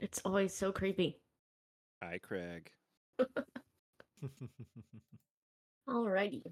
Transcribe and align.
It's 0.00 0.20
always 0.24 0.54
so 0.54 0.70
creepy. 0.70 1.18
Hi, 2.04 2.18
Craig. 2.18 2.70
Alrighty. 5.88 6.42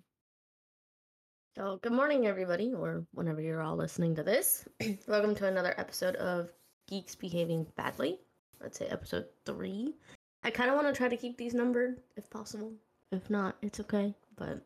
So, 1.54 1.78
good 1.80 1.92
morning, 1.92 2.26
everybody, 2.26 2.74
or 2.74 3.06
whenever 3.14 3.40
you're 3.40 3.62
all 3.62 3.76
listening 3.76 4.16
to 4.16 4.24
this. 4.24 4.66
Welcome 5.06 5.36
to 5.36 5.46
another 5.46 5.74
episode 5.78 6.16
of 6.16 6.50
Geeks 6.88 7.14
Behaving 7.14 7.68
Badly. 7.76 8.18
Let's 8.60 8.80
say 8.80 8.86
episode 8.86 9.26
three. 9.44 9.94
I 10.42 10.50
kind 10.50 10.68
of 10.68 10.74
want 10.74 10.88
to 10.88 10.92
try 10.92 11.08
to 11.08 11.16
keep 11.16 11.38
these 11.38 11.54
numbered 11.54 12.00
if 12.16 12.28
possible. 12.28 12.72
If 13.12 13.30
not, 13.30 13.58
it's 13.62 13.78
okay. 13.78 14.12
But 14.34 14.60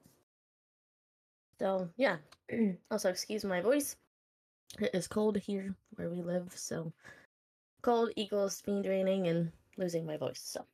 so 1.58 1.90
yeah. 1.98 2.16
also, 2.90 3.10
excuse 3.10 3.44
my 3.44 3.60
voice. 3.60 3.96
It 4.78 4.94
is 4.94 5.06
cold 5.06 5.36
here 5.36 5.74
where 5.96 6.08
we 6.08 6.22
live, 6.22 6.52
so 6.54 6.94
cold 7.82 8.10
equals 8.16 8.62
me 8.66 8.82
draining 8.82 9.28
and 9.28 9.50
losing 9.76 10.06
my 10.06 10.16
voice. 10.16 10.40
So, 10.42 10.64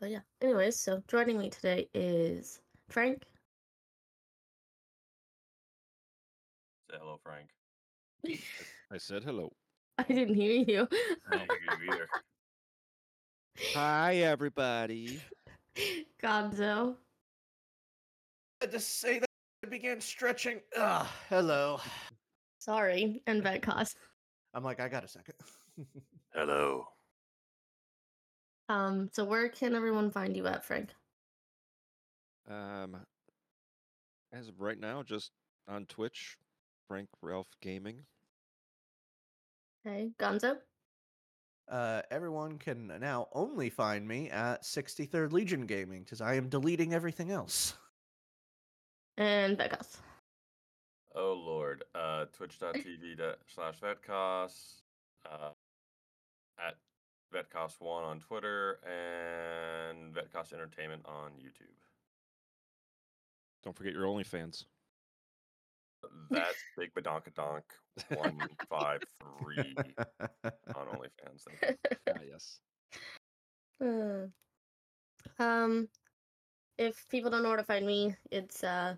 but 0.00 0.10
yeah. 0.10 0.20
Anyways, 0.40 0.78
so 0.80 1.02
joining 1.08 1.38
me 1.38 1.50
today 1.50 1.88
is 1.94 2.60
Frank. 2.88 3.22
Say 6.90 6.96
hello, 7.00 7.18
Frank. 7.22 7.48
I 8.90 8.98
said 8.98 9.24
hello. 9.24 9.52
I 9.98 10.04
didn't 10.04 10.34
hear 10.34 10.64
you. 10.66 10.88
I 11.30 11.36
don't 11.36 11.50
hear 11.50 11.84
you 11.86 11.92
either. 11.92 12.08
Hi, 13.74 14.16
everybody. 14.16 15.20
Gonzo. 16.22 16.94
I 18.62 18.66
just 18.66 19.00
say 19.00 19.18
that 19.18 19.28
I 19.64 19.68
began 19.68 20.00
stretching. 20.00 20.60
Ah, 20.76 21.12
hello. 21.28 21.80
Sorry, 22.58 23.22
and 23.26 23.42
Vetcos. 23.42 23.94
I'm 24.54 24.64
like, 24.64 24.80
I 24.80 24.88
got 24.88 25.04
a 25.04 25.08
second. 25.08 25.34
Hello. 26.34 26.88
Um, 28.68 29.08
so 29.12 29.24
where 29.24 29.48
can 29.48 29.74
everyone 29.74 30.10
find 30.10 30.36
you 30.36 30.46
at, 30.46 30.64
Frank? 30.64 30.90
Um, 32.48 32.96
as 34.32 34.48
of 34.48 34.60
right 34.60 34.78
now, 34.78 35.02
just 35.02 35.30
on 35.66 35.86
Twitch, 35.86 36.36
Frank 36.86 37.08
Ralph 37.22 37.48
Gaming. 37.62 38.00
Okay, 39.86 40.10
Gonzo. 40.18 40.58
Uh, 41.70 42.02
everyone 42.10 42.58
can 42.58 42.92
now 43.00 43.28
only 43.32 43.68
find 43.68 44.06
me 44.08 44.30
at 44.30 44.62
63rd 44.62 45.32
Legion 45.32 45.66
Gaming 45.66 46.02
because 46.02 46.20
I 46.20 46.34
am 46.34 46.48
deleting 46.48 46.94
everything 46.94 47.30
else. 47.30 47.74
And 49.18 49.58
Vetcos. 49.58 49.98
Oh 51.14 51.34
Lord. 51.34 51.84
Uh, 51.94 52.26
Twitch.tv 52.32 53.34
slash 53.46 53.80
Vetcos. 53.80 54.82
Uh, 55.30 55.50
at 56.66 56.76
Vetcos1 57.34 58.04
on 58.04 58.20
Twitter 58.20 58.78
and 58.84 60.14
Vetcos 60.14 60.52
Entertainment 60.52 61.02
on 61.04 61.32
YouTube. 61.32 61.76
Don't 63.62 63.76
forget 63.76 63.92
your 63.92 64.04
OnlyFans. 64.04 64.64
That's 66.30 66.56
Big 66.78 66.94
Badonkadonk 66.94 67.62
one 68.14 68.38
five 68.70 69.02
three 69.42 69.74
on 70.74 70.86
OnlyFans. 70.86 71.42
Thank 71.46 71.60
you. 71.62 71.96
ah, 72.08 72.20
yes. 72.28 72.60
Uh, 73.82 75.42
um, 75.42 75.88
if 76.78 77.04
people 77.10 77.30
don't 77.30 77.42
know 77.42 77.48
where 77.48 77.58
to 77.58 77.64
find 77.64 77.84
me, 77.86 78.14
it's 78.30 78.62
uh 78.62 78.94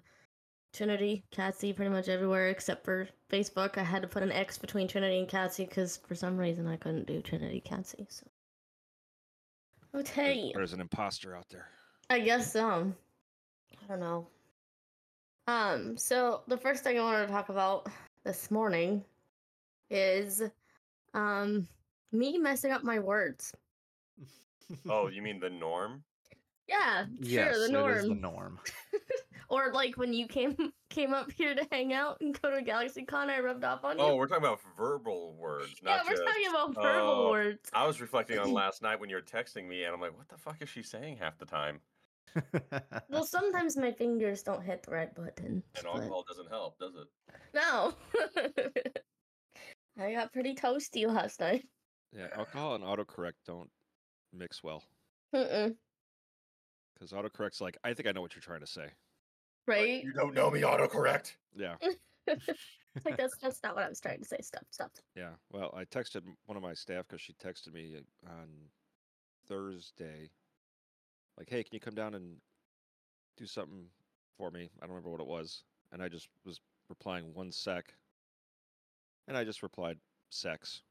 Trinity, 0.73 1.25
Catsy, 1.33 1.75
pretty 1.75 1.91
much 1.91 2.09
everywhere 2.09 2.49
except 2.49 2.85
for 2.85 3.09
Facebook. 3.31 3.77
I 3.77 3.83
had 3.83 4.03
to 4.03 4.09
put 4.09 4.23
an 4.23 4.33
X 4.33 4.57
between 4.57 4.87
Trinity 4.89 5.19
and 5.19 5.29
Catsy 5.29 5.69
because 5.69 5.97
for 5.97 6.15
some 6.15 6.37
reason 6.37 6.67
I 6.67 6.77
couldn't 6.77 7.07
do 7.07 7.21
Trinity 7.21 7.63
Catsy. 7.67 8.07
So, 8.09 8.27
okay, 9.97 10.53
There's 10.55 10.73
an 10.73 10.81
imposter 10.81 11.37
out 11.37 11.49
there. 11.51 11.69
I 12.09 12.21
guess 12.21 12.53
so. 12.53 12.93
I 13.83 13.87
don't 13.89 14.01
know. 14.01 14.27
Um, 15.49 15.97
so 15.97 16.43
the 16.47 16.57
first 16.57 16.85
thing 16.85 16.99
I 16.99 17.03
wanted 17.03 17.27
to 17.27 17.33
talk 17.33 17.49
about 17.49 17.89
this 18.25 18.51
morning 18.51 19.05
is 19.91 20.43
um 21.15 21.67
me 22.13 22.39
messing 22.39 22.71
up 22.71 22.85
my 22.85 22.99
words. 22.99 23.53
Oh, 24.89 25.09
you 25.09 25.21
mean 25.21 25.41
the 25.41 25.51
norm? 25.51 26.05
Yeah, 26.69 27.07
sure, 27.07 27.09
yes, 27.21 27.59
the 27.59 27.73
norm. 27.73 27.97
is 27.97 28.07
the 28.07 28.15
norm. 28.15 28.61
Or 29.51 29.73
like 29.73 29.97
when 29.97 30.13
you 30.13 30.29
came 30.29 30.57
came 30.91 31.13
up 31.13 31.31
here 31.33 31.55
to 31.55 31.67
hang 31.73 31.93
out 31.93 32.19
and 32.21 32.41
go 32.41 32.51
to 32.51 32.59
a 32.59 32.63
GalaxyCon, 32.63 33.29
I 33.29 33.41
rubbed 33.41 33.65
off 33.65 33.85
on 33.85 34.01
oh, 34.01 34.07
you. 34.07 34.13
Oh, 34.13 34.17
we're 34.17 34.29
talking 34.29 34.45
about 34.45 34.61
verbal 34.79 35.35
words, 35.35 35.75
yeah, 35.85 36.01
we're 36.05 36.13
just. 36.13 36.23
talking 36.25 36.47
about 36.49 36.75
oh, 36.77 36.83
verbal 36.83 37.11
Oh. 37.27 37.31
words. 37.31 37.69
I 37.75 37.87
was 37.87 38.01
reflecting 38.01 38.39
on 38.39 38.53
last 38.53 38.81
night 38.81 38.99
when 39.01 39.11
you 39.11 39.17
were 39.17 39.23
texting 39.23 39.69
me, 39.69 39.85
and 39.85 39.93
I'm 39.93 40.01
like, 40.01 40.17
what 40.17 40.29
the 40.29 40.39
fuck 40.39 40.63
is 40.63 40.69
she 40.69 40.83
saying 40.83 41.19
half 41.19 41.37
the 41.37 41.45
time? 41.45 41.81
Well, 43.09 43.25
sometimes 43.25 43.77
my 43.77 43.91
fingers 43.91 44.45
don't 44.45 44.63
hit 44.63 44.85
the 44.85 44.93
right 44.93 45.13
button. 45.13 45.65
And 45.75 45.85
but- 45.85 45.87
alcohol 45.87 46.25
doesn't 46.29 46.49
help, 46.49 46.79
does 46.79 46.95
it? 46.95 47.09
No. 47.53 47.95
I 50.01 50.13
got 50.13 50.33
pretty 50.33 50.55
toasty 50.55 51.07
last 51.09 51.41
night. 51.41 51.67
Yeah, 52.17 52.29
alcohol 52.37 52.77
and 52.77 52.85
autocorrect 52.85 53.33
don't 53.47 53.69
mix 54.33 54.63
well. 54.63 54.85
Mm-mm. 55.35 55.75
Because 56.95 57.11
autocorrect's 57.11 57.61
like, 57.61 57.77
I 57.83 57.95
think 57.95 58.09
I 58.09 58.13
know 58.13 58.21
what 58.21 58.37
you're 58.37 58.43
trying 58.43 58.61
to 58.61 58.67
say. 58.67 58.87
Right? 59.67 60.03
You 60.03 60.13
don't 60.13 60.35
know 60.35 60.51
me, 60.51 60.63
autocorrect. 60.63 61.37
Yeah, 61.55 61.77
It's 61.83 61.99
like 63.05 63.17
that's 63.17 63.37
that's 63.43 63.63
not 63.63 63.75
what 63.77 63.85
I 63.85 63.89
was 63.89 64.01
trying 64.01 64.19
to 64.21 64.25
say. 64.25 64.39
Stop, 64.41 64.65
stop. 64.71 64.91
yeah. 65.17 65.31
Well, 65.53 65.73
I 65.77 65.85
texted 65.85 66.23
one 66.47 66.57
of 66.57 66.63
my 66.63 66.75
staff 66.75 67.07
because 67.09 67.21
she 67.21 67.33
texted 67.35 67.73
me 67.73 67.97
on 68.29 68.49
Thursday, 69.47 70.31
like, 71.39 71.49
"Hey, 71.49 71.63
can 71.63 71.75
you 71.75 71.81
come 71.81 71.95
down 71.95 72.15
and 72.15 72.37
do 73.37 73.47
something 73.47 73.85
for 74.37 74.51
me?" 74.51 74.71
I 74.81 74.87
don't 74.87 74.95
remember 74.95 75.11
what 75.11 75.21
it 75.21 75.27
was, 75.27 75.63
and 75.93 76.03
I 76.03 76.09
just 76.09 76.29
was 76.45 76.61
replying 76.89 77.33
one 77.35 77.53
sec, 77.53 77.95
and 79.29 79.37
I 79.37 79.45
just 79.45 79.63
replied 79.63 79.99
sex. 80.31 80.83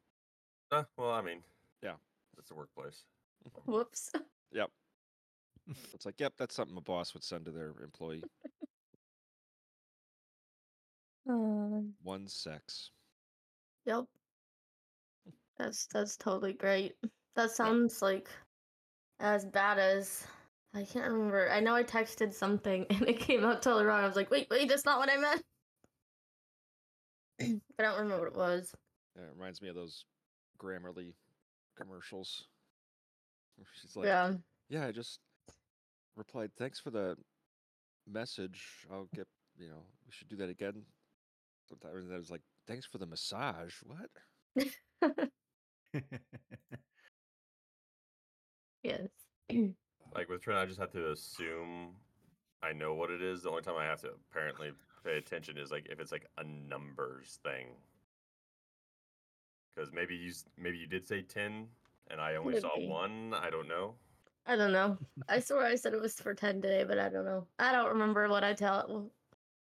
Uh, 0.72 0.84
well, 0.97 1.12
I 1.12 1.22
mean, 1.22 1.40
Yeah. 1.81 1.96
it's 2.38 2.50
the 2.50 2.56
workplace. 2.56 3.03
Whoops. 3.66 4.12
Yep. 4.51 4.69
It's 5.94 6.06
like, 6.06 6.19
yep, 6.19 6.34
that's 6.38 6.56
something 6.56 6.78
a 6.78 6.81
boss 6.81 7.13
would 7.13 7.24
send 7.24 7.46
to 7.46 7.52
their 7.52 7.74
employee. 7.84 8.24
Um, 11.28 11.94
One 12.02 12.28
sex. 12.28 12.91
yep. 13.85 14.06
That's 15.57 15.88
that's 15.94 16.16
totally 16.16 16.53
great. 16.53 16.96
That 17.35 17.52
sounds 17.52 18.02
like 18.02 18.30
as 19.19 19.46
bad 19.46 19.78
as 19.78 20.25
I 20.74 20.84
can't 20.84 21.12
remember. 21.12 21.52
I 21.52 21.59
know 21.59 21.75
I 21.75 21.84
texted 21.84 22.34
something 22.34 22.86
and 22.90 23.07
it 23.07 23.19
came 23.19 23.44
out 23.44 23.62
totally 23.62 23.86
wrong. 23.86 24.03
I 24.03 24.07
was 24.07 24.16
like, 24.16 24.31
wait, 24.31 24.47
wait, 24.50 24.69
that's 24.69 24.86
not 24.86 25.00
what 25.00 25.09
I 25.12 25.18
meant. 25.18 25.44
I 27.80 27.84
don't 27.84 28.00
remember 28.00 28.24
what 28.24 28.34
it 28.34 28.38
was. 28.38 28.74
Yeah, 29.16 29.24
it 29.24 29.34
reminds 29.38 29.62
me 29.62 29.69
of 29.69 29.75
those 29.75 30.06
Grammarly 30.57 31.13
commercials. 31.78 32.46
She's 33.81 33.96
like, 33.96 34.06
yeah. 34.06 34.34
yeah, 34.69 34.88
I 34.88 34.91
just 34.91 35.19
replied, 36.19 36.52
thanks 36.57 36.80
for 36.80 36.91
the 36.91 37.16
message. 38.07 38.85
I'll 38.91 39.09
get, 39.16 39.28
you 39.57 39.69
know, 39.69 39.81
we 40.06 40.12
should 40.12 40.30
do 40.30 40.35
that 40.38 40.50
again. 40.50 40.84
Sometimes 41.68 42.06
and 42.06 42.13
I 42.13 42.18
was 42.18 42.30
like, 42.30 42.41
thanks 42.68 42.85
for 42.85 43.00
the 43.00 43.07
massage. 43.07 43.74
What? 43.84 44.69
Yes. 48.84 49.09
Like 50.16 50.30
with 50.30 50.42
Trent, 50.42 50.60
I 50.60 50.66
just 50.66 50.80
have 50.80 50.92
to 50.92 51.12
assume 51.12 51.89
I 52.63 52.72
know 52.74 52.94
what 52.94 53.12
it 53.12 53.22
is. 53.22 53.44
The 53.44 53.50
only 53.50 53.62
time 53.62 53.75
I 53.77 53.86
have 53.86 54.01
to 54.01 54.12
apparently 54.31 54.72
pay 55.04 55.18
attention 55.18 55.57
is 55.57 55.72
like 55.72 55.88
if 55.89 56.00
it's 56.00 56.12
like 56.12 56.25
a 56.38 56.44
numbers 56.44 57.39
thing. 57.44 57.68
Because 59.75 59.92
maybe 59.94 60.15
you 60.15 60.31
maybe 60.57 60.77
you 60.77 60.88
did 60.88 61.07
say 61.07 61.22
ten, 61.22 61.68
and 62.10 62.19
I 62.19 62.36
only 62.36 62.60
saw 62.60 62.69
Maybe. 62.75 62.88
one. 62.88 63.33
I 63.33 63.50
don't 63.50 63.68
know. 63.68 63.95
I 64.45 64.56
don't 64.56 64.71
know. 64.71 64.97
I 65.27 65.39
swear 65.39 65.65
I 65.65 65.75
said 65.75 65.94
it 65.94 66.01
was 66.01 66.15
for 66.15 66.33
10 66.33 66.62
today, 66.62 66.83
but 66.83 66.97
I 66.97 67.09
don't 67.09 67.25
know. 67.25 67.45
I 67.59 67.71
don't 67.71 67.89
remember 67.89 68.27
what 68.30 68.44
I 68.44 68.53
tell 68.53 69.12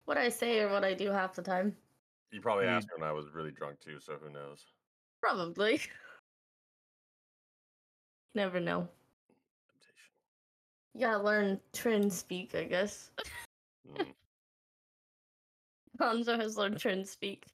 what 0.04 0.18
I 0.18 0.28
say 0.28 0.60
or 0.60 0.70
what 0.70 0.84
I 0.84 0.94
do 0.94 1.10
half 1.10 1.34
the 1.34 1.42
time. 1.42 1.74
You 2.30 2.40
probably 2.40 2.66
asked 2.66 2.88
me 2.88 2.94
when 2.98 3.08
I 3.08 3.12
was 3.12 3.26
really 3.32 3.52
drunk 3.52 3.80
too, 3.80 3.98
so 4.00 4.14
who 4.22 4.32
knows? 4.32 4.66
Probably. 5.20 5.80
You 8.34 8.40
never 8.40 8.58
know. 8.58 8.88
Temptation. 9.68 10.10
You 10.92 11.00
gotta 11.02 11.22
learn 11.22 11.60
Trin 11.72 12.10
speak, 12.10 12.56
I 12.56 12.64
guess. 12.64 13.12
Mm. 13.88 14.06
Hanzo 16.00 16.36
has 16.36 16.56
learned 16.56 16.80
Trin 16.80 17.04
speak. 17.04 17.46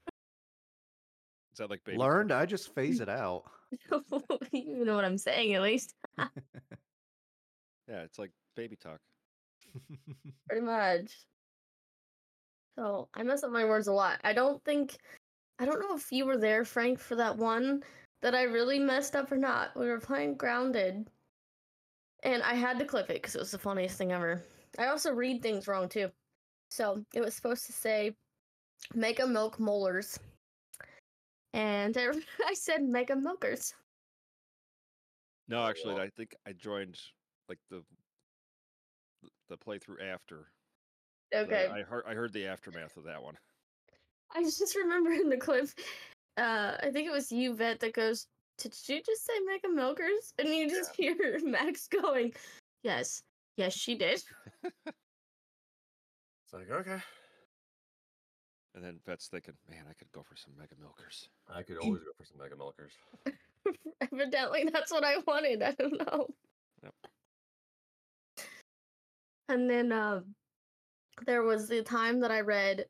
Is 1.52 1.58
that 1.58 1.68
like 1.68 1.84
baby? 1.84 1.98
Learned, 1.98 2.32
I 2.32 2.46
just 2.46 2.74
phase 2.74 3.00
it 3.00 3.10
out. 3.10 3.42
you 4.52 4.84
know 4.86 4.94
what 4.94 5.04
I'm 5.04 5.18
saying, 5.18 5.54
at 5.54 5.60
least. 5.60 5.94
Yeah, 7.90 8.02
it's 8.02 8.18
like 8.18 8.30
baby 8.54 8.76
talk. 8.76 9.00
Pretty 10.48 10.64
much. 10.64 11.12
So 12.78 13.08
I 13.14 13.24
mess 13.24 13.42
up 13.42 13.50
my 13.50 13.64
words 13.64 13.88
a 13.88 13.92
lot. 13.92 14.20
I 14.22 14.32
don't 14.32 14.62
think 14.64 14.96
I 15.58 15.66
don't 15.66 15.80
know 15.80 15.96
if 15.96 16.12
you 16.12 16.24
were 16.24 16.38
there, 16.38 16.64
Frank, 16.64 17.00
for 17.00 17.16
that 17.16 17.36
one 17.36 17.82
that 18.22 18.34
I 18.34 18.44
really 18.44 18.78
messed 18.78 19.16
up 19.16 19.32
or 19.32 19.36
not. 19.36 19.76
We 19.76 19.88
were 19.88 20.00
playing 20.00 20.36
Grounded, 20.36 21.08
and 22.22 22.42
I 22.42 22.54
had 22.54 22.78
to 22.78 22.84
clip 22.84 23.10
it 23.10 23.14
because 23.14 23.34
it 23.34 23.40
was 23.40 23.50
the 23.50 23.58
funniest 23.58 23.98
thing 23.98 24.12
ever. 24.12 24.42
I 24.78 24.86
also 24.86 25.12
read 25.12 25.42
things 25.42 25.66
wrong 25.66 25.88
too. 25.88 26.10
So 26.70 27.04
it 27.12 27.20
was 27.20 27.34
supposed 27.34 27.66
to 27.66 27.72
say 27.72 28.14
Mega 28.94 29.26
Milk 29.26 29.58
Molars. 29.58 30.18
And 31.52 31.96
I, 31.96 32.06
I 32.46 32.54
said 32.54 32.82
Mega 32.82 33.16
Milkers. 33.16 33.74
No, 35.48 35.66
actually, 35.66 36.00
I 36.00 36.08
think 36.16 36.36
I 36.46 36.52
joined 36.52 36.96
like 37.50 37.58
the 37.68 37.82
the 39.50 39.56
playthrough 39.58 40.00
after. 40.12 40.46
so 41.32 41.38
I- 41.40 41.42
Okay. 41.42 41.66
I 41.68 41.82
heard 41.82 42.04
I 42.06 42.14
heard 42.14 42.32
the 42.32 42.46
aftermath 42.46 42.96
of 42.96 43.04
that 43.04 43.22
one. 43.22 43.36
I 44.34 44.42
just 44.44 44.76
remember 44.76 45.10
in 45.10 45.28
the 45.28 45.36
clip, 45.36 45.68
uh, 46.38 46.76
I 46.80 46.90
think 46.92 47.08
it 47.08 47.12
was 47.12 47.32
you, 47.32 47.54
Vet, 47.54 47.80
that 47.80 47.92
goes, 47.94 48.26
Did 48.58 48.72
you 48.86 49.02
just 49.04 49.26
say 49.26 49.32
Mega 49.44 49.68
Milkers? 49.68 50.32
And 50.38 50.48
you 50.48 50.68
just 50.70 50.94
hear 50.94 51.16
Max 51.44 51.88
going, 51.88 52.32
Yes, 52.84 53.22
yes, 53.56 53.74
she 53.74 53.96
did. 53.96 54.22
It's 56.44 56.52
like 56.52 56.70
okay, 56.70 57.00
And 58.74 58.82
then 58.84 58.98
Vet's 59.06 59.28
thinking, 59.28 59.54
man, 59.68 59.84
I 59.88 59.92
could 59.94 60.10
go 60.10 60.22
for 60.22 60.34
some 60.36 60.52
mega 60.58 60.74
milkers. 60.80 61.28
I 61.48 61.62
could 61.62 61.78
always 61.78 62.00
go 62.04 62.10
for 62.18 62.24
some 62.24 62.38
mega 62.38 62.56
milkers. 62.56 62.92
Evidently, 64.12 64.68
that's 64.72 64.90
what 64.90 65.04
I 65.04 65.18
wanted. 65.28 65.62
I 65.62 65.72
don't 65.72 65.96
know. 65.98 66.26
Yep. 66.82 66.94
And 69.50 69.68
then 69.68 69.90
uh, 69.90 70.20
there 71.26 71.42
was 71.42 71.68
the 71.68 71.82
time 71.82 72.20
that 72.20 72.30
I 72.30 72.40
read 72.40 72.86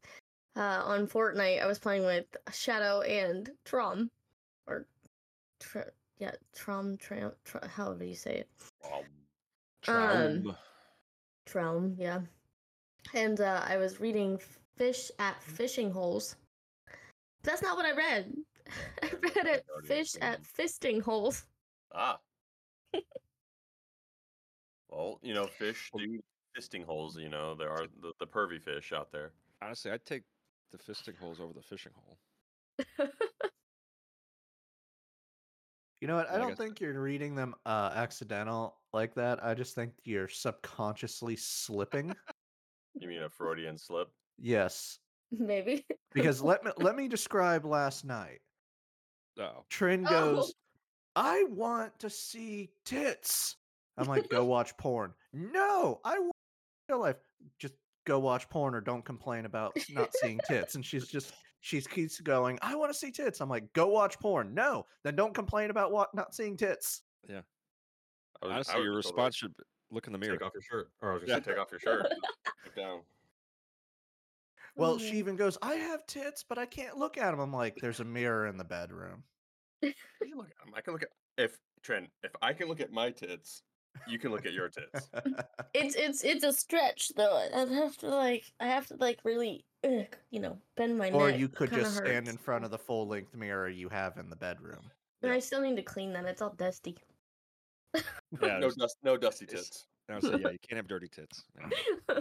uh, 0.56 0.82
on 0.84 1.06
Fortnite. 1.06 1.62
I 1.62 1.66
was 1.66 1.78
playing 1.78 2.04
with 2.04 2.26
Shadow 2.52 3.00
and 3.00 3.48
Trom, 3.64 4.10
or 4.66 4.86
tr- 5.58 5.88
yeah, 6.18 6.32
Trom, 6.54 6.98
Tram, 7.00 7.32
tr- 7.46 7.66
however 7.66 8.04
you 8.04 8.14
say 8.14 8.44
it. 8.44 8.48
Um, 9.88 9.94
Um, 9.96 10.56
Trom, 11.48 11.94
yeah. 11.98 12.20
And 13.14 13.40
uh, 13.40 13.64
I 13.66 13.78
was 13.78 13.98
reading 13.98 14.38
Fish 14.76 15.10
at 15.18 15.42
Fishing 15.42 15.90
Holes. 15.90 16.36
That's 17.42 17.62
not 17.62 17.78
what 17.78 17.86
I 17.86 17.92
read. 17.92 18.34
I 19.02 19.10
read 19.22 19.46
it 19.46 19.64
Fish 19.86 20.14
at 20.20 20.42
Fisting 20.42 21.00
Holes. 21.00 21.46
ah. 21.94 22.18
well, 24.90 25.18
you 25.22 25.32
know, 25.32 25.46
fish 25.46 25.90
do 25.96 26.20
fisting 26.60 26.84
holes. 26.84 27.16
You 27.18 27.28
know, 27.28 27.54
there 27.54 27.70
are 27.70 27.86
the, 28.02 28.12
the 28.20 28.26
pervy 28.26 28.60
fish 28.60 28.92
out 28.92 29.10
there. 29.12 29.32
Honestly, 29.62 29.90
I'd 29.90 30.04
take 30.04 30.22
the 30.72 30.78
fisting 30.78 31.16
holes 31.18 31.40
over 31.40 31.52
the 31.52 31.62
fishing 31.62 31.92
hole. 31.94 32.18
You 36.00 36.08
know 36.08 36.16
what? 36.16 36.30
I 36.30 36.36
I 36.36 36.38
don't 36.38 36.48
guess- 36.50 36.56
think 36.58 36.80
you're 36.80 36.98
reading 37.00 37.34
them 37.34 37.54
uh, 37.66 37.92
accidental 37.94 38.78
like 38.94 39.14
that. 39.16 39.44
I 39.44 39.52
just 39.52 39.74
think 39.74 39.92
you're 40.04 40.28
subconsciously 40.28 41.36
slipping. 41.36 42.14
You 42.94 43.06
mean 43.08 43.22
a 43.22 43.28
Freudian 43.28 43.76
slip? 43.76 44.08
yes, 44.38 44.98
Maybe. 45.30 45.84
because 46.14 46.40
let 46.42 46.64
me 46.64 46.70
let 46.78 46.96
me 46.96 47.06
describe 47.06 47.66
last 47.66 48.06
night. 48.06 48.40
Oh, 49.38 49.64
Trin 49.68 50.06
Oh. 50.06 50.10
goes, 50.10 50.54
"I 51.16 51.44
want 51.50 51.98
to 51.98 52.08
see 52.08 52.70
tits." 52.86 53.56
I'm 53.98 54.06
like, 54.08 54.28
"Go 54.30 54.44
watch 54.46 54.74
porn." 54.78 55.12
No, 55.34 56.00
I 56.02 56.18
want 56.18 56.32
real 56.90 57.00
life. 57.00 57.16
Just 57.58 57.74
go 58.06 58.18
watch 58.18 58.48
porn 58.48 58.74
or 58.74 58.80
don't 58.80 59.04
complain 59.04 59.46
about 59.46 59.76
not 59.90 60.10
seeing 60.20 60.40
tits. 60.46 60.74
And 60.74 60.84
she's 60.84 61.06
just 61.06 61.32
she 61.60 61.80
keeps 61.80 62.20
going, 62.20 62.58
"I 62.62 62.74
want 62.74 62.92
to 62.92 62.98
see 62.98 63.10
tits." 63.10 63.40
I'm 63.40 63.48
like, 63.48 63.72
"Go 63.72 63.88
watch 63.88 64.18
porn." 64.18 64.54
No, 64.54 64.86
then 65.04 65.16
don't 65.16 65.34
complain 65.34 65.70
about 65.70 65.92
what 65.92 66.14
not 66.14 66.34
seeing 66.34 66.56
tits. 66.56 67.02
Yeah. 67.28 67.40
I 68.42 68.46
was- 68.46 68.50
I 68.50 68.54
honestly, 68.54 68.74
was 68.76 68.84
your 68.84 68.96
just 68.96 69.08
told 69.08 69.14
to 69.14 69.20
response 69.22 69.36
should 69.36 69.56
be, 69.56 69.64
look 69.90 70.06
in 70.06 70.12
the 70.12 70.18
mirror. 70.18 70.36
Take 70.36 70.46
off 70.46 70.52
your 70.54 70.62
shirt. 70.62 70.90
Or 71.02 71.10
I 71.10 71.14
was 71.14 71.22
gonna 71.22 71.32
say, 71.32 71.50
Yeah. 71.50 71.54
take 71.54 71.62
off 71.62 71.70
your 71.70 71.80
shirt. 71.80 72.06
Look 72.64 72.74
down. 72.76 73.00
Well, 74.76 74.98
she 74.98 75.08
mm-hmm. 75.08 75.16
even 75.16 75.36
goes, 75.36 75.58
"I 75.62 75.74
have 75.74 76.06
tits, 76.06 76.44
but 76.48 76.58
I 76.58 76.66
can't 76.66 76.96
look 76.96 77.18
at 77.18 77.30
them." 77.30 77.40
I'm 77.40 77.52
like, 77.52 77.76
"There's 77.80 78.00
a 78.00 78.04
mirror 78.04 78.46
in 78.46 78.56
the 78.56 78.64
bedroom." 78.64 79.24
I 79.82 79.94
can 80.22 80.36
look 80.36 80.48
at 80.50 80.66
'em. 80.66 80.74
I 80.74 80.80
can 80.80 80.92
look 80.92 81.02
at 81.02 81.10
if 81.36 81.58
Trent. 81.82 82.08
If 82.22 82.32
I 82.40 82.52
can 82.52 82.68
look 82.68 82.80
at 82.80 82.92
my 82.92 83.10
tits, 83.10 83.62
you 84.08 84.18
can 84.18 84.30
look 84.32 84.46
at 84.46 84.52
your 84.52 84.68
tits. 84.68 85.10
It's 85.74 85.94
it's 85.94 86.24
it's 86.24 86.42
a 86.44 86.52
stretch 86.52 87.12
though. 87.16 87.36
I 87.54 87.58
have 87.72 87.96
to 87.98 88.08
like 88.08 88.44
I 88.58 88.66
have 88.66 88.86
to 88.88 88.96
like 88.96 89.20
really 89.24 89.64
ugh, 89.84 90.06
you 90.30 90.40
know 90.40 90.58
bend 90.76 90.98
my 90.98 91.08
or 91.10 91.28
neck. 91.30 91.36
Or 91.36 91.38
you 91.38 91.48
could 91.48 91.70
Kinda 91.70 91.84
just 91.84 91.96
stand 91.98 92.26
in 92.28 92.36
front 92.36 92.64
of 92.64 92.70
the 92.72 92.78
full 92.78 93.06
length 93.06 93.34
mirror 93.36 93.68
you 93.68 93.88
have 93.88 94.16
in 94.18 94.28
the 94.28 94.36
bedroom. 94.36 94.90
And 95.22 95.30
Yeah. 95.30 95.36
I 95.36 95.38
still 95.38 95.60
need 95.60 95.76
to 95.76 95.82
clean 95.82 96.12
that. 96.14 96.24
It's 96.24 96.42
all 96.42 96.54
dusty. 96.56 96.96
Yeah, 97.94 98.02
no 98.40 98.60
there's- 98.60 98.74
dust. 98.76 98.96
No 99.02 99.16
dusty 99.16 99.44
it's- 99.44 99.64
tits. 99.64 99.86
I 100.08 100.14
would 100.14 100.22
say, 100.24 100.30
yeah, 100.30 100.50
you 100.50 100.58
can't 100.68 100.76
have 100.76 100.88
dirty 100.88 101.08
tits. 101.08 101.44
Yeah. 101.58 102.20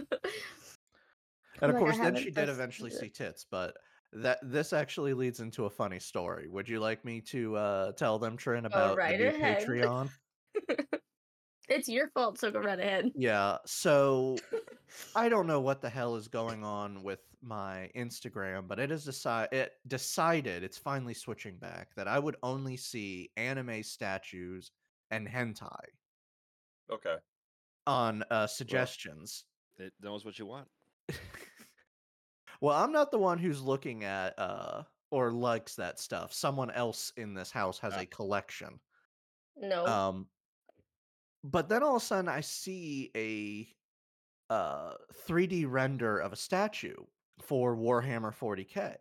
And 1.62 1.72
of 1.72 1.74
Like, 1.74 1.76
I 1.76 1.78
course, 1.78 1.98
then 1.98 2.16
she 2.16 2.30
did 2.30 2.48
eventually 2.48 2.90
see 2.90 3.10
tits, 3.10 3.44
but 3.50 3.76
that 4.12 4.38
this 4.42 4.72
actually 4.72 5.12
leads 5.12 5.40
into 5.40 5.66
a 5.66 5.70
funny 5.70 5.98
story. 5.98 6.48
Would 6.48 6.68
you 6.68 6.80
like 6.80 7.04
me 7.04 7.20
to 7.22 7.54
uh, 7.56 7.92
tell 7.92 8.18
them, 8.18 8.36
Trin, 8.38 8.64
about 8.64 8.96
right 8.96 9.18
the 9.18 9.24
new 9.24 9.30
ahead. 9.36 9.66
Patreon? 9.66 10.08
It's 11.70 11.88
your 11.88 12.08
fault, 12.10 12.38
so 12.38 12.50
go 12.50 12.60
right 12.60 12.78
ahead. 12.78 13.10
Yeah. 13.14 13.58
So 13.66 14.36
I 15.16 15.28
don't 15.28 15.46
know 15.46 15.60
what 15.60 15.80
the 15.80 15.88
hell 15.88 16.16
is 16.16 16.28
going 16.28 16.64
on 16.64 17.02
with 17.02 17.20
my 17.42 17.90
Instagram, 17.96 18.68
but 18.68 18.78
it 18.78 18.90
has 18.90 19.04
decided 19.04 19.54
it 19.56 19.72
decided 19.86 20.62
it's 20.62 20.76
finally 20.78 21.14
switching 21.14 21.56
back 21.58 21.94
that 21.94 22.08
I 22.08 22.18
would 22.18 22.36
only 22.42 22.76
see 22.76 23.30
anime 23.36 23.82
statues 23.82 24.72
and 25.10 25.26
hentai 25.26 25.84
Okay. 26.92 27.16
on 27.86 28.24
uh, 28.30 28.46
suggestions. 28.46 29.46
It 29.78 29.92
knows 30.00 30.24
what 30.24 30.38
you 30.38 30.46
want. 30.46 30.68
well, 32.60 32.76
I'm 32.76 32.92
not 32.92 33.10
the 33.10 33.18
one 33.18 33.38
who's 33.38 33.62
looking 33.62 34.04
at 34.04 34.38
uh 34.38 34.82
or 35.10 35.32
likes 35.32 35.74
that 35.76 35.98
stuff. 35.98 36.32
Someone 36.32 36.70
else 36.70 37.12
in 37.16 37.34
this 37.34 37.50
house 37.50 37.78
has 37.78 37.94
Ah. 37.96 38.00
a 38.00 38.06
collection. 38.06 38.78
No. 39.56 39.86
Um 39.86 40.28
but 41.44 41.68
then 41.68 41.82
all 41.82 41.96
of 41.96 42.02
a 42.02 42.04
sudden 42.04 42.28
I 42.28 42.40
see 42.40 43.10
a 43.16 43.68
uh 44.52 44.94
3D 45.28 45.66
render 45.68 46.18
of 46.18 46.32
a 46.32 46.36
statue 46.36 46.96
for 47.42 47.76
Warhammer 47.76 48.34
40K. 48.34 48.96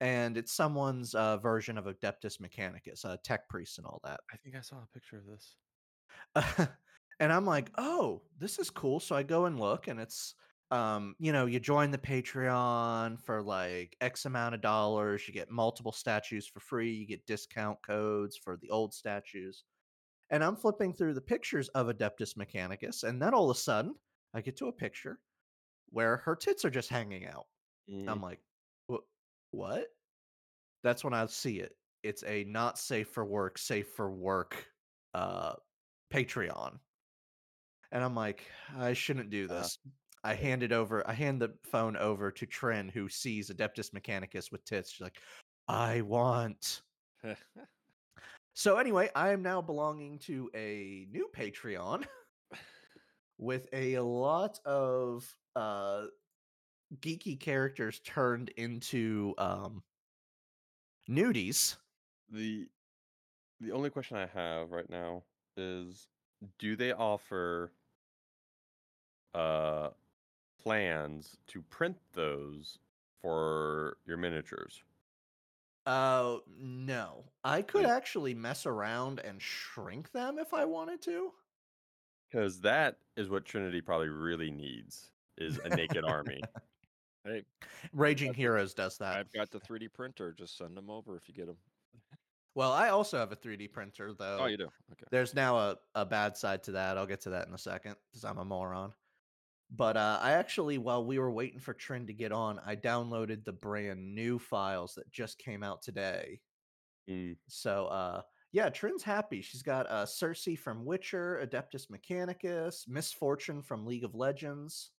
And 0.00 0.38
it's 0.38 0.52
someone's 0.52 1.14
uh, 1.14 1.36
version 1.38 1.76
of 1.76 1.84
Adeptus 1.84 2.38
Mechanicus, 2.40 3.04
a 3.04 3.18
tech 3.22 3.48
priest 3.48 3.76
and 3.78 3.86
all 3.86 4.00
that. 4.04 4.20
I 4.32 4.36
think 4.38 4.56
I 4.56 4.62
saw 4.62 4.76
a 4.76 4.88
picture 4.94 5.18
of 5.18 5.26
this. 5.26 6.68
and 7.20 7.32
I'm 7.32 7.44
like, 7.44 7.70
oh, 7.76 8.22
this 8.38 8.58
is 8.58 8.70
cool. 8.70 8.98
So 9.00 9.14
I 9.14 9.22
go 9.22 9.44
and 9.44 9.60
look, 9.60 9.88
and 9.88 10.00
it's, 10.00 10.34
um, 10.70 11.14
you 11.18 11.32
know, 11.32 11.44
you 11.44 11.60
join 11.60 11.90
the 11.90 11.98
Patreon 11.98 13.20
for 13.20 13.42
like 13.42 13.94
X 14.00 14.24
amount 14.24 14.54
of 14.54 14.62
dollars. 14.62 15.28
You 15.28 15.34
get 15.34 15.50
multiple 15.50 15.92
statues 15.92 16.46
for 16.46 16.60
free. 16.60 16.92
You 16.92 17.06
get 17.06 17.26
discount 17.26 17.78
codes 17.86 18.38
for 18.42 18.56
the 18.56 18.70
old 18.70 18.94
statues. 18.94 19.64
And 20.30 20.44
I'm 20.44 20.56
flipping 20.56 20.92
through 20.94 21.14
the 21.14 21.20
pictures 21.20 21.68
of 21.70 21.88
Adeptus 21.88 22.34
Mechanicus, 22.36 23.02
and 23.04 23.20
then 23.20 23.34
all 23.34 23.50
of 23.50 23.56
a 23.56 23.60
sudden, 23.60 23.94
I 24.32 24.40
get 24.40 24.56
to 24.58 24.68
a 24.68 24.72
picture 24.72 25.18
where 25.88 26.18
her 26.18 26.36
tits 26.36 26.64
are 26.64 26.70
just 26.70 26.88
hanging 26.88 27.26
out. 27.26 27.46
Mm-hmm. 27.90 28.08
I'm 28.08 28.20
like, 28.22 28.40
"Wha- 28.88 28.98
what? 29.50 29.88
That's 30.84 31.02
when 31.04 31.14
I 31.14 31.26
see 31.26 31.58
it. 31.60 31.76
It's 32.02 32.22
a 32.24 32.44
not 32.44 32.78
safe 32.78 33.08
for 33.08 33.24
work, 33.24 33.58
safe 33.58 33.88
for 33.90 34.10
work 34.10 34.66
uh 35.14 35.54
Patreon. 36.12 36.78
And 37.92 38.04
I'm 38.04 38.14
like, 38.14 38.44
I 38.78 38.92
shouldn't 38.92 39.30
do 39.30 39.46
Uh, 39.50 39.62
this. 39.62 39.78
I 40.22 40.34
hand 40.34 40.62
it 40.62 40.70
over, 40.72 41.06
I 41.08 41.12
hand 41.14 41.40
the 41.42 41.56
phone 41.64 41.96
over 41.96 42.30
to 42.30 42.46
Trin, 42.46 42.88
who 42.88 43.08
sees 43.08 43.50
Adeptus 43.50 43.90
Mechanicus 43.92 44.52
with 44.52 44.64
tits. 44.64 44.92
She's 44.92 45.00
like, 45.00 45.18
I 45.66 46.02
want. 46.02 46.82
So 48.54 48.76
anyway, 48.76 49.10
I 49.14 49.30
am 49.30 49.42
now 49.42 49.60
belonging 49.62 50.18
to 50.20 50.50
a 50.54 51.06
new 51.10 51.28
Patreon 51.34 52.06
with 53.38 53.68
a 53.72 53.98
lot 54.00 54.58
of 54.64 55.34
uh 55.56 56.06
geeky 57.00 57.38
characters 57.38 58.00
turned 58.00 58.50
into 58.50 59.34
um 59.38 59.82
nudies. 61.08 61.76
The 62.30 62.68
the 63.60 63.72
only 63.72 63.90
question 63.90 64.16
I 64.16 64.26
have 64.26 64.72
right 64.72 64.88
now 64.90 65.24
is 65.56 66.08
do 66.58 66.76
they 66.76 66.92
offer 66.92 67.72
uh 69.34 69.90
plans 70.62 71.36
to 71.48 71.62
print 71.62 71.96
those 72.12 72.78
for 73.20 73.98
your 74.06 74.16
miniatures? 74.16 74.82
Uh 75.86 76.38
no. 76.58 77.24
I 77.42 77.62
could 77.62 77.82
Like- 77.84 77.92
actually 77.92 78.34
mess 78.34 78.66
around 78.66 79.20
and 79.20 79.40
shrink 79.40 80.12
them 80.12 80.38
if 80.38 80.52
I 80.52 80.64
wanted 80.64 81.00
to. 81.02 81.32
Because 82.30 82.60
that 82.60 82.98
is 83.16 83.28
what 83.28 83.44
Trinity 83.44 83.80
probably 83.80 84.08
really 84.08 84.50
needs 84.50 85.10
is 85.38 85.58
a 85.64 85.68
naked 85.70 86.04
army. 86.04 86.40
hey, 87.24 87.44
Raging 87.92 88.30
I've- 88.30 88.36
Heroes 88.36 88.74
does 88.74 88.98
that. 88.98 89.16
I've 89.16 89.32
got 89.32 89.50
the 89.50 89.58
3D 89.60 89.92
printer. 89.92 90.32
Just 90.32 90.56
send 90.56 90.76
them 90.76 90.90
over 90.90 91.16
if 91.16 91.26
you 91.28 91.34
get 91.34 91.46
them. 91.46 91.56
Well, 92.54 92.72
I 92.72 92.88
also 92.90 93.16
have 93.18 93.32
a 93.32 93.36
3D 93.36 93.72
printer 93.72 94.12
though. 94.12 94.38
Oh, 94.40 94.46
you 94.46 94.56
do. 94.58 94.64
Okay. 94.92 95.04
There's 95.10 95.34
now 95.34 95.56
a, 95.56 95.76
a 95.94 96.04
bad 96.04 96.36
side 96.36 96.62
to 96.64 96.72
that. 96.72 96.98
I'll 96.98 97.06
get 97.06 97.20
to 97.22 97.30
that 97.30 97.48
in 97.48 97.54
a 97.54 97.58
second 97.58 97.96
because 98.10 98.24
I'm 98.24 98.38
a 98.38 98.44
moron. 98.44 98.92
But 99.74 99.96
uh, 99.96 100.18
I 100.20 100.32
actually, 100.32 100.78
while 100.78 101.04
we 101.04 101.18
were 101.18 101.30
waiting 101.30 101.60
for 101.60 101.74
Trin 101.74 102.06
to 102.08 102.12
get 102.12 102.32
on, 102.32 102.60
I 102.66 102.74
downloaded 102.74 103.44
the 103.44 103.52
brand 103.52 104.14
new 104.14 104.38
files 104.38 104.94
that 104.96 105.10
just 105.12 105.38
came 105.38 105.62
out 105.62 105.82
today. 105.82 106.40
Mm. 107.08 107.36
So, 107.48 107.86
uh, 107.86 108.22
yeah, 108.52 108.68
Trin's 108.68 109.04
happy. 109.04 109.42
She's 109.42 109.62
got 109.62 109.88
uh, 109.88 110.06
Cersei 110.06 110.58
from 110.58 110.84
Witcher, 110.84 111.46
Adeptus 111.46 111.86
Mechanicus, 111.88 112.88
Miss 112.88 113.12
Fortune 113.12 113.62
from 113.62 113.86
League 113.86 114.02
of 114.02 114.16
Legends, 114.16 114.90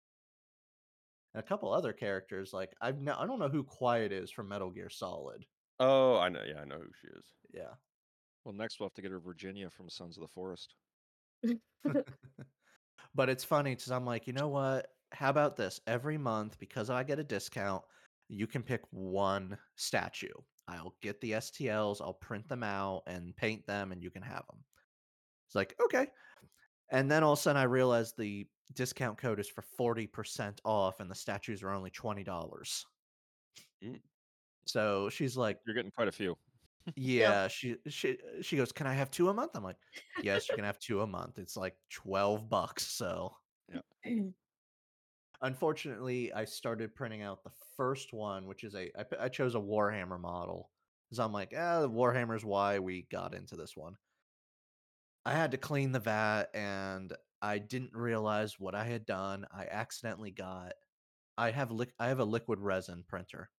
and 1.34 1.44
a 1.44 1.48
couple 1.48 1.74
other 1.74 1.92
characters. 1.92 2.54
Like 2.54 2.72
I've 2.82 3.02
no, 3.02 3.16
I 3.20 3.28
don't 3.28 3.40
know 3.40 3.50
who 3.50 3.64
Quiet 3.64 4.14
is 4.14 4.32
from 4.32 4.48
Metal 4.48 4.70
Gear 4.70 4.90
Solid. 4.90 5.46
Oh, 5.82 6.18
I 6.18 6.30
know. 6.30 6.44
Yeah, 6.48 6.62
I 6.62 6.66
know 6.66 6.78
who 6.78 6.92
she 7.02 7.08
is. 7.08 7.26
Yeah. 7.54 7.74
Well, 8.46 8.54
next 8.54 8.80
we'll 8.80 8.88
have 8.88 8.94
to 8.94 9.02
get 9.02 9.12
her 9.12 9.20
Virginia 9.20 9.70
from 9.70 9.90
Sons 9.90 10.18
of 10.18 10.22
the 10.22 10.30
Forest. 10.30 10.76
but 13.16 13.30
it's 13.30 13.44
funny 13.44 13.76
because 13.76 13.92
I'm 13.92 14.06
like, 14.06 14.28
you 14.28 14.34
know 14.34 14.48
what? 14.48 14.88
How 15.12 15.30
about 15.30 15.58
this? 15.58 15.80
Every 15.88 16.18
month, 16.18 16.58
because 16.60 16.90
I 16.90 17.04
get 17.04 17.20
a 17.20 17.24
discount, 17.24 17.84
you 18.30 18.48
can 18.48 18.64
pick 18.64 18.82
one 18.92 19.58
statue. 19.76 20.30
I'll 20.68 20.96
get 21.02 21.20
the 21.20 21.34
STLs, 21.34 22.02
I'll 22.02 22.14
print 22.14 22.48
them 22.48 22.64
out 22.64 23.04
and 23.08 23.36
paint 23.36 23.66
them, 23.68 23.92
and 23.92 24.02
you 24.02 24.10
can 24.10 24.22
have 24.22 24.46
them. 24.48 24.64
It's 25.48 25.56
like, 25.56 25.76
okay. 25.84 26.08
And 26.92 27.12
then 27.12 27.24
all 27.24 27.34
of 27.34 27.40
a 27.40 27.42
sudden, 27.42 27.62
I 27.62 27.66
realized 27.66 28.16
the 28.18 28.48
discount 28.74 29.18
code 29.18 29.40
is 29.40 29.50
for 29.50 29.64
40% 29.80 30.60
off, 30.64 31.00
and 31.00 31.12
the 31.12 31.16
statues 31.16 31.62
are 31.64 31.72
only 31.72 31.92
$20. 31.92 32.26
Mm. 33.84 34.00
So 34.66 35.10
she's 35.10 35.36
like, 35.36 35.58
You're 35.66 35.76
getting 35.76 35.92
quite 35.92 36.08
a 36.08 36.12
few. 36.14 36.38
Yeah, 36.96 37.48
she 37.48 37.78
she 37.88 38.18
she 38.42 38.58
goes, 38.58 38.72
"Can 38.72 38.88
I 38.88 38.94
have 38.94 39.12
two 39.12 39.30
a 39.30 39.34
month?" 39.34 39.52
I'm 39.56 39.64
like, 39.64 39.78
"Yes, 40.20 40.50
you 40.50 40.56
can 40.56 40.66
have 40.66 40.80
two 40.80 41.02
a 41.02 41.08
month. 41.08 41.38
It's 41.40 41.58
like 41.58 41.78
12 41.90 42.50
bucks." 42.50 42.86
So, 42.88 43.36
unfortunately, 45.42 46.32
I 46.34 46.46
started 46.46 46.96
printing 46.96 47.22
out 47.22 47.44
the 47.44 47.50
first 47.50 48.14
one, 48.14 48.48
which 48.48 48.64
is 48.64 48.76
a 48.76 48.92
I, 49.00 49.26
I 49.26 49.30
chose 49.30 49.56
a 49.56 49.60
Warhammer 49.60 50.20
model 50.20 50.72
cuz 51.10 51.20
I'm 51.20 51.34
like, 51.34 51.54
"Ah, 51.56 51.82
the 51.82 51.90
Warhammer's 51.90 52.46
why 52.46 52.80
we 52.80 53.04
got 53.04 53.34
into 53.34 53.56
this 53.56 53.76
one." 53.76 53.98
I 55.26 55.34
had 55.34 55.50
to 55.52 55.58
clean 55.58 55.92
the 55.94 56.00
vat 56.00 56.52
and 56.54 57.16
I 57.42 57.58
didn't 57.58 57.94
realize 57.96 58.60
what 58.60 58.76
I 58.76 58.84
had 58.86 59.06
done. 59.06 59.48
I 59.52 59.66
accidentally 59.66 60.30
got 60.32 60.74
I 61.38 61.52
have 61.52 61.70
liq 61.70 61.94
I 62.00 62.10
have 62.10 62.20
a 62.20 62.26
liquid 62.26 62.60
resin 62.60 63.04
printer. 63.06 63.52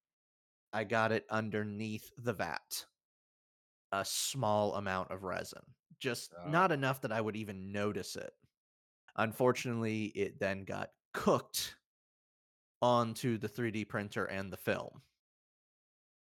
I 0.73 0.85
got 0.85 1.11
it 1.13 1.25
underneath 1.29 2.11
the 2.17 2.33
vat 2.33 2.87
a 3.93 4.03
small 4.03 4.75
amount 4.75 5.11
of 5.11 5.23
resin, 5.23 5.61
just 5.99 6.33
Oh. 6.37 6.49
not 6.49 6.71
enough 6.71 6.99
that 7.01 7.11
I 7.11 7.21
would 7.21 7.35
even 7.35 7.71
notice 7.71 8.15
it. 8.15 8.33
Unfortunately, 9.15 10.05
it 10.07 10.39
then 10.39 10.63
got 10.65 10.91
cooked 11.13 11.75
onto 12.81 13.37
the 13.37 13.47
3D 13.47 13.85
printer 13.87 14.25
and 14.25 14.51
the 14.51 14.57
film. 14.57 15.01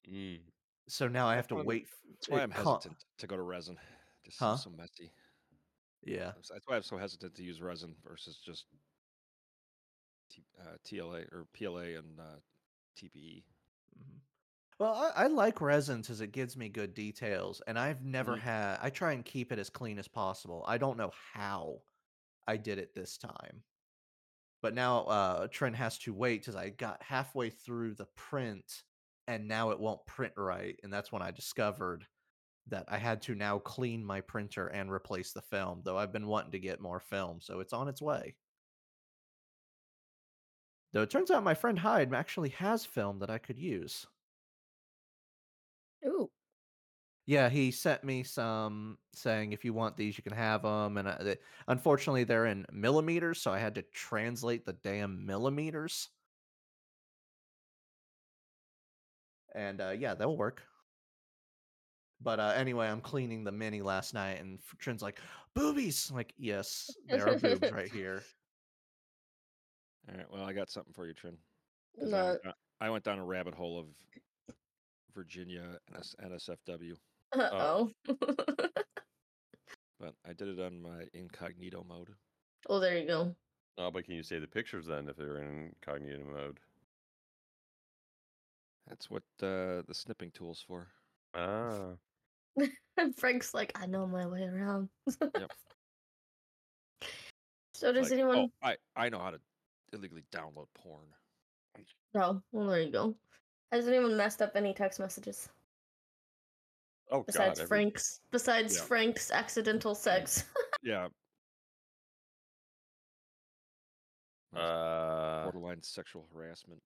Mm. 0.08 0.40
So 0.88 1.08
now 1.08 1.28
I 1.28 1.36
have 1.36 1.48
to 1.48 1.56
That's 1.56 1.66
why 1.66 1.74
I'm- 1.74 1.82
wait. 1.82 1.88
That's 2.12 2.30
why 2.30 2.42
I'm 2.44 2.52
ca- 2.52 2.64
hesitant 2.76 3.06
to 3.18 3.28
go 3.28 3.36
to 3.36 3.42
resin. 3.42 3.78
Just 4.24 4.40
Huh? 4.40 4.56
so 4.58 4.70
messy. 4.70 5.12
Yeah. 6.04 6.34
That's 6.36 6.52
why 6.68 6.76
I'm 6.78 6.84
so 6.84 6.98
hesitant 6.98 7.36
to 7.36 7.44
use 7.44 7.60
resin 7.62 7.96
versus 8.04 8.38
just 8.40 8.68
T, 10.30 10.46
uh, 10.60 10.78
TLA 10.84 11.28
or 11.32 11.46
PLA 11.54 11.96
and 11.98 12.20
uh, 12.20 12.40
TPE. 12.96 13.44
Mhm. 14.00 14.22
Well, 14.80 14.94
I, 14.94 15.24
I 15.24 15.28
like 15.28 15.60
resin 15.62 16.02
because 16.02 16.22
it 16.22 16.32
gives 16.32 16.56
me 16.56 16.70
good 16.70 16.94
details, 16.94 17.62
and 17.68 17.80
I've 17.80 18.04
never 18.04 18.36
Mhm. 18.36 18.38
had. 18.38 18.78
I 18.82 18.90
try 18.90 19.14
and 19.14 19.26
keep 19.26 19.52
it 19.52 19.60
as 19.60 19.70
clean 19.70 19.98
as 19.98 20.08
possible. 20.08 20.64
I 20.68 20.78
don't 20.78 20.98
know 20.98 21.12
how 21.34 21.82
I 22.48 22.58
did 22.58 22.80
it 22.80 22.94
this 22.96 23.18
time, 23.18 23.66
but 24.62 24.74
now 24.76 25.06
uh, 25.06 25.48
Trent 25.50 25.76
has 25.78 25.98
to 26.00 26.14
wait 26.14 26.42
because 26.42 26.56
I 26.56 26.70
got 26.72 27.04
halfway 27.04 27.50
through 27.50 27.96
the 27.96 28.08
print, 28.08 28.84
and 29.28 29.48
now 29.48 29.72
it 29.72 29.80
won't 29.80 30.06
print 30.08 30.34
right, 30.38 30.80
and 30.84 30.94
that's 30.94 31.12
when 31.12 31.22
I 31.24 31.32
discovered 31.32 32.08
that 32.68 32.86
I 32.90 32.98
had 33.00 33.22
to 33.24 33.36
now 33.36 33.60
clean 33.60 34.06
my 34.06 34.22
printer 34.22 34.68
and 34.68 34.92
replace 34.92 35.34
the 35.34 35.42
film. 35.44 35.84
Though 35.84 35.98
I've 35.98 36.14
been 36.14 36.28
wanting 36.28 36.52
to 36.54 36.60
get 36.60 36.82
more 36.82 37.00
film, 37.02 37.42
so 37.42 37.60
it's 37.62 37.74
on 37.74 37.88
its 37.90 38.02
way. 38.02 38.38
Though 40.92 41.04
it 41.04 41.10
turns 41.10 41.32
out 41.32 41.46
my 41.46 41.54
friend 41.54 41.80
Hyde 41.80 42.14
actually 42.14 42.50
has 42.50 42.86
film 42.86 43.20
that 43.20 43.30
I 43.30 43.38
could 43.38 43.58
use. 43.58 44.06
Ooh. 46.08 46.32
Yeah, 47.26 47.50
he 47.50 47.72
sent 47.72 48.04
me 48.06 48.24
some 48.24 49.00
saying 49.14 49.52
if 49.52 49.66
you 49.66 49.74
want 49.74 49.98
these, 49.98 50.18
you 50.18 50.24
can 50.24 50.34
have 50.34 50.62
them. 50.64 50.98
And 50.98 51.08
uh, 51.08 51.18
they, 51.24 51.38
unfortunately, 51.68 52.24
they're 52.24 52.46
in 52.46 52.66
millimeters, 52.72 53.42
so 53.42 53.52
I 53.52 53.60
had 53.60 53.76
to 53.76 53.82
translate 53.84 54.66
the 54.66 54.74
damn 54.74 55.26
millimeters. 55.26 56.10
And 59.54 59.82
uh, 59.82 59.90
yeah, 59.90 60.14
that'll 60.14 60.38
work. 60.38 60.64
But 62.20 62.40
uh, 62.40 62.54
anyway, 62.56 62.88
I'm 62.88 63.02
cleaning 63.02 63.44
the 63.44 63.52
mini 63.52 63.82
last 63.82 64.14
night, 64.14 64.40
and 64.40 64.60
F- 64.60 64.76
Trin's 64.80 65.02
like, 65.04 65.20
"Boobies!" 65.54 66.10
I'm 66.10 66.16
like, 66.16 66.34
yes, 66.38 66.98
there 67.06 67.28
are 67.28 67.36
boobs 67.36 67.72
right 67.72 67.92
here. 67.92 68.24
All 70.10 70.16
right. 70.18 70.32
Well, 70.32 70.44
I 70.44 70.54
got 70.54 70.70
something 70.70 70.94
for 70.94 71.06
you, 71.06 71.14
Trin. 71.14 71.38
'cause 72.00 72.14
I, 72.14 72.22
No. 72.22 72.26
went 72.26 72.44
down, 72.44 72.54
I 72.80 72.90
went 72.90 73.04
down 73.04 73.20
a 73.20 73.26
rabbit 73.26 73.56
hole 73.56 73.80
of 73.80 73.96
Virginia 75.22 75.80
NS, 75.98 76.16
NSFW, 76.24 76.94
Uh 77.34 77.50
oh. 77.52 77.92
but 80.00 80.14
I 80.24 80.34
did 80.34 80.48
it 80.50 80.60
on 80.60 80.80
my 80.80 81.06
incognito 81.16 81.84
mode. 81.90 82.10
oh, 82.70 82.80
there 82.80 82.96
you 83.00 83.08
go. 83.08 83.36
Oh, 83.80 83.90
but 83.90 84.06
can 84.06 84.14
you 84.14 84.22
say 84.22 84.38
the 84.38 84.48
pictures 84.48 84.86
then 84.86 85.10
if 85.10 85.16
they're 85.18 85.38
in 85.40 85.72
incognito 85.74 86.24
mode? 86.32 86.60
That's 88.88 89.10
what 89.10 89.24
uh, 89.42 89.82
the 89.88 89.94
snipping 89.94 90.30
tool's 90.32 90.64
for. 90.66 90.88
Ah. 91.34 91.94
Frank's 93.18 93.56
like, 93.56 93.72
I 93.76 93.88
know 93.88 94.06
my 94.06 94.28
way 94.28 94.44
around. 94.44 94.90
Yep. 95.22 95.52
So 97.74 97.92
does 97.94 98.06
Like, 98.10 98.14
anyone? 98.14 98.38
Oh, 98.38 98.50
I 98.64 98.76
I 98.96 99.10
know 99.10 99.20
how 99.20 99.30
to 99.30 99.40
illegally 99.94 100.24
download 100.34 100.66
porn. 100.74 101.06
Oh, 102.16 102.42
well, 102.52 102.68
there 102.70 102.82
you 102.82 102.92
go. 102.92 103.16
Has 103.72 103.88
anyone 103.88 104.16
messed 104.16 104.42
up 104.42 104.52
any 104.56 104.74
text 104.74 105.00
messages 105.00 105.50
Oh 107.12 107.24
besides 107.24 107.60
God. 107.60 107.64
every- 107.64 107.68
Frank's? 107.68 108.20
Besides 108.32 108.76
Yeah. 108.78 108.84
Frank's 108.84 109.32
accidental 109.32 109.96
sex. 109.96 110.44
Yeah. 110.84 111.08
Uh, 114.56 115.44
borderline 115.44 115.82
sexual 115.84 116.28
harassment 116.34 116.82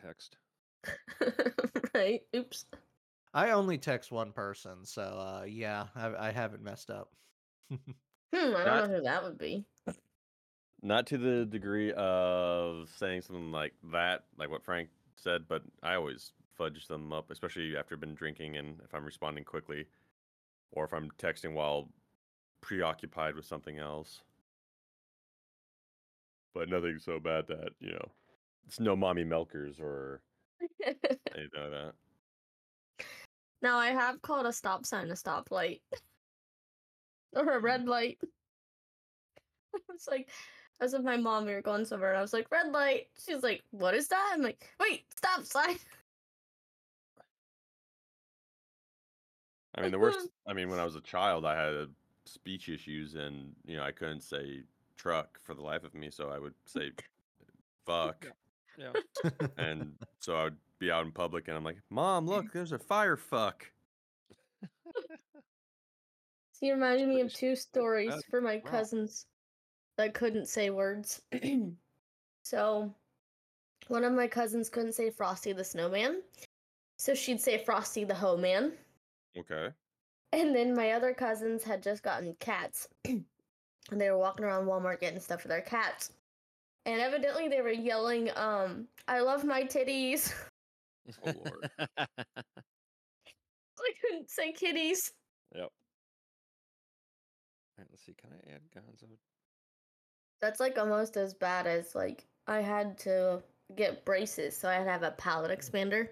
text. 0.00 0.36
right. 1.94 2.20
Oops. 2.34 2.64
I 3.34 3.50
only 3.50 3.78
text 3.78 4.10
one 4.10 4.32
person, 4.32 4.84
so 4.84 5.02
uh, 5.02 5.44
yeah, 5.46 5.86
I, 5.94 6.28
I 6.28 6.32
haven't 6.32 6.62
messed 6.62 6.90
up. 6.90 7.08
Hmm. 8.32 8.54
I 8.54 8.62
don't 8.62 8.64
That- 8.64 8.88
know 8.90 8.96
who 8.98 9.02
that 9.02 9.24
would 9.24 9.38
be. 9.38 9.64
not 10.82 11.08
to 11.08 11.18
the 11.18 11.44
degree 11.46 11.92
of 11.94 12.88
saying 12.96 13.22
something 13.22 13.50
like 13.50 13.74
that, 13.92 14.22
like 14.38 14.48
what 14.50 14.62
Frank 14.62 14.88
said, 15.16 15.42
but 15.48 15.62
I 15.82 15.94
always 15.94 16.32
fudge 16.56 16.86
them 16.86 17.12
up, 17.12 17.30
especially 17.30 17.76
after 17.76 17.94
I've 17.94 18.00
been 18.00 18.14
drinking 18.14 18.56
and 18.56 18.80
if 18.84 18.94
I'm 18.94 19.04
responding 19.04 19.44
quickly, 19.44 19.86
or 20.72 20.84
if 20.84 20.92
I'm 20.92 21.10
texting 21.18 21.54
while 21.54 21.88
preoccupied 22.60 23.34
with 23.34 23.46
something 23.46 23.78
else. 23.78 24.22
But 26.54 26.68
nothing 26.68 26.98
so 26.98 27.20
bad 27.20 27.46
that 27.48 27.70
you 27.80 27.92
know, 27.92 28.10
it's 28.66 28.80
no 28.80 28.96
mommy 28.96 29.24
milkers 29.24 29.78
or 29.80 30.20
anything 30.84 31.08
like 31.34 31.70
that. 31.70 31.92
now 33.62 33.78
I 33.78 33.88
have 33.88 34.20
called 34.20 34.46
a 34.46 34.52
stop 34.52 34.84
sign 34.84 35.10
a 35.10 35.14
stoplight. 35.14 35.80
or 37.36 37.56
a 37.56 37.60
red 37.60 37.84
mm. 37.84 37.88
light. 37.88 38.18
it's 39.94 40.08
like 40.08 40.28
I 40.80 40.84
was 40.84 40.94
with 40.94 41.04
my 41.04 41.16
mom, 41.18 41.44
we 41.44 41.52
were 41.52 41.60
going 41.60 41.84
somewhere, 41.84 42.10
and 42.10 42.18
I 42.18 42.22
was 42.22 42.32
like, 42.32 42.50
red 42.50 42.72
light. 42.72 43.08
She's 43.22 43.42
like, 43.42 43.62
what 43.70 43.94
is 43.94 44.08
that? 44.08 44.30
I'm 44.32 44.40
like, 44.40 44.70
wait, 44.80 45.04
stop 45.14 45.44
sign. 45.44 45.76
I 49.74 49.82
mean, 49.82 49.90
the 49.90 49.98
worst. 49.98 50.28
I 50.48 50.54
mean, 50.54 50.70
when 50.70 50.80
I 50.80 50.84
was 50.84 50.96
a 50.96 51.00
child, 51.02 51.44
I 51.44 51.54
had 51.54 51.74
uh, 51.74 51.86
speech 52.24 52.68
issues, 52.70 53.14
and 53.14 53.54
you 53.66 53.76
know, 53.76 53.82
I 53.82 53.92
couldn't 53.92 54.22
say 54.22 54.62
truck 54.96 55.38
for 55.42 55.54
the 55.54 55.62
life 55.62 55.84
of 55.84 55.94
me, 55.94 56.10
so 56.10 56.30
I 56.30 56.38
would 56.38 56.54
say 56.64 56.92
fuck, 57.84 58.26
Yeah. 58.78 58.92
and 59.58 59.92
so 60.18 60.36
I 60.36 60.44
would 60.44 60.56
be 60.78 60.90
out 60.90 61.04
in 61.04 61.12
public, 61.12 61.48
and 61.48 61.56
I'm 61.58 61.64
like, 61.64 61.78
"Mom, 61.90 62.26
look, 62.26 62.50
there's 62.52 62.72
a 62.72 62.78
fire 62.78 63.16
fuck." 63.16 63.70
So 66.52 66.66
you 66.66 66.74
reminded 66.74 67.08
me 67.08 67.20
of 67.20 67.32
two 67.32 67.56
stories 67.56 68.22
for 68.30 68.40
my 68.40 68.58
Wow. 68.64 68.70
cousins 68.70 69.26
that 70.00 70.14
couldn't 70.14 70.48
say 70.48 70.70
words. 70.70 71.20
so 72.42 72.94
one 73.88 74.02
of 74.04 74.14
my 74.14 74.26
cousins 74.26 74.70
couldn't 74.70 74.94
say 74.94 75.10
Frosty 75.10 75.52
the 75.52 75.62
Snowman. 75.62 76.22
So 76.96 77.14
she'd 77.14 77.40
say 77.40 77.58
Frosty 77.58 78.04
the 78.04 78.14
Hoe 78.14 78.38
Man. 78.38 78.72
Okay. 79.38 79.68
And 80.32 80.54
then 80.54 80.74
my 80.74 80.92
other 80.92 81.12
cousins 81.12 81.62
had 81.62 81.82
just 81.82 82.02
gotten 82.02 82.34
cats. 82.40 82.88
and 83.04 83.24
they 83.90 84.10
were 84.10 84.18
walking 84.18 84.46
around 84.46 84.66
Walmart 84.66 85.00
getting 85.00 85.20
stuff 85.20 85.42
for 85.42 85.48
their 85.48 85.60
cats. 85.60 86.12
And 86.86 86.98
evidently 87.00 87.48
they 87.48 87.60
were 87.60 87.70
yelling, 87.70 88.30
um, 88.36 88.88
I 89.06 89.20
love 89.20 89.44
my 89.44 89.62
titties. 89.62 90.32
Oh 91.26 91.32
lord. 91.34 91.70
I 91.98 92.06
couldn't 94.00 94.30
say 94.30 94.52
kitties. 94.52 95.10
Yep. 95.52 95.70
Alright, 97.76 97.88
let's 97.90 98.04
see. 98.04 98.14
Can 98.14 98.30
I 98.30 98.54
add 98.54 98.60
Gonzo? 98.72 99.08
That's 100.40 100.60
like 100.60 100.78
almost 100.78 101.16
as 101.16 101.34
bad 101.34 101.66
as 101.66 101.94
like 101.94 102.26
I 102.46 102.60
had 102.60 102.98
to 103.00 103.42
get 103.76 104.04
braces, 104.04 104.56
so 104.56 104.68
I 104.68 104.74
had 104.74 104.84
to 104.84 104.90
have 104.90 105.02
a 105.02 105.12
palate 105.12 105.56
expander. 105.56 106.08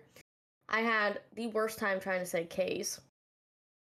I 0.68 0.80
had 0.80 1.23
the 1.35 1.49
worst 1.49 1.78
time 1.78 2.00
trying 2.00 2.20
to 2.20 2.26
say 2.26 2.44
K's. 2.47 3.00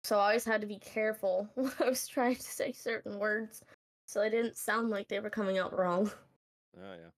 So 0.03 0.17
I 0.19 0.27
always 0.27 0.45
had 0.45 0.61
to 0.61 0.67
be 0.67 0.79
careful 0.79 1.49
when 1.55 1.71
I 1.79 1.89
was 1.89 2.07
trying 2.07 2.35
to 2.35 2.41
say 2.41 2.71
certain 2.71 3.19
words 3.19 3.63
so 4.05 4.19
they 4.21 4.29
didn't 4.29 4.57
sound 4.57 4.89
like 4.89 5.07
they 5.07 5.19
were 5.19 5.29
coming 5.29 5.57
out 5.57 5.77
wrong. 5.77 6.11
Oh 6.77 6.93
yeah. 6.93 7.09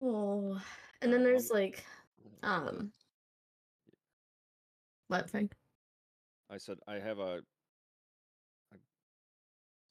Oh. 0.00 0.60
And 1.02 1.12
then 1.12 1.24
Um, 1.24 1.24
there's 1.24 1.50
like 1.50 1.84
Mm, 2.22 2.42
um 2.42 2.92
what 5.08 5.28
thing? 5.30 5.50
I 6.48 6.56
said 6.58 6.78
I 6.86 6.94
have 6.94 7.18
a 7.18 7.42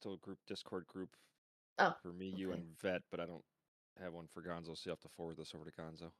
still 0.04 0.14
a 0.16 0.18
group 0.18 0.40
Discord 0.48 0.86
group 0.88 1.10
Oh, 1.80 1.96
for 2.04 2.12
me, 2.12 2.34
you, 2.36 2.52
and 2.52 2.64
Vet, 2.82 3.02
but 3.10 3.20
I 3.20 3.26
don't 3.26 3.44
have 4.02 4.14
one 4.14 4.28
for 4.32 4.42
Gonzo, 4.42 4.76
so 4.76 4.82
you 4.86 4.92
have 4.92 5.00
to 5.00 5.08
forward 5.16 5.38
this 5.38 5.54
over 5.56 5.64
to 5.64 5.72
Gonzo. 5.72 6.12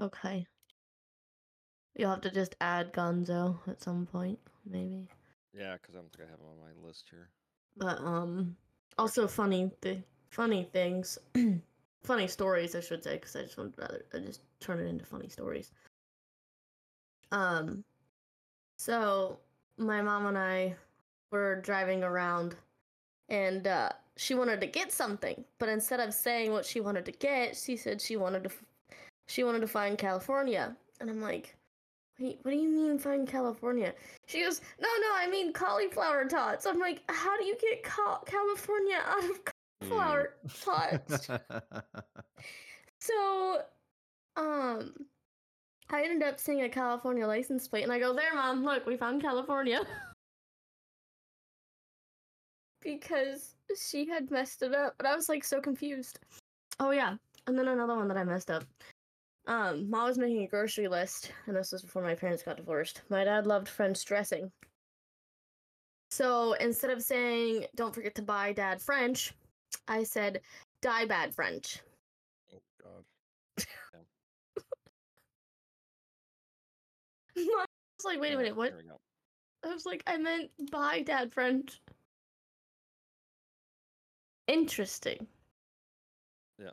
Okay. 0.00 0.46
You'll 1.94 2.10
have 2.10 2.22
to 2.22 2.30
just 2.30 2.56
add 2.60 2.92
Gonzo 2.92 3.58
at 3.68 3.82
some 3.82 4.06
point, 4.06 4.38
maybe. 4.64 5.06
Yeah, 5.52 5.74
because 5.74 5.94
I 5.94 5.98
don't 5.98 6.10
think 6.12 6.28
I 6.28 6.30
have 6.30 6.40
him 6.40 6.46
on 6.50 6.58
my 6.58 6.86
list 6.86 7.04
here. 7.10 7.28
But 7.76 7.98
um, 8.00 8.56
also 8.96 9.28
funny 9.28 9.70
the 9.82 9.98
funny 10.30 10.68
things, 10.72 11.18
funny 12.02 12.26
stories, 12.26 12.74
I 12.74 12.80
should 12.80 13.04
say, 13.04 13.14
because 13.14 13.36
I 13.36 13.42
just 13.42 13.58
would 13.58 13.74
rather 13.76 14.04
I 14.14 14.18
just 14.18 14.40
turn 14.60 14.80
it 14.80 14.86
into 14.86 15.04
funny 15.04 15.28
stories. 15.28 15.70
Um, 17.30 17.84
so 18.78 19.38
my 19.76 20.00
mom 20.00 20.26
and 20.26 20.38
I 20.38 20.74
were 21.30 21.60
driving 21.60 22.02
around, 22.02 22.56
and 23.28 23.66
uh, 23.66 23.90
she 24.16 24.34
wanted 24.34 24.60
to 24.60 24.66
get 24.66 24.92
something, 24.92 25.44
but 25.58 25.68
instead 25.68 26.00
of 26.00 26.14
saying 26.14 26.52
what 26.52 26.64
she 26.64 26.80
wanted 26.80 27.04
to 27.06 27.12
get, 27.12 27.56
she 27.56 27.76
said 27.76 28.00
she 28.00 28.16
wanted 28.16 28.44
to, 28.44 28.50
f- 28.50 28.64
she 29.26 29.44
wanted 29.44 29.60
to 29.60 29.68
find 29.68 29.98
California, 29.98 30.76
and 31.00 31.10
I'm 31.10 31.20
like. 31.20 31.54
Wait, 32.20 32.40
what 32.42 32.50
do 32.50 32.56
you 32.56 32.68
mean 32.68 32.98
find 32.98 33.28
California? 33.28 33.94
She 34.26 34.42
goes, 34.42 34.60
no, 34.80 34.88
no, 34.88 35.06
I 35.14 35.28
mean 35.30 35.52
cauliflower 35.52 36.24
tots. 36.24 36.66
I'm 36.66 36.80
like, 36.80 37.00
how 37.08 37.38
do 37.38 37.44
you 37.44 37.56
get 37.60 37.84
ca- 37.84 38.22
California 38.26 38.98
out 39.06 39.22
of 39.22 39.40
Mm, 39.84 39.88
cauliflower 39.88 40.34
tots? 40.64 41.28
so, 42.98 43.60
um, 44.36 44.94
I 45.90 46.02
ended 46.02 46.26
up 46.26 46.40
seeing 46.40 46.62
a 46.62 46.68
California 46.68 47.26
license 47.26 47.68
plate, 47.68 47.84
and 47.84 47.92
I 47.92 47.98
go, 47.98 48.12
there, 48.12 48.34
mom, 48.34 48.64
look, 48.64 48.84
we 48.86 48.96
found 48.96 49.22
California. 49.22 49.80
because 52.88 53.54
she 53.76 54.06
had 54.06 54.30
messed 54.30 54.62
it 54.62 54.74
up, 54.74 54.94
but 54.96 55.06
I 55.06 55.14
was 55.14 55.28
like 55.28 55.44
so 55.44 55.60
confused. 55.60 56.18
Oh 56.80 56.90
yeah, 56.90 57.16
and 57.46 57.58
then 57.58 57.68
another 57.68 57.94
one 57.94 58.08
that 58.08 58.16
I 58.16 58.24
messed 58.24 58.50
up. 58.50 58.64
Um, 59.46 59.90
mom 59.90 60.08
was 60.08 60.18
making 60.18 60.42
a 60.44 60.48
grocery 60.48 60.88
list, 60.88 61.32
and 61.46 61.56
this 61.56 61.72
was 61.72 61.82
before 61.82 62.02
my 62.02 62.14
parents 62.14 62.42
got 62.42 62.56
divorced. 62.56 63.02
My 63.10 63.24
dad 63.24 63.46
loved 63.46 63.68
French 63.68 64.02
dressing. 64.04 64.50
So 66.10 66.54
instead 66.54 66.90
of 66.90 67.02
saying, 67.02 67.66
don't 67.76 67.94
forget 67.94 68.14
to 68.14 68.22
buy 68.22 68.54
dad 68.54 68.80
French, 68.80 69.34
I 69.86 70.02
said, 70.02 70.40
die 70.80 71.04
bad 71.04 71.34
French. 71.34 71.80
Oh 72.54 72.60
god. 72.82 73.04
I 77.36 77.40
was 77.44 78.04
like, 78.04 78.20
wait 78.20 78.32
a 78.32 78.38
minute, 78.38 78.56
what? 78.56 78.70
There 78.70 78.78
we 78.78 78.88
go. 78.88 78.96
I 79.64 79.74
was 79.74 79.84
like, 79.84 80.02
I 80.06 80.16
meant 80.16 80.50
buy 80.70 81.02
dad 81.02 81.32
French. 81.32 81.80
Interesting. 84.48 85.26
Yeah. 86.58 86.70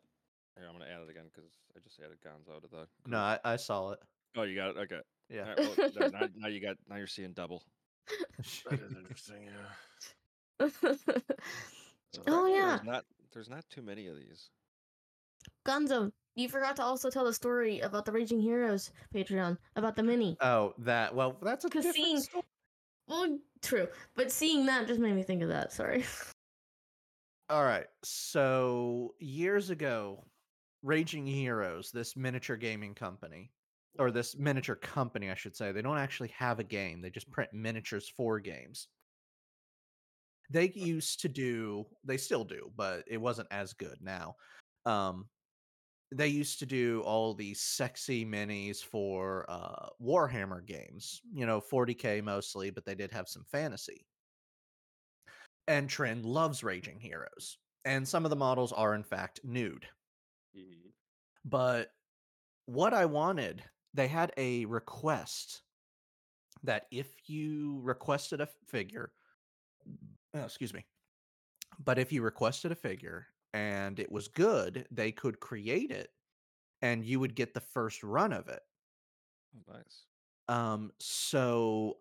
Here, 0.57 0.65
I'm 0.67 0.73
gonna 0.77 0.89
add 0.89 1.01
it 1.03 1.09
again 1.09 1.25
because 1.33 1.49
I 1.75 1.79
just 1.83 1.99
added 1.99 2.17
Gonzo 2.25 2.61
to 2.61 2.67
the. 2.67 2.87
no. 3.09 3.17
I, 3.17 3.39
I 3.43 3.55
saw 3.57 3.91
it. 3.91 3.99
Oh, 4.37 4.43
you 4.43 4.55
got 4.55 4.71
it. 4.71 4.77
Okay. 4.77 4.99
Yeah. 5.29 5.41
Alright, 5.41 5.77
well, 5.77 5.89
there, 5.93 6.09
now, 6.11 6.27
now 6.37 6.47
you 6.47 6.61
got. 6.61 6.77
Now 6.89 6.95
you're 6.95 7.07
seeing 7.07 7.33
double. 7.33 7.63
That 8.69 8.79
is 8.81 8.95
interesting. 8.97 9.49
Yeah. 10.59 10.67
oh 12.27 12.47
yeah, 12.47 12.77
There's 12.77 12.83
not. 12.83 13.05
There's 13.33 13.49
not 13.49 13.65
too 13.69 13.81
many 13.81 14.07
of 14.07 14.15
these. 14.15 14.49
Gonzo, 15.67 16.11
you 16.35 16.47
forgot 16.47 16.75
to 16.77 16.83
also 16.83 17.09
tell 17.09 17.25
the 17.25 17.33
story 17.33 17.81
about 17.81 18.05
the 18.05 18.11
Raging 18.11 18.39
Heroes 18.39 18.91
Patreon 19.13 19.57
about 19.75 19.95
the 19.97 20.03
mini. 20.03 20.37
Oh, 20.41 20.73
that. 20.79 21.13
Well, 21.13 21.35
that's 21.41 21.65
a 21.65 21.69
'Cause 21.69 21.83
different 21.83 22.05
seeing- 22.05 22.21
story. 22.21 22.43
Well, 23.07 23.37
true, 23.61 23.87
but 24.15 24.31
seeing 24.31 24.65
that 24.65 24.87
just 24.87 24.99
made 24.99 25.13
me 25.15 25.21
think 25.23 25.43
of 25.43 25.49
that. 25.49 25.71
Sorry. 25.73 26.05
All 27.49 27.63
right. 27.63 27.87
So 28.03 29.15
years 29.19 29.69
ago, 29.69 30.25
Raging 30.81 31.27
Heroes, 31.27 31.91
this 31.91 32.15
miniature 32.15 32.57
gaming 32.57 32.95
company, 32.95 33.51
or 33.99 34.11
this 34.11 34.35
miniature 34.35 34.75
company, 34.75 35.29
I 35.29 35.35
should 35.35 35.55
say, 35.55 35.71
they 35.71 35.81
don't 35.81 35.97
actually 35.97 36.29
have 36.29 36.59
a 36.59 36.63
game. 36.63 37.01
They 37.01 37.09
just 37.09 37.31
print 37.31 37.53
miniatures 37.53 38.09
for 38.09 38.39
games. 38.39 38.89
They 40.49 40.71
used 40.71 41.21
to 41.21 41.29
do, 41.29 41.85
they 42.03 42.17
still 42.17 42.43
do, 42.43 42.71
but 42.75 43.03
it 43.07 43.17
wasn't 43.17 43.47
as 43.51 43.73
good 43.73 43.97
now. 44.01 44.35
Um, 44.85 45.29
they 46.11 46.27
used 46.27 46.59
to 46.59 46.65
do 46.67 47.01
all 47.03 47.33
these 47.33 47.61
sexy 47.61 48.25
minis 48.25 48.83
for 48.83 49.45
uh, 49.49 49.89
Warhammer 50.01 50.65
games, 50.65 51.21
you 51.33 51.45
know, 51.45 51.61
40k 51.61 52.21
mostly, 52.21 52.69
but 52.71 52.85
they 52.85 52.95
did 52.95 53.11
have 53.11 53.27
some 53.27 53.45
fantasy. 53.45 54.07
And 55.67 55.87
Trend 55.91 56.25
loves 56.25 56.63
Raging 56.63 56.99
Heroes. 57.01 57.59
And 57.83 58.07
some 58.07 58.25
of 58.25 58.31
the 58.31 58.35
models 58.35 58.73
are, 58.73 58.95
in 58.95 59.03
fact, 59.03 59.43
nude. 59.43 59.89
Mhm. 60.53 60.93
But 61.45 61.95
what 62.65 62.93
I 62.93 63.05
wanted, 63.05 63.69
they 63.93 64.07
had 64.09 64.33
a 64.37 64.65
request 64.65 65.63
that 66.63 66.87
if 66.91 67.29
you 67.29 67.79
requested 67.81 68.41
a 68.41 68.47
figure, 68.47 69.13
oh, 70.33 70.43
excuse 70.43 70.73
me, 70.73 70.85
but 71.79 71.99
if 71.99 72.11
you 72.11 72.21
requested 72.23 72.71
a 72.71 72.75
figure 72.75 73.27
and 73.53 73.99
it 73.99 74.11
was 74.11 74.27
good, 74.27 74.87
they 74.91 75.11
could 75.11 75.39
create 75.39 75.91
it 75.91 76.11
and 76.81 77.05
you 77.05 77.19
would 77.19 77.35
get 77.35 77.53
the 77.53 77.61
first 77.61 78.03
run 78.03 78.33
of 78.33 78.49
it. 78.49 78.63
Oh, 79.55 79.63
nice. 79.67 80.07
Um, 80.47 80.91
so 80.99 81.99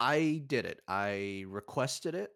I 0.00 0.44
did 0.46 0.66
it. 0.66 0.82
I 0.88 1.44
requested 1.48 2.14
it. 2.14 2.32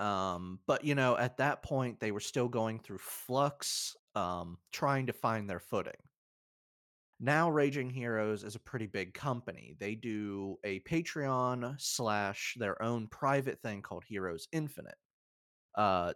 Um, 0.00 0.60
but 0.66 0.84
you 0.84 0.94
know, 0.96 1.16
at 1.16 1.36
that 1.38 1.62
point 1.62 2.00
they 2.00 2.12
were 2.12 2.20
still 2.20 2.48
going 2.48 2.80
through 2.80 2.98
flux, 2.98 3.96
um, 4.16 4.58
trying 4.72 5.06
to 5.08 5.12
find 5.12 5.48
their 5.48 5.60
footing. 5.60 6.00
Now 7.20 7.50
Raging 7.50 7.90
Heroes 7.90 8.42
is 8.44 8.54
a 8.56 8.60
pretty 8.60 8.86
big 8.86 9.12
company. 9.14 9.76
They 9.78 9.94
do 9.94 10.56
a 10.64 10.80
Patreon 10.80 11.80
slash 11.80 12.56
their 12.58 12.80
own 12.82 13.08
private 13.08 13.60
thing 13.60 13.82
called 13.82 14.04
Heroes 14.04 14.48
Infinite. 14.52 14.96
Uh 15.76 16.14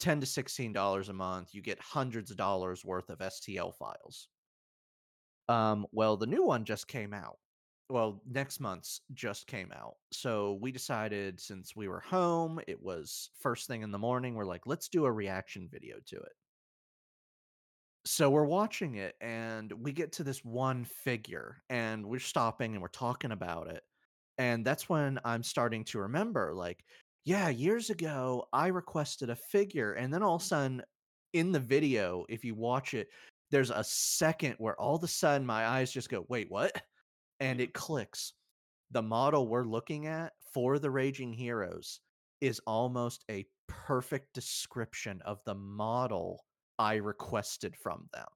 10 0.00 0.20
to 0.20 0.26
16 0.26 0.72
dollars 0.72 1.08
a 1.10 1.14
month, 1.14 1.54
you 1.54 1.62
get 1.62 1.80
hundreds 1.80 2.30
of 2.30 2.36
dollars 2.38 2.84
worth 2.84 3.10
of 3.10 3.20
STL 3.22 3.74
files. 3.74 4.28
Um, 5.48 5.86
well, 5.92 6.16
the 6.16 6.26
new 6.26 6.44
one 6.44 6.64
just 6.64 6.88
came 6.88 7.12
out 7.12 7.38
well, 7.90 8.22
next 8.30 8.60
month's 8.60 9.00
just 9.12 9.46
came 9.46 9.72
out. 9.74 9.94
So 10.12 10.58
we 10.60 10.72
decided 10.72 11.40
since 11.40 11.74
we 11.74 11.88
were 11.88 12.00
home, 12.00 12.60
it 12.66 12.80
was 12.80 13.30
first 13.40 13.66
thing 13.66 13.82
in 13.82 13.90
the 13.90 13.98
morning, 13.98 14.34
we're 14.34 14.44
like, 14.44 14.66
let's 14.66 14.88
do 14.88 15.04
a 15.04 15.12
reaction 15.12 15.68
video 15.70 15.96
to 16.06 16.16
it. 16.16 16.32
So 18.06 18.30
we're 18.30 18.44
watching 18.44 18.94
it 18.94 19.14
and 19.20 19.72
we 19.72 19.92
get 19.92 20.12
to 20.12 20.24
this 20.24 20.44
one 20.44 20.84
figure 20.84 21.62
and 21.68 22.06
we're 22.06 22.18
stopping 22.18 22.72
and 22.72 22.80
we're 22.80 22.88
talking 22.88 23.32
about 23.32 23.68
it. 23.68 23.82
And 24.38 24.64
that's 24.64 24.88
when 24.88 25.20
I'm 25.24 25.42
starting 25.42 25.84
to 25.84 26.00
remember, 26.00 26.54
like, 26.54 26.82
yeah, 27.26 27.50
years 27.50 27.90
ago, 27.90 28.46
I 28.54 28.68
requested 28.68 29.28
a 29.28 29.36
figure. 29.36 29.92
And 29.92 30.14
then 30.14 30.22
all 30.22 30.36
of 30.36 30.42
a 30.42 30.44
sudden, 30.46 30.82
in 31.34 31.52
the 31.52 31.60
video, 31.60 32.24
if 32.30 32.42
you 32.42 32.54
watch 32.54 32.94
it, 32.94 33.08
there's 33.50 33.70
a 33.70 33.84
second 33.84 34.54
where 34.58 34.80
all 34.80 34.96
of 34.96 35.04
a 35.04 35.08
sudden 35.08 35.46
my 35.46 35.66
eyes 35.66 35.92
just 35.92 36.08
go, 36.08 36.24
wait, 36.28 36.50
what? 36.50 36.72
And 37.40 37.60
it 37.60 37.72
clicks. 37.74 38.34
The 38.90 39.02
model 39.02 39.48
we're 39.48 39.64
looking 39.64 40.06
at 40.06 40.32
for 40.52 40.78
the 40.78 40.90
Raging 40.90 41.32
Heroes 41.32 42.00
is 42.40 42.60
almost 42.66 43.24
a 43.30 43.46
perfect 43.66 44.32
description 44.34 45.20
of 45.24 45.38
the 45.44 45.54
model 45.54 46.44
I 46.78 46.96
requested 46.96 47.76
from 47.76 48.08
them. 48.12 48.26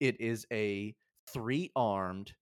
It 0.00 0.20
is 0.20 0.46
a 0.52 0.94
three 1.32 1.70
armed 1.76 2.32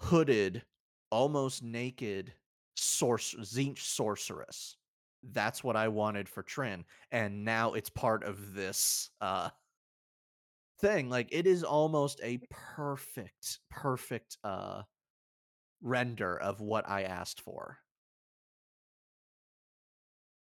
hooded, 0.00 0.62
almost 1.10 1.62
naked 1.62 2.32
source 2.76 3.34
Tzeentch 3.34 3.80
sorceress. 3.80 4.76
That's 5.32 5.62
what 5.62 5.76
I 5.76 5.88
wanted 5.88 6.28
for 6.28 6.42
Trin, 6.42 6.84
and 7.12 7.44
now 7.44 7.74
it's 7.74 7.90
part 7.90 8.24
of 8.24 8.54
this 8.54 9.10
uh 9.20 9.50
thing. 10.80 11.08
Like 11.10 11.28
it 11.32 11.46
is 11.46 11.64
almost 11.64 12.20
a 12.22 12.40
perfect, 12.50 13.60
perfect 13.70 14.38
uh 14.44 14.82
render 15.82 16.36
of 16.38 16.60
what 16.60 16.88
I 16.88 17.02
asked 17.04 17.40
for. 17.40 17.78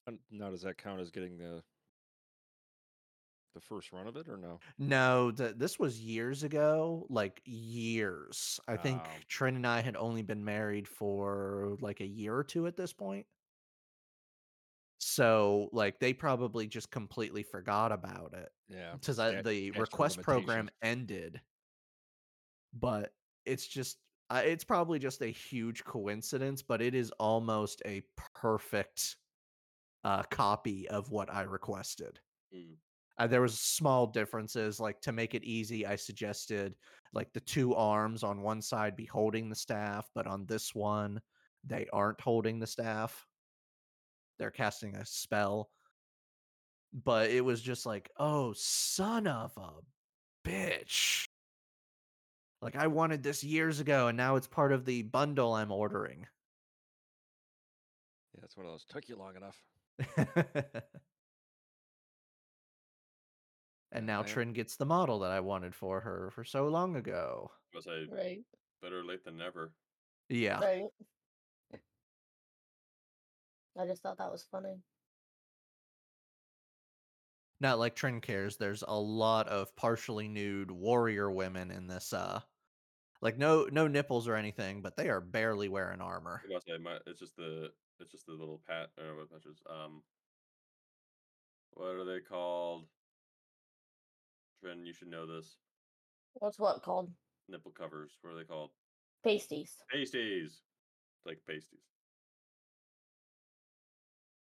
And 0.07 0.19
Now, 0.31 0.51
does 0.51 0.63
that 0.63 0.79
count 0.79 1.01
as 1.01 1.11
getting 1.11 1.37
the 1.39 1.63
the 3.55 3.61
first 3.61 3.93
run 3.93 4.07
of 4.07 4.17
it, 4.17 4.29
or 4.29 4.37
no? 4.37 4.61
No, 4.79 5.31
th- 5.31 5.55
this 5.57 5.79
was 5.79 6.01
years 6.01 6.43
ago, 6.43 7.07
like 7.09 7.41
years. 7.45 8.59
I 8.67 8.77
think. 8.77 9.03
Trin 9.29 9.57
and 9.57 9.67
I 9.67 9.81
had 9.81 9.97
only 9.97 10.23
been 10.23 10.45
married 10.45 10.89
for 10.89 11.77
like 11.81 12.01
a 12.01 12.07
year 12.07 12.35
or 12.37 12.45
two 12.45 12.67
at 12.67 12.77
this 12.77 12.93
point. 12.93 13.27
So, 15.15 15.69
like, 15.71 16.01
they 16.01 16.13
probably 16.13 16.67
just 16.67 16.91
completely 16.91 17.45
forgot 17.45 17.93
about 17.93 18.35
it 18.35 18.49
Yeah, 18.69 18.95
because 18.95 19.15
sta- 19.15 19.43
the 19.43 19.71
request 19.71 20.21
program 20.23 20.69
ended. 20.83 21.41
But 22.73 23.13
it's 23.47 23.65
just, 23.65 23.99
uh, 24.29 24.43
it's 24.45 24.65
probably 24.65 24.99
just 24.99 25.23
a 25.23 25.29
huge 25.29 25.85
coincidence, 25.85 26.63
but 26.63 26.83
it 26.83 26.97
is 26.97 27.13
almost 27.21 27.81
a 27.87 28.03
perfect 28.35 29.15
uh, 30.03 30.25
copy 30.25 30.89
of 30.89 31.13
what 31.13 31.33
I 31.33 31.43
requested. 31.43 32.19
Mm. 32.53 32.75
Uh, 33.17 33.29
there 33.29 33.43
was 33.43 33.61
small 33.61 34.09
differences 34.09 34.81
like 34.81 35.01
to 35.01 35.13
make 35.13 35.37
it 35.37 35.45
easy 35.45 35.87
i 35.87 35.95
suggested 35.95 36.75
like 37.13 37.33
the 37.33 37.39
two 37.39 37.73
arms 37.77 38.25
on 38.25 38.43
one 38.43 38.61
side 38.61 38.97
be 38.97 39.05
holding 39.05 39.49
the 39.49 39.55
staff 39.55 40.11
but 40.17 40.27
on 40.27 40.45
this 40.47 40.75
one 40.75 41.21
they 41.63 41.87
aren't 41.93 42.21
holding 42.21 42.59
the 42.59 42.67
staff 42.67 43.25
they're 44.39 44.51
casting 44.51 44.95
a 44.97 45.05
spell 45.07 45.71
but 46.93 47.31
it 47.31 47.45
was 47.45 47.61
just 47.61 47.87
like 47.87 48.11
oh 48.19 48.53
son 48.57 49.27
of 49.27 49.53
a 49.57 49.71
bitch 50.49 51.25
like 52.63 52.77
i 52.77 52.87
wanted 52.87 53.23
this 53.23 53.43
years 53.43 53.81
ago 53.81 54.09
and 54.09 54.17
now 54.17 54.37
it's 54.37 54.47
part 54.47 54.73
of 54.73 54.85
the 54.85 55.03
bundle 55.03 55.55
i'm 55.55 55.73
ordering 55.73 56.27
Yeah, 58.37 58.45
it's 58.45 58.57
one 58.57 58.67
of 58.67 58.73
those. 58.73 58.85
Took 58.85 59.09
you 59.09 59.15
long 59.17 59.37
enough. 59.37 59.57
and 63.93 64.05
now 64.07 64.21
I 64.21 64.25
trin 64.25 64.53
gets 64.53 64.75
the 64.77 64.85
model 64.85 65.21
that 65.21 65.31
i 65.31 65.39
wanted 65.41 65.73
for 65.75 66.01
her 66.01 66.31
for 66.35 66.43
so 66.45 66.67
long 66.67 66.97
ago 66.97 67.51
I 67.77 68.07
Right. 68.13 68.41
better 68.83 69.05
late 69.05 69.25
than 69.25 69.37
never. 69.37 69.73
yeah 70.29 70.61
Right. 70.61 70.85
I 73.81 73.87
just 73.87 74.03
thought 74.03 74.19
that 74.19 74.31
was 74.31 74.45
funny. 74.51 74.81
not 77.61 77.79
like 77.79 77.95
Trin 77.97 78.21
cares. 78.21 78.57
There's 78.57 78.85
a 78.87 78.99
lot 78.99 79.49
of 79.49 79.75
partially 79.75 80.29
nude 80.29 80.71
warrior 80.71 81.31
women 81.31 81.71
in 81.71 81.87
this. 81.87 82.13
Uh, 82.13 82.41
like 83.21 83.39
no 83.39 83.67
no 83.73 83.89
nipples 83.89 84.29
or 84.29 84.37
anything, 84.37 84.83
but 84.83 84.97
they 84.97 85.09
are 85.09 85.21
barely 85.21 85.69
wearing 85.69 86.01
armor. 86.01 86.43
I 86.45 86.47
was 86.47 86.63
about 86.65 86.67
to 86.67 86.73
say, 86.73 86.83
my, 86.83 86.99
it's 87.07 87.21
just 87.21 87.37
the 87.37 87.71
it's 88.01 88.13
just 88.13 88.27
the 88.27 88.33
little 88.33 88.61
pat 88.69 88.91
or 88.99 89.17
what 89.17 89.33
patches. 89.33 89.63
Um, 89.69 90.03
what 91.73 91.95
are 91.95 92.05
they 92.05 92.21
called? 92.21 92.85
Trin, 94.63 94.85
you 94.85 94.93
should 94.93 95.09
know 95.09 95.27
this. 95.27 95.57
What's 96.35 96.59
what 96.59 96.83
called? 96.83 97.11
Nipple 97.49 97.73
covers. 97.73 98.13
What 98.21 98.35
are 98.35 98.37
they 98.37 98.45
called? 98.45 98.71
Pasties. 99.25 99.77
Pasties. 99.91 100.61
Like 101.25 101.39
pasties. 101.49 101.81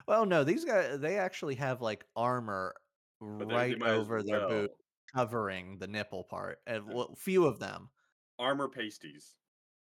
Well, 0.09 0.25
no, 0.25 0.43
these 0.43 0.65
guys 0.65 0.99
they 0.99 1.17
actually 1.19 1.53
have 1.55 1.81
like 1.81 2.03
armor 2.15 2.73
But 3.21 3.37
they- 3.39 3.45
they 3.45 3.53
right 3.53 3.77
might 3.79 3.89
as 3.91 3.99
over 3.99 4.23
their 4.23 4.39
boot, 4.47 4.71
well- 4.71 4.77
covering 5.13 5.77
the 5.77 5.85
nipple 5.87 6.23
part. 6.23 6.59
And 6.65 6.87
Yeah. 6.87 6.93
well, 6.95 7.15
few 7.15 7.45
of 7.45 7.59
them. 7.59 7.91
Armor 8.39 8.69
pasties. 8.69 9.35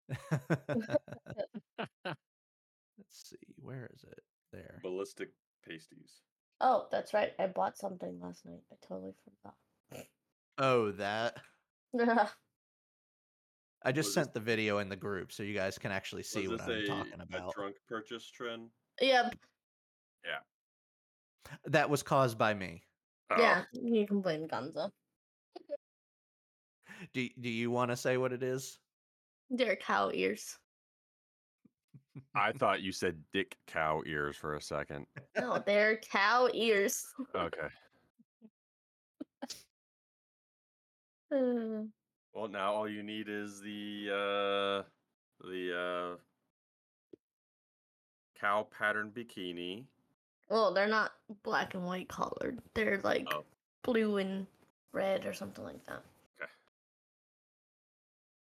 Let's 2.97 3.09
see, 3.09 3.35
where 3.57 3.89
is 3.93 4.03
it? 4.03 4.23
There. 4.53 4.79
Ballistic 4.83 5.31
pasties. 5.67 6.21
Oh, 6.61 6.87
that's 6.91 7.13
right. 7.13 7.33
I 7.37 7.47
bought 7.47 7.77
something 7.77 8.17
last 8.21 8.45
night. 8.45 8.61
I 8.71 8.75
totally 8.87 9.13
forgot. 9.25 10.05
Oh, 10.57 10.91
that. 10.93 11.35
yeah, 11.91 12.29
I 13.83 13.91
just 13.91 14.07
Was 14.07 14.15
this- 14.15 14.23
sent 14.23 14.33
the 14.33 14.39
video 14.39 14.77
in 14.77 14.87
the 14.87 14.95
group 14.95 15.33
so 15.33 15.43
you 15.43 15.53
guys 15.53 15.77
can 15.77 15.91
actually 15.91 16.23
see 16.23 16.47
Was 16.47 16.59
what 16.59 16.67
this 16.67 16.89
I'm 16.89 17.01
a, 17.01 17.03
talking 17.03 17.19
a 17.19 17.23
about. 17.23 17.53
drunk 17.53 17.75
purchase 17.89 18.25
trend? 18.29 18.69
Yep. 20.25 21.59
That 21.65 21.89
was 21.89 22.03
caused 22.03 22.37
by 22.37 22.53
me. 22.53 22.83
Yeah. 23.37 23.63
You 23.73 24.05
can 24.07 24.21
blame 24.21 24.47
Gonzo. 24.47 24.89
Do 27.13 27.27
do 27.39 27.49
you 27.49 27.71
want 27.71 27.91
to 27.91 27.97
say 27.97 28.17
what 28.17 28.31
it 28.31 28.41
is? 28.43 28.79
They're 29.49 29.75
cow 29.75 30.11
ears. 30.13 30.57
I 32.33 32.51
thought 32.57 32.81
you 32.81 32.91
said 32.91 33.21
dick 33.33 33.57
cow 33.67 34.01
ears 34.05 34.37
for 34.37 34.55
a 34.55 34.61
second. 34.61 35.05
No, 35.37 35.61
they're 35.65 35.97
cow 35.97 36.49
ears. 36.53 37.05
Okay. 37.35 37.67
Uh, 41.31 41.83
Well, 42.33 42.49
now 42.49 42.73
all 42.73 42.89
you 42.89 43.01
need 43.01 43.29
is 43.29 43.61
the 43.61 44.09
uh 44.11 45.47
the 45.47 46.17
uh 46.17 46.17
cow 48.39 48.67
pattern 48.77 49.11
bikini. 49.15 49.85
Well, 50.49 50.73
they're 50.73 50.87
not 50.87 51.13
black 51.43 51.73
and 51.73 51.85
white 51.85 52.07
colored. 52.09 52.59
They're 52.73 52.99
like 53.03 53.27
Oh. 53.31 53.45
blue 53.83 54.17
and 54.17 54.47
red 54.93 55.25
or 55.25 55.33
something 55.33 55.63
like 55.63 55.83
that. 55.85 56.03
Okay. 56.41 56.49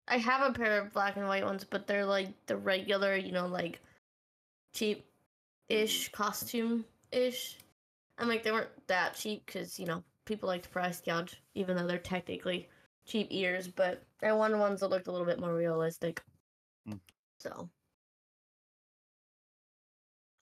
I 0.08 0.18
have 0.18 0.50
a 0.50 0.54
pair 0.54 0.82
of 0.82 0.94
black 0.94 1.16
and 1.18 1.28
white 1.28 1.46
ones, 1.46 1.64
but 1.64 1.88
they're 1.88 2.06
like 2.06 2.30
the 2.48 2.58
regular, 2.58 3.16
you 3.16 3.32
know, 3.32 3.48
like 3.48 3.80
cheap 4.74 5.06
ish 5.70 6.12
costume 6.12 6.86
ish. 7.12 7.58
I'm 8.18 8.28
like, 8.28 8.44
they 8.44 8.52
weren't 8.52 8.88
that 8.88 9.16
cheap 9.16 9.46
because, 9.46 9.80
you 9.80 9.86
know, 9.86 10.04
people 10.26 10.48
like 10.48 10.64
to 10.64 10.70
price 10.70 11.02
gouge, 11.02 11.42
even 11.56 11.78
though 11.78 11.88
they're 11.88 11.98
technically 11.98 12.70
cheap 13.06 13.28
ears, 13.32 13.68
but 13.68 14.04
I 14.22 14.32
wanted 14.34 14.60
ones 14.60 14.82
that 14.82 14.90
looked 14.90 15.08
a 15.08 15.12
little 15.12 15.26
bit 15.28 15.40
more 15.40 15.54
realistic. 15.56 16.22
Mm. 16.88 17.00
So. 17.40 17.70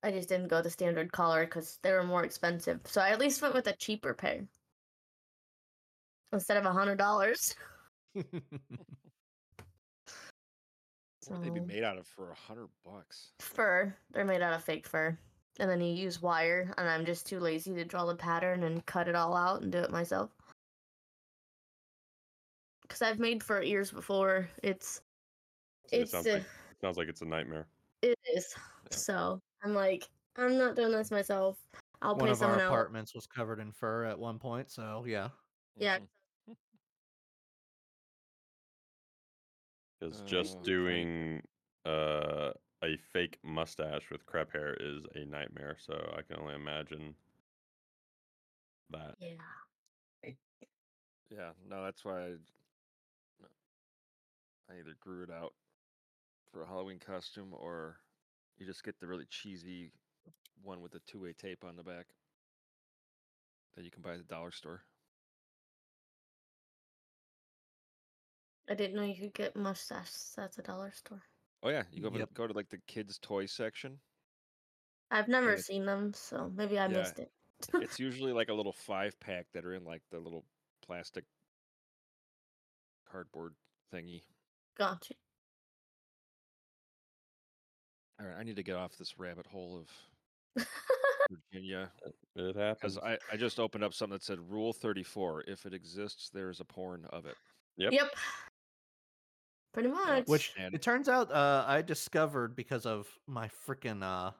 I 0.04 0.12
just 0.12 0.30
didn't 0.30 0.48
go 0.48 0.62
the 0.62 0.70
standard 0.70 1.12
collar 1.12 1.46
because 1.46 1.80
they 1.82 1.92
were 1.92 2.04
more 2.04 2.24
expensive. 2.24 2.80
So 2.86 3.02
I 3.02 3.10
at 3.10 3.20
least 3.20 3.42
went 3.42 3.54
with 3.54 3.68
a 3.68 3.76
cheaper 3.76 4.14
pair 4.14 4.46
instead 6.32 6.58
of 6.58 6.66
a 6.66 6.72
hundred 6.72 6.98
dollars. 6.98 7.56
What 11.28 11.40
would 11.40 11.46
they 11.46 11.60
be 11.60 11.66
made 11.66 11.84
out 11.84 11.98
of 11.98 12.08
for 12.08 12.32
a 12.32 12.36
hundred 12.36 12.70
bucks? 12.86 13.32
Fur. 13.40 13.94
They're 14.12 14.24
made 14.24 14.42
out 14.42 14.54
of 14.54 14.64
fake 14.64 14.88
fur. 14.88 15.18
And 15.60 15.70
then 15.70 15.82
you 15.82 15.94
use 15.94 16.22
wire, 16.22 16.74
and 16.78 16.88
I'm 16.88 17.06
just 17.06 17.28
too 17.28 17.40
lazy 17.40 17.74
to 17.74 17.84
draw 17.84 18.06
the 18.06 18.16
pattern 18.16 18.64
and 18.64 18.86
cut 18.86 19.08
it 19.08 19.16
all 19.16 19.36
out 19.36 19.62
and 19.62 19.72
do 19.72 19.80
it 19.80 19.92
myself. 19.92 20.30
Because 22.84 23.02
I've 23.02 23.20
made 23.20 23.44
fur 23.44 23.62
ears 23.62 23.92
before. 23.92 24.48
It's 24.64 25.02
It 25.92 26.02
it's 26.02 26.12
sounds 26.12 26.28
a, 26.28 26.34
like 26.34 26.42
it 26.44 26.82
sounds 26.82 26.98
like 26.98 27.10
it's 27.10 27.22
a 27.22 27.26
nightmare. 27.26 27.68
it 28.02 28.18
is. 28.34 28.56
So 28.92 29.42
I'm 29.64 29.74
like, 29.74 30.06
I'm 30.36 30.58
not 30.58 30.76
doing 30.76 30.92
this 30.92 31.12
myself. 31.12 31.58
I'll 32.02 32.16
One 32.16 32.28
pay 32.28 32.34
of 32.34 32.42
our 32.42 32.50
someone 32.50 32.60
else. 32.62 32.74
apartments 32.74 33.16
was 33.16 33.28
covered 33.28 33.60
in 33.60 33.72
fur 33.72 34.06
at 34.06 34.20
one 34.20 34.40
point, 34.40 34.72
so 34.72 35.06
yeah. 35.06 35.30
Yeah. 35.76 36.00
Mhm. 36.00 36.08
Because 40.00 40.22
Uh, 40.22 40.26
just 40.26 40.62
doing 40.64 41.42
uh 41.86 42.52
a 42.84 42.98
fake 42.98 43.40
mustache 43.44 44.10
with 44.12 44.26
crepe 44.26 44.52
hair 44.52 44.76
is 44.76 45.04
a 45.16 45.26
nightmare. 45.26 45.78
So 45.80 46.14
I 46.16 46.22
can 46.22 46.38
only 46.40 46.56
imagine 46.56 47.16
that. 48.90 49.18
Yeah. 49.20 49.38
Yeah, 51.30 51.54
no, 51.66 51.84
that's 51.84 52.06
why 52.06 52.28
I. 52.28 52.36
I 54.70 54.80
either 54.80 54.94
grew 55.00 55.24
it 55.24 55.32
out 55.32 55.56
for 56.52 56.62
a 56.62 56.68
Halloween 56.68 57.00
costume 57.00 57.54
or 57.54 58.02
you 58.58 58.66
just 58.66 58.84
get 58.84 59.00
the 59.00 59.08
really 59.08 59.26
cheesy 59.30 59.92
one 60.64 60.82
with 60.82 60.92
the 60.92 61.00
two 61.08 61.22
way 61.22 61.34
tape 61.34 61.64
on 61.64 61.76
the 61.76 61.84
back 61.84 62.08
that 63.76 63.84
you 63.86 63.92
can 63.92 64.02
buy 64.02 64.14
at 64.14 64.18
the 64.18 64.24
dollar 64.24 64.52
store. 64.52 64.82
I 68.70 68.74
didn't 68.74 68.96
know 68.96 69.04
you 69.04 69.16
could 69.16 69.34
get 69.34 69.56
mustaches 69.56 70.36
at 70.38 70.54
the 70.54 70.62
dollar 70.62 70.92
store. 70.92 71.22
Oh 71.64 71.70
yeah, 71.70 71.84
you 71.92 72.02
go 72.02 72.16
Yep. 72.16 72.34
go 72.34 72.48
to 72.48 72.54
like 72.54 72.70
the 72.70 72.80
kids' 72.80 73.18
toy 73.20 73.46
section. 73.46 74.00
I've 75.10 75.28
never 75.28 75.50
it's- 75.50 75.66
seen 75.66 75.86
them, 75.86 76.14
so 76.14 76.52
maybe 76.56 76.78
I 76.78 76.88
Yeah. 76.88 76.98
missed 77.00 77.20
it. 77.20 77.32
it's 77.76 78.00
usually 78.00 78.34
like 78.34 78.50
a 78.50 78.54
little 78.54 78.74
five 78.74 79.20
pack 79.20 79.48
that 79.54 79.66
are 79.66 79.74
in 79.74 79.84
like 79.86 80.02
the 80.10 80.20
little 80.20 80.44
plastic 80.82 81.26
cardboard 83.06 83.56
thingy. 83.94 84.22
Gotcha. 84.78 85.16
All 88.20 88.28
right, 88.28 88.36
I 88.40 88.44
need 88.44 88.56
to 88.56 88.64
get 88.64 88.76
off 88.76 88.98
this 88.98 89.20
rabbit 89.20 89.46
hole 89.46 89.84
of 90.58 90.66
Virginia 91.52 91.92
It 92.36 92.56
happens. 92.56 92.96
because 92.96 92.98
I, 92.98 93.18
I 93.32 93.38
just 93.38 93.60
opened 93.60 93.84
up 93.84 93.94
something 93.94 94.14
that 94.16 94.24
said 94.24 94.40
Rule 94.50 94.74
34. 94.74 95.44
If 95.48 95.66
it 95.66 95.74
exists, 95.74 96.30
there's 96.34 96.60
a 96.60 96.66
porn 96.66 97.06
of 97.12 97.26
it. 97.26 97.36
Yep. 97.78 97.92
Yep. 97.94 98.10
Pretty 99.74 99.90
much. 99.90 100.26
Which 100.28 100.54
And- 100.58 100.74
it 100.74 100.82
turns 100.82 101.08
out 101.10 101.32
uh, 101.32 101.64
I 101.68 101.82
discovered 101.84 102.56
because 102.56 102.86
of 102.88 103.08
my 103.28 103.50
freaking 103.68 104.02
uh, 104.02 104.32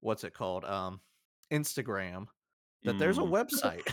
what's 0.00 0.22
it 0.22 0.34
called? 0.34 0.64
Um, 0.64 1.00
Instagram. 1.52 2.26
That 2.84 2.98
there's 3.00 3.18
a 3.18 3.22
Mm. 3.22 3.30
website 3.30 3.92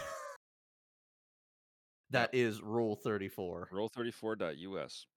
that 2.11 2.29
is 2.33 2.61
Rule 2.61 2.95
Thirty 2.95 3.27
Four. 3.29 3.67
Rule34.us. 3.73 5.07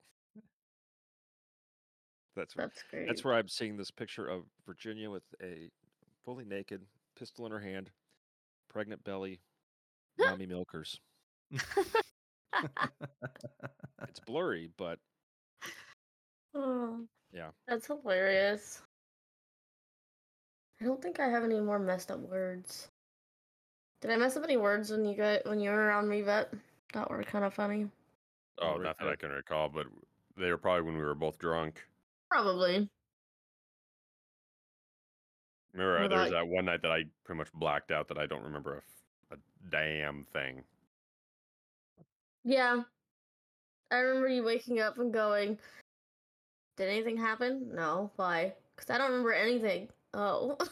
That's 2.36 2.54
where, 2.54 2.66
That's 2.66 2.82
great. 2.90 3.06
that's 3.08 3.24
where 3.24 3.34
I'm 3.34 3.48
seeing 3.48 3.76
this 3.76 3.90
picture 3.90 4.26
of 4.28 4.42
Virginia 4.66 5.10
with 5.10 5.24
a 5.42 5.70
fully 6.24 6.44
naked 6.44 6.82
pistol 7.18 7.46
in 7.46 7.52
her 7.52 7.58
hand, 7.60 7.90
pregnant 8.68 9.02
belly, 9.04 9.40
mommy 10.18 10.46
milkers. 10.46 11.00
It's 11.50 11.64
blurry, 14.26 14.68
but 14.76 14.98
Oh, 16.54 17.00
Yeah. 17.32 17.48
That's 17.68 17.86
hilarious. 17.86 18.80
I 20.80 20.84
don't 20.84 21.00
think 21.02 21.20
I 21.20 21.28
have 21.28 21.44
any 21.44 21.60
more 21.60 21.78
messed 21.78 22.10
up 22.10 22.20
words. 22.20 22.88
Did 24.02 24.10
I 24.10 24.16
mess 24.16 24.36
up 24.36 24.44
any 24.44 24.58
words 24.58 24.90
when 24.90 25.06
you 25.06 25.16
got 25.16 25.46
when 25.46 25.58
you 25.58 25.70
were 25.70 25.86
around 25.86 26.08
me, 26.08 26.20
Vet? 26.20 26.52
That 26.92 27.10
were 27.10 27.22
kind 27.24 27.44
of 27.46 27.54
funny. 27.54 27.88
oh, 28.60 28.66
I'll 28.72 28.78
not 28.78 28.98
that 28.98 29.08
I 29.08 29.16
can 29.16 29.30
recall, 29.30 29.68
but 29.70 29.86
they 30.36 30.50
were 30.50 30.58
probably 30.58 30.82
when 30.82 30.96
we 30.96 31.02
were 31.02 31.14
both 31.14 31.38
drunk. 31.38 31.82
Probably. 32.30 32.88
Remember, 35.72 36.00
What 36.02 36.08
there 36.10 36.18
was 36.18 36.28
about- 36.28 36.40
that 36.46 36.48
one 36.48 36.64
night 36.66 36.82
that 36.82 36.90
I 36.90 37.04
pretty 37.24 37.38
much 37.38 37.52
blacked 37.52 37.90
out 37.90 38.08
that 38.08 38.18
I 38.18 38.26
don't 38.26 38.42
remember 38.42 38.74
a, 38.74 38.78
f- 38.78 39.38
a 39.38 39.70
damn 39.70 40.24
thing. 40.32 40.64
Yeah. 42.44 42.82
I 43.90 43.96
remember 43.96 44.28
you 44.28 44.42
waking 44.42 44.80
up 44.80 44.98
and 44.98 45.12
going, 45.12 45.58
Did 46.76 46.88
anything 46.88 47.16
happen? 47.16 47.70
No. 47.74 48.10
Why? 48.16 48.52
Because 48.74 48.90
I 48.90 48.98
don't 48.98 49.10
remember 49.10 49.32
anything. 49.32 49.88
Oh. 50.14 50.56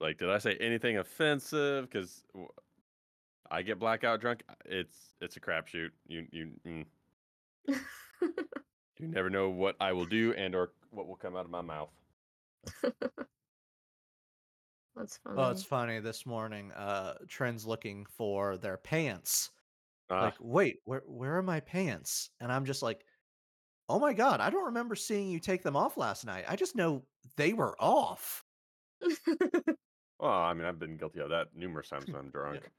Like, 0.00 0.18
did 0.18 0.28
I 0.28 0.38
say 0.38 0.56
anything 0.56 0.98
offensive? 0.98 1.88
Because 1.88 2.24
I 3.50 3.62
get 3.62 3.78
blackout 3.78 4.20
drunk. 4.20 4.42
It's 4.66 5.14
it's 5.20 5.36
a 5.36 5.40
crapshoot. 5.40 5.90
You 6.08 6.26
you 6.32 6.50
mm, 6.66 6.84
you 8.98 9.08
never 9.08 9.30
know 9.30 9.50
what 9.50 9.76
I 9.80 9.92
will 9.92 10.06
do 10.06 10.32
and 10.34 10.54
or 10.54 10.72
what 10.90 11.06
will 11.06 11.16
come 11.16 11.36
out 11.36 11.44
of 11.44 11.50
my 11.50 11.62
mouth. 11.62 11.90
That's 14.96 15.16
funny. 15.18 15.36
Oh, 15.38 15.50
it's 15.50 15.64
funny. 15.64 15.98
This 16.00 16.24
morning, 16.24 16.70
uh, 16.72 17.14
Trent's 17.26 17.64
looking 17.64 18.06
for 18.06 18.56
their 18.56 18.76
pants. 18.76 19.50
Ah, 20.08 20.22
Like, 20.24 20.36
wait, 20.40 20.78
where 20.84 21.02
where 21.06 21.36
are 21.36 21.42
my 21.42 21.60
pants? 21.60 22.30
And 22.40 22.52
I'm 22.52 22.64
just 22.64 22.82
like, 22.82 23.04
oh 23.88 23.98
my 23.98 24.12
god, 24.12 24.40
I 24.40 24.50
don't 24.50 24.66
remember 24.66 24.94
seeing 24.94 25.30
you 25.30 25.40
take 25.40 25.62
them 25.62 25.76
off 25.76 25.96
last 25.96 26.24
night. 26.24 26.44
I 26.48 26.56
just 26.56 26.76
know 26.76 27.06
they 27.36 27.52
were 27.52 27.76
off. 27.80 28.44
well, 30.18 30.30
I 30.30 30.54
mean, 30.54 30.64
I've 30.66 30.78
been 30.78 30.96
guilty 30.96 31.20
of 31.20 31.30
that 31.30 31.54
numerous 31.54 31.88
times 31.90 32.06
when 32.06 32.16
I'm 32.20 32.30
drunk. 32.30 32.70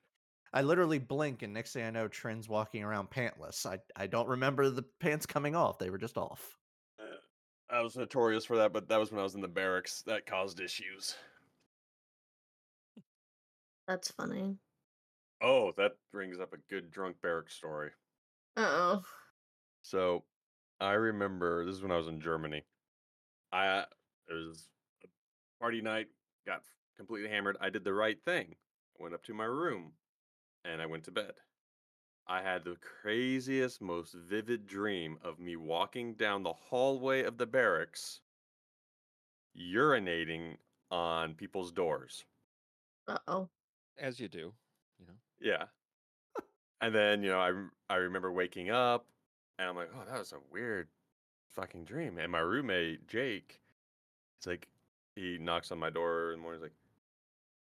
I 0.56 0.62
literally 0.62 1.00
blink, 1.00 1.42
and 1.42 1.54
next 1.54 1.74
thing 1.74 1.84
I 1.84 1.90
know, 1.90 2.08
Trent's 2.08 2.48
walking 2.48 2.82
around 2.82 3.10
pantless. 3.10 3.66
I 3.66 3.80
I 3.98 4.08
don't 4.08 4.30
remember 4.30 4.70
the 4.70 4.84
pants 5.02 5.26
coming 5.26 5.54
off; 5.54 5.78
they 5.78 5.90
were 5.90 5.98
just 5.98 6.18
off. 6.18 6.58
I 7.70 7.82
was 7.82 7.98
notorious 7.98 8.46
for 8.46 8.56
that, 8.58 8.72
but 8.72 8.88
that 8.88 8.98
was 8.98 9.12
when 9.12 9.20
I 9.20 9.24
was 9.24 9.36
in 9.36 9.42
the 9.42 9.50
barracks. 9.50 10.02
That 10.04 10.26
caused 10.26 10.62
issues. 10.62 11.16
That's 13.86 14.12
funny. 14.12 14.56
Oh, 15.42 15.74
that 15.76 15.98
brings 16.14 16.40
up 16.40 16.54
a 16.54 16.58
good 16.70 16.90
drunk 16.90 17.18
barrack 17.22 17.50
story. 17.50 17.92
Uh 18.56 18.62
oh. 18.66 19.04
So, 19.82 20.24
I 20.80 20.94
remember 20.94 21.66
this 21.66 21.76
is 21.76 21.82
when 21.82 21.92
I 21.92 21.98
was 21.98 22.08
in 22.08 22.22
Germany. 22.22 22.64
I 23.52 23.80
it 24.30 24.34
was 24.34 24.70
a 25.04 25.08
party 25.60 25.82
night, 25.82 26.08
got 26.48 26.62
completely 26.96 27.30
hammered. 27.30 27.58
I 27.60 27.70
did 27.70 27.84
the 27.84 27.94
right 27.94 28.18
thing. 28.24 28.56
I 28.98 29.04
went 29.04 29.14
up 29.14 29.24
to 29.26 29.34
my 29.34 29.44
room 29.44 29.92
and 30.66 30.82
I 30.82 30.86
went 30.88 31.06
to 31.06 31.12
bed. 31.12 31.34
I 32.28 32.42
had 32.42 32.64
the 32.66 32.78
craziest, 32.78 33.82
most 33.82 34.14
vivid 34.14 34.68
dream 34.68 35.18
of 35.24 35.40
me 35.40 35.56
walking 35.56 36.16
down 36.16 36.44
the 36.44 36.54
hallway 36.54 37.24
of 37.24 37.38
the 37.38 37.48
barracks, 37.48 38.22
urinating 39.58 40.58
on 40.92 41.34
people's 41.36 41.72
doors. 41.72 42.26
Uh 43.08 43.20
oh. 43.28 43.50
as 43.98 44.20
you 44.20 44.28
do, 44.28 44.54
you 45.00 45.06
know. 45.08 45.20
Yeah. 45.40 45.66
and 46.82 46.94
then, 46.94 47.24
you 47.24 47.30
know, 47.30 47.40
I 47.40 47.94
I 47.94 47.98
remember 47.98 48.32
waking 48.32 48.70
up 48.70 49.08
and 49.60 49.70
I'm 49.70 49.76
like, 49.76 49.90
"Oh, 49.96 50.06
that 50.06 50.20
was 50.20 50.34
a 50.34 50.40
weird 50.52 50.90
fucking 51.54 51.86
dream." 51.86 52.18
And 52.18 52.32
my 52.32 52.40
roommate, 52.40 53.08
Jake, 53.08 53.62
it's 54.38 54.48
like 54.48 54.68
he 55.16 55.38
knocks 55.40 55.72
on 55.72 55.80
my 55.80 55.90
door 55.90 56.32
in 56.34 56.40
the 56.40 56.44
morning 56.44 56.62
he's 56.62 56.70
like, 56.72 56.78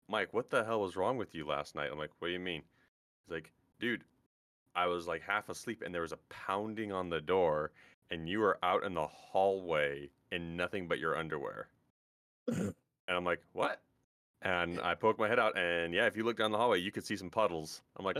"Mike, 0.08 0.34
what 0.34 0.50
the 0.50 0.64
hell 0.64 0.80
was 0.82 0.96
wrong 0.96 1.18
with 1.18 1.36
you 1.36 1.46
last 1.46 1.76
night?" 1.76 1.92
I'm 1.92 2.00
like, 2.00 2.12
"What 2.20 2.28
do 2.30 2.34
you 2.34 2.40
mean?" 2.40 2.64
He's 3.26 3.32
like, 3.32 3.52
"Dude, 3.80 4.04
I 4.76 4.88
was 4.88 5.08
like 5.08 5.22
half 5.22 5.50
asleep 5.50 5.82
and 5.82 5.94
there 5.94 6.02
was 6.02 6.12
a 6.12 6.20
pounding 6.30 6.92
on 6.92 7.10
the 7.10 7.22
door 7.22 7.72
and 8.10 8.30
you 8.30 8.40
were 8.40 8.60
out 8.64 8.84
in 8.84 8.94
the 8.94 9.08
hallway 9.08 10.10
in 10.32 10.58
nothing 10.58 10.88
but 10.88 11.00
your 11.00 11.18
underwear." 11.18 11.70
and 12.48 12.74
I'm 13.08 13.26
like, 13.26 13.42
"What?" 13.54 13.82
And 14.42 14.80
I 14.82 14.94
poked 14.94 15.20
my 15.20 15.30
head 15.30 15.40
out, 15.40 15.58
and 15.58 15.94
yeah, 15.94 16.06
if 16.06 16.18
you 16.18 16.24
look 16.24 16.38
down 16.38 16.52
the 16.52 16.58
hallway, 16.58 16.80
you 16.80 16.92
could 16.92 17.06
see 17.06 17.16
some 17.16 17.30
puddles. 17.30 17.82
I'm 17.96 18.04
like, 18.04 18.18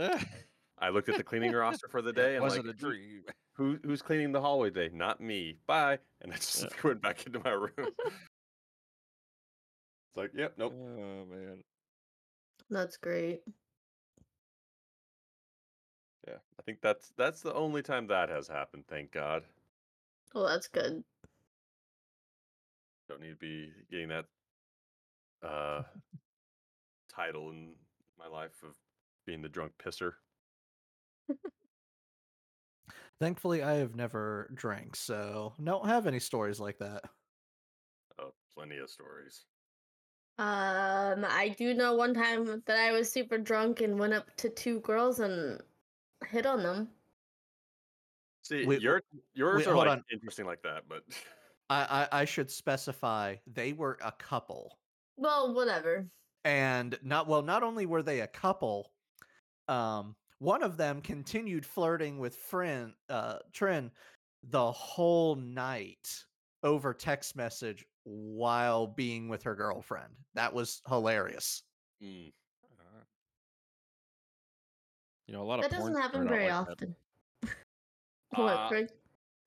I 0.78 0.88
looked 0.88 1.10
at 1.10 1.18
the 1.18 1.22
cleaning 1.22 1.52
roster 1.52 1.86
for 1.88 2.00
the 2.00 2.14
day, 2.14 2.36
and 2.36 2.42
wasn't 2.42 2.66
like, 2.66 2.74
a 2.74 2.78
dream. 2.78 3.24
Who, 3.52 3.78
who's 3.84 4.02
cleaning 4.02 4.32
the 4.32 4.40
hallway 4.40 4.70
today? 4.70 4.94
Not 4.94 5.20
me. 5.20 5.58
Bye. 5.66 5.98
And 6.22 6.32
I 6.32 6.36
just 6.36 6.62
Yeah. 6.62 6.68
went 6.82 7.02
back 7.02 7.26
into 7.26 7.40
my 7.40 7.50
room. 7.50 7.72
it's 7.76 8.00
like, 10.16 10.32
yep, 10.34 10.54
nope. 10.56 10.72
Oh 10.74 11.24
man. 11.26 11.62
That's 12.70 12.96
great. 12.96 13.42
Yeah, 16.26 16.38
I 16.58 16.62
think 16.62 16.80
that's 16.80 17.12
that's 17.16 17.42
the 17.42 17.52
only 17.54 17.82
time 17.82 18.06
that 18.08 18.28
has 18.30 18.48
happened. 18.48 18.84
Thank 18.88 19.12
God. 19.12 19.44
Well, 20.34 20.46
that's 20.46 20.68
good. 20.68 21.04
Don't 23.08 23.20
need 23.20 23.30
to 23.30 23.36
be 23.36 23.72
getting 23.90 24.08
that 24.08 24.24
uh 25.42 25.82
title 27.14 27.50
in 27.50 27.74
my 28.18 28.26
life 28.26 28.62
of 28.62 28.74
being 29.26 29.42
the 29.42 29.48
drunk 29.48 29.72
pisser. 29.78 30.14
Thankfully, 33.20 33.62
I 33.62 33.74
have 33.74 33.94
never 33.94 34.50
drank, 34.54 34.96
so 34.96 35.54
don't 35.62 35.86
have 35.86 36.06
any 36.06 36.18
stories 36.18 36.58
like 36.58 36.78
that. 36.78 37.04
Oh, 38.18 38.32
plenty 38.56 38.78
of 38.78 38.90
stories. 38.90 39.44
Um, 40.36 41.24
I 41.28 41.54
do 41.56 41.74
know 41.74 41.94
one 41.94 42.12
time 42.12 42.62
that 42.66 42.76
I 42.76 42.90
was 42.90 43.10
super 43.12 43.38
drunk 43.38 43.80
and 43.80 43.98
went 44.00 44.14
up 44.14 44.34
to 44.38 44.48
two 44.48 44.80
girls 44.80 45.20
and 45.20 45.62
hit 46.24 46.46
on 46.46 46.62
them. 46.62 46.88
See, 48.42 48.66
Wait, 48.66 48.82
your 48.82 49.02
yours 49.34 49.60
wait, 49.60 49.68
are 49.68 49.76
like 49.76 49.88
on. 49.88 50.04
interesting 50.12 50.44
like 50.46 50.62
that, 50.62 50.82
but 50.88 51.02
I, 51.70 52.06
I 52.12 52.20
I 52.20 52.24
should 52.26 52.50
specify 52.50 53.36
they 53.46 53.72
were 53.72 53.98
a 54.04 54.12
couple, 54.12 54.78
Well, 55.16 55.54
whatever. 55.54 56.06
and 56.44 56.98
not 57.02 57.26
well. 57.26 57.40
Not 57.42 57.62
only 57.62 57.86
were 57.86 58.02
they 58.02 58.20
a 58.20 58.26
couple, 58.26 58.92
um, 59.68 60.14
one 60.40 60.62
of 60.62 60.76
them 60.76 61.00
continued 61.00 61.64
flirting 61.64 62.18
with 62.18 62.36
friend 62.36 62.92
uh 63.08 63.38
Trin 63.54 63.90
the 64.42 64.70
whole 64.72 65.36
night 65.36 66.06
over 66.62 66.92
text 66.92 67.36
message 67.36 67.82
while 68.04 68.86
being 68.86 69.30
with 69.30 69.42
her 69.44 69.54
girlfriend. 69.54 70.12
That 70.34 70.52
was 70.52 70.82
hilarious. 70.86 71.62
Mm, 72.02 72.30
You 75.26 75.34
know, 75.34 75.42
a 75.42 75.44
lot 75.44 75.60
That 75.62 75.72
of 75.72 75.78
porn 75.78 75.92
doesn't 75.92 76.02
happen 76.02 76.28
very 76.28 76.50
like 76.50 76.68
often. 76.68 76.94
what, 78.30 78.56
Uh, 78.56 78.68
Craig? 78.68 78.88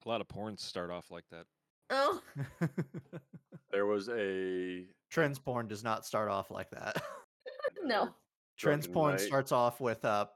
A 0.05 0.09
lot 0.09 0.21
of 0.21 0.27
porns 0.27 0.59
start 0.59 0.89
off 0.89 1.11
like 1.11 1.25
that. 1.31 1.45
Oh, 1.89 2.21
there 3.71 3.85
was 3.85 4.09
a 4.09 4.85
trans 5.09 5.39
porn 5.39 5.67
does 5.67 5.83
not 5.83 6.05
start 6.05 6.29
off 6.29 6.51
like 6.51 6.69
that. 6.71 7.01
no. 7.83 8.09
Trans 8.57 8.87
porn 8.87 9.11
night. 9.15 9.21
starts 9.21 9.51
off 9.51 9.79
with 9.79 10.03
a 10.03 10.29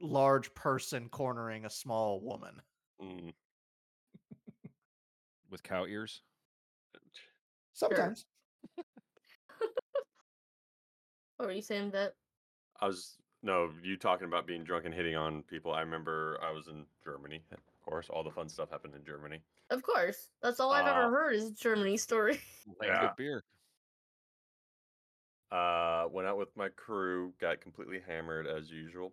large 0.00 0.52
person 0.54 1.08
cornering 1.08 1.64
a 1.66 1.70
small 1.70 2.20
woman. 2.20 2.60
Mm, 3.02 3.32
With 5.50 5.62
cow 5.62 5.84
ears. 5.86 6.22
Sometimes. 7.74 8.24
What 11.36 11.46
were 11.46 11.52
you 11.52 11.62
saying, 11.62 11.92
that? 11.92 12.14
I 12.80 12.86
was 12.86 13.16
no, 13.42 13.70
you 13.82 13.96
talking 13.96 14.26
about 14.26 14.46
being 14.46 14.64
drunk 14.64 14.84
and 14.84 14.94
hitting 14.94 15.16
on 15.16 15.42
people. 15.44 15.72
I 15.72 15.80
remember 15.80 16.38
I 16.42 16.50
was 16.50 16.68
in 16.68 16.84
Germany 17.04 17.42
Of 17.52 17.58
course, 17.84 18.08
all 18.10 18.22
the 18.22 18.30
fun 18.30 18.48
stuff 18.48 18.70
happened 18.70 18.94
in 18.94 19.04
Germany. 19.04 19.40
Of 19.70 19.82
course. 19.82 20.30
That's 20.42 20.60
all 20.60 20.72
I've 20.72 20.86
Uh, 20.86 20.90
ever 20.90 21.10
heard 21.10 21.34
is 21.34 21.52
Germany 21.52 21.96
story. 21.96 22.40
Land 22.80 22.90
Yeah. 23.02 23.12
beer. 23.16 23.42
Uh, 25.50 26.06
went 26.10 26.28
out 26.28 26.38
with 26.38 26.56
my 26.56 26.68
crew, 26.68 27.34
got 27.40 27.60
completely 27.60 27.98
hammered 28.00 28.46
as 28.46 28.70
usual, 28.70 29.12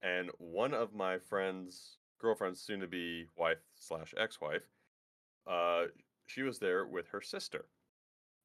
and 0.00 0.30
one 0.38 0.74
of 0.74 0.92
my 0.94 1.18
friends' 1.18 1.98
girlfriends, 2.18 2.60
soon 2.60 2.78
to 2.80 2.86
be 2.86 3.26
wife 3.36 3.58
slash 3.74 4.14
ex 4.16 4.40
wife, 4.40 4.62
uh, 5.46 5.86
she 6.26 6.42
was 6.42 6.58
there 6.60 6.86
with 6.86 7.08
her 7.08 7.20
sister. 7.20 7.64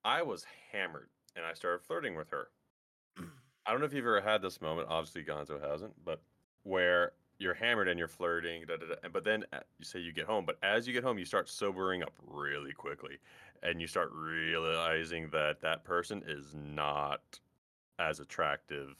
I 0.03 0.23
was 0.23 0.45
hammered, 0.71 1.09
and 1.35 1.45
I 1.45 1.53
started 1.53 1.85
flirting 1.85 2.15
with 2.15 2.29
her. 2.31 2.51
I 3.67 3.71
don't 3.71 3.81
know 3.81 3.85
if 3.85 3.93
you've 3.93 4.05
ever 4.05 4.21
had 4.21 4.41
this 4.41 4.61
moment. 4.61 4.87
Obviously, 4.89 5.23
Gonzo 5.23 5.61
hasn't, 5.61 5.93
but 6.05 6.21
where 6.63 7.11
you're 7.37 7.53
hammered 7.53 7.89
and 7.89 7.99
you're 7.99 8.07
flirting, 8.07 8.63
da, 8.65 8.77
da, 8.77 8.85
da, 8.87 9.09
but 9.11 9.23
then 9.23 9.43
uh, 9.51 9.59
you 9.77 9.85
say 9.85 9.99
you 9.99 10.13
get 10.13 10.25
home, 10.25 10.45
but 10.45 10.57
as 10.63 10.87
you 10.87 10.93
get 10.93 11.03
home, 11.03 11.19
you 11.19 11.25
start 11.25 11.49
sobering 11.49 12.01
up 12.01 12.13
really 12.25 12.71
quickly, 12.71 13.17
and 13.61 13.81
you 13.81 13.87
start 13.87 14.09
realizing 14.13 15.29
that 15.31 15.61
that 15.61 15.83
person 15.83 16.23
is 16.27 16.55
not 16.55 17.39
as 17.99 18.19
attractive 18.19 18.95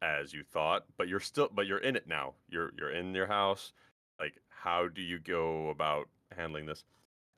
as 0.00 0.32
you 0.32 0.42
thought, 0.44 0.84
but 0.96 1.08
you're 1.08 1.20
still, 1.20 1.50
but 1.52 1.66
you're 1.66 1.78
in 1.78 1.96
it 1.96 2.06
now. 2.06 2.34
You're 2.48 2.72
you're 2.78 2.90
in 2.92 3.14
your 3.14 3.26
house. 3.26 3.72
Like, 4.20 4.34
how 4.48 4.88
do 4.88 5.02
you 5.02 5.18
go 5.18 5.70
about 5.70 6.08
handling 6.36 6.66
this? 6.66 6.84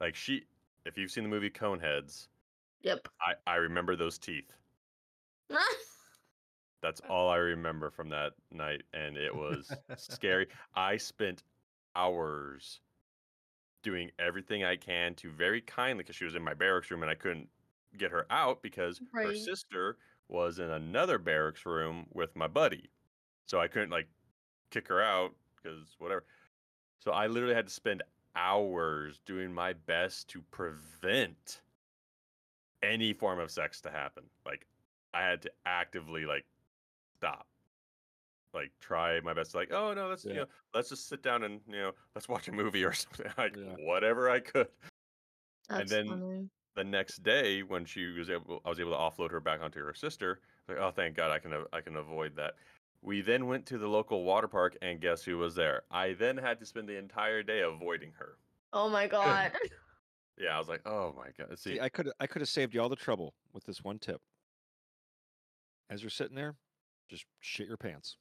Like 0.00 0.14
she, 0.14 0.44
if 0.84 0.98
you've 0.98 1.10
seen 1.10 1.24
the 1.24 1.30
movie 1.30 1.50
Coneheads, 1.50 2.28
Yep. 2.82 3.08
I 3.20 3.34
I 3.50 3.56
remember 3.56 3.96
those 3.96 4.18
teeth. 4.18 4.52
That's 6.84 7.00
all 7.08 7.30
I 7.30 7.36
remember 7.38 7.90
from 7.90 8.10
that 8.10 8.34
night, 8.52 8.82
and 8.92 9.16
it 9.16 9.34
was 9.34 9.72
scary. 9.96 10.48
I 10.74 10.98
spent 10.98 11.42
hours 11.96 12.80
doing 13.82 14.10
everything 14.18 14.64
I 14.64 14.76
can 14.76 15.14
to 15.16 15.30
very 15.30 15.60
kindly, 15.62 16.04
because 16.04 16.16
she 16.16 16.24
was 16.24 16.34
in 16.34 16.44
my 16.44 16.54
barracks 16.54 16.90
room 16.90 17.02
and 17.02 17.10
I 17.10 17.14
couldn't 17.14 17.48
get 17.96 18.10
her 18.10 18.26
out 18.30 18.62
because 18.62 19.00
her 19.14 19.34
sister 19.34 19.96
was 20.28 20.58
in 20.58 20.70
another 20.70 21.18
barracks 21.18 21.64
room 21.64 22.06
with 22.12 22.34
my 22.34 22.46
buddy. 22.46 22.90
So 23.46 23.60
I 23.60 23.68
couldn't 23.68 23.90
like 23.90 24.08
kick 24.70 24.88
her 24.88 25.02
out 25.02 25.32
because 25.56 25.94
whatever. 25.98 26.24
So 26.98 27.12
I 27.12 27.26
literally 27.26 27.54
had 27.54 27.66
to 27.66 27.72
spend 27.72 28.02
hours 28.34 29.20
doing 29.26 29.52
my 29.52 29.74
best 29.74 30.28
to 30.30 30.42
prevent 30.50 31.60
any 32.82 33.12
form 33.12 33.38
of 33.38 33.50
sex 33.50 33.80
to 33.82 33.90
happen. 33.90 34.24
Like 34.46 34.66
I 35.12 35.22
had 35.22 35.42
to 35.42 35.50
actively 35.66 36.24
like 36.24 36.44
stop. 37.18 37.46
Like 38.52 38.70
try 38.80 39.18
my 39.20 39.34
best 39.34 39.54
like, 39.54 39.72
oh 39.72 39.92
no, 39.94 40.08
let's 40.08 40.24
you 40.24 40.34
know, 40.34 40.46
let's 40.74 40.88
just 40.88 41.08
sit 41.08 41.22
down 41.22 41.42
and 41.42 41.60
you 41.66 41.76
know, 41.76 41.92
let's 42.14 42.28
watch 42.28 42.46
a 42.48 42.52
movie 42.52 42.84
or 42.84 42.92
something. 42.94 43.26
Like 43.36 43.56
Yeah. 43.56 43.74
whatever 43.80 44.30
I 44.30 44.40
could. 44.40 44.68
That's 45.68 45.90
then- 45.90 46.08
funny. 46.08 46.48
The 46.76 46.82
next 46.82 47.22
day 47.22 47.62
when 47.62 47.84
she 47.84 48.06
was 48.06 48.28
able 48.30 48.60
I 48.64 48.68
was 48.68 48.80
able 48.80 48.90
to 48.90 48.96
offload 48.96 49.30
her 49.30 49.38
back 49.40 49.60
onto 49.62 49.78
her 49.84 49.94
sister, 49.94 50.40
like, 50.68 50.76
oh 50.78 50.90
thank 50.90 51.14
God 51.16 51.30
I 51.30 51.38
can 51.38 51.52
a- 51.52 51.66
I 51.72 51.80
can 51.80 51.96
avoid 51.96 52.34
that. 52.36 52.54
We 53.00 53.20
then 53.20 53.46
went 53.46 53.64
to 53.66 53.78
the 53.78 53.86
local 53.86 54.24
water 54.24 54.48
park 54.48 54.76
and 54.82 55.00
guess 55.00 55.22
who 55.22 55.38
was 55.38 55.54
there? 55.54 55.82
I 55.90 56.14
then 56.14 56.36
had 56.36 56.58
to 56.58 56.66
spend 56.66 56.88
the 56.88 56.96
entire 56.98 57.42
day 57.44 57.60
avoiding 57.60 58.12
her. 58.18 58.38
Oh 58.72 58.88
my 58.88 59.06
god. 59.06 59.52
Yeah, 60.36 60.56
I 60.56 60.58
was 60.58 60.68
like, 60.68 60.80
oh 60.84 61.14
my 61.16 61.28
god. 61.38 61.56
See, 61.60 61.74
See, 61.74 61.80
I 61.80 61.88
could 61.88 62.10
I 62.18 62.26
could 62.26 62.42
have 62.42 62.48
saved 62.48 62.74
you 62.74 62.82
all 62.82 62.88
the 62.88 62.96
trouble 62.96 63.34
with 63.52 63.62
this 63.64 63.84
one 63.84 64.00
tip. 64.00 64.20
As 65.88 66.02
you're 66.02 66.10
sitting 66.10 66.34
there, 66.34 66.56
just 67.08 67.24
shit 67.40 67.68
your 67.68 67.76
pants. 67.76 68.16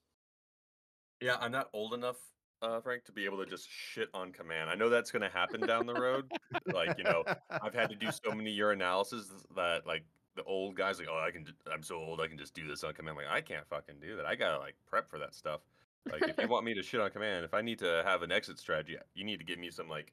Yeah, 1.21 1.37
I'm 1.39 1.51
not 1.51 1.69
old 1.73 1.93
enough, 1.93 2.17
uh, 2.61 2.81
Frank, 2.81 3.05
to 3.05 3.11
be 3.11 3.25
able 3.25 3.37
to 3.37 3.45
just 3.45 3.69
shit 3.69 4.09
on 4.13 4.31
command. 4.31 4.69
I 4.69 4.75
know 4.75 4.89
that's 4.89 5.11
going 5.11 5.21
to 5.21 5.29
happen 5.29 5.61
down 5.61 5.85
the 5.85 5.93
road. 5.93 6.31
like, 6.73 6.97
you 6.97 7.03
know, 7.03 7.23
I've 7.49 7.73
had 7.73 7.89
to 7.89 7.95
do 7.95 8.09
so 8.11 8.33
many 8.33 8.57
urinalysis 8.57 9.25
that, 9.55 9.87
like, 9.87 10.03
the 10.35 10.43
old 10.43 10.75
guys, 10.75 10.99
like, 10.99 11.07
oh, 11.09 11.23
I 11.25 11.31
can, 11.31 11.45
I'm 11.71 11.83
so 11.83 11.95
old, 11.95 12.19
I 12.19 12.27
can 12.27 12.37
just 12.37 12.53
do 12.53 12.67
this 12.67 12.83
on 12.83 12.93
command. 12.93 13.17
Like, 13.17 13.27
I 13.29 13.41
can't 13.41 13.67
fucking 13.67 13.95
do 14.01 14.15
that. 14.17 14.25
I 14.25 14.35
gotta 14.35 14.59
like 14.59 14.75
prep 14.87 15.09
for 15.09 15.19
that 15.19 15.35
stuff. 15.35 15.61
Like, 16.11 16.23
if 16.27 16.37
you 16.37 16.47
want 16.47 16.65
me 16.65 16.73
to 16.73 16.83
shit 16.83 16.99
on 16.99 17.11
command, 17.11 17.45
if 17.45 17.53
I 17.53 17.61
need 17.61 17.79
to 17.79 18.01
have 18.05 18.23
an 18.23 18.31
exit 18.31 18.59
strategy, 18.59 18.97
you 19.13 19.23
need 19.23 19.37
to 19.37 19.45
give 19.45 19.59
me 19.59 19.69
some 19.69 19.87
like 19.87 20.11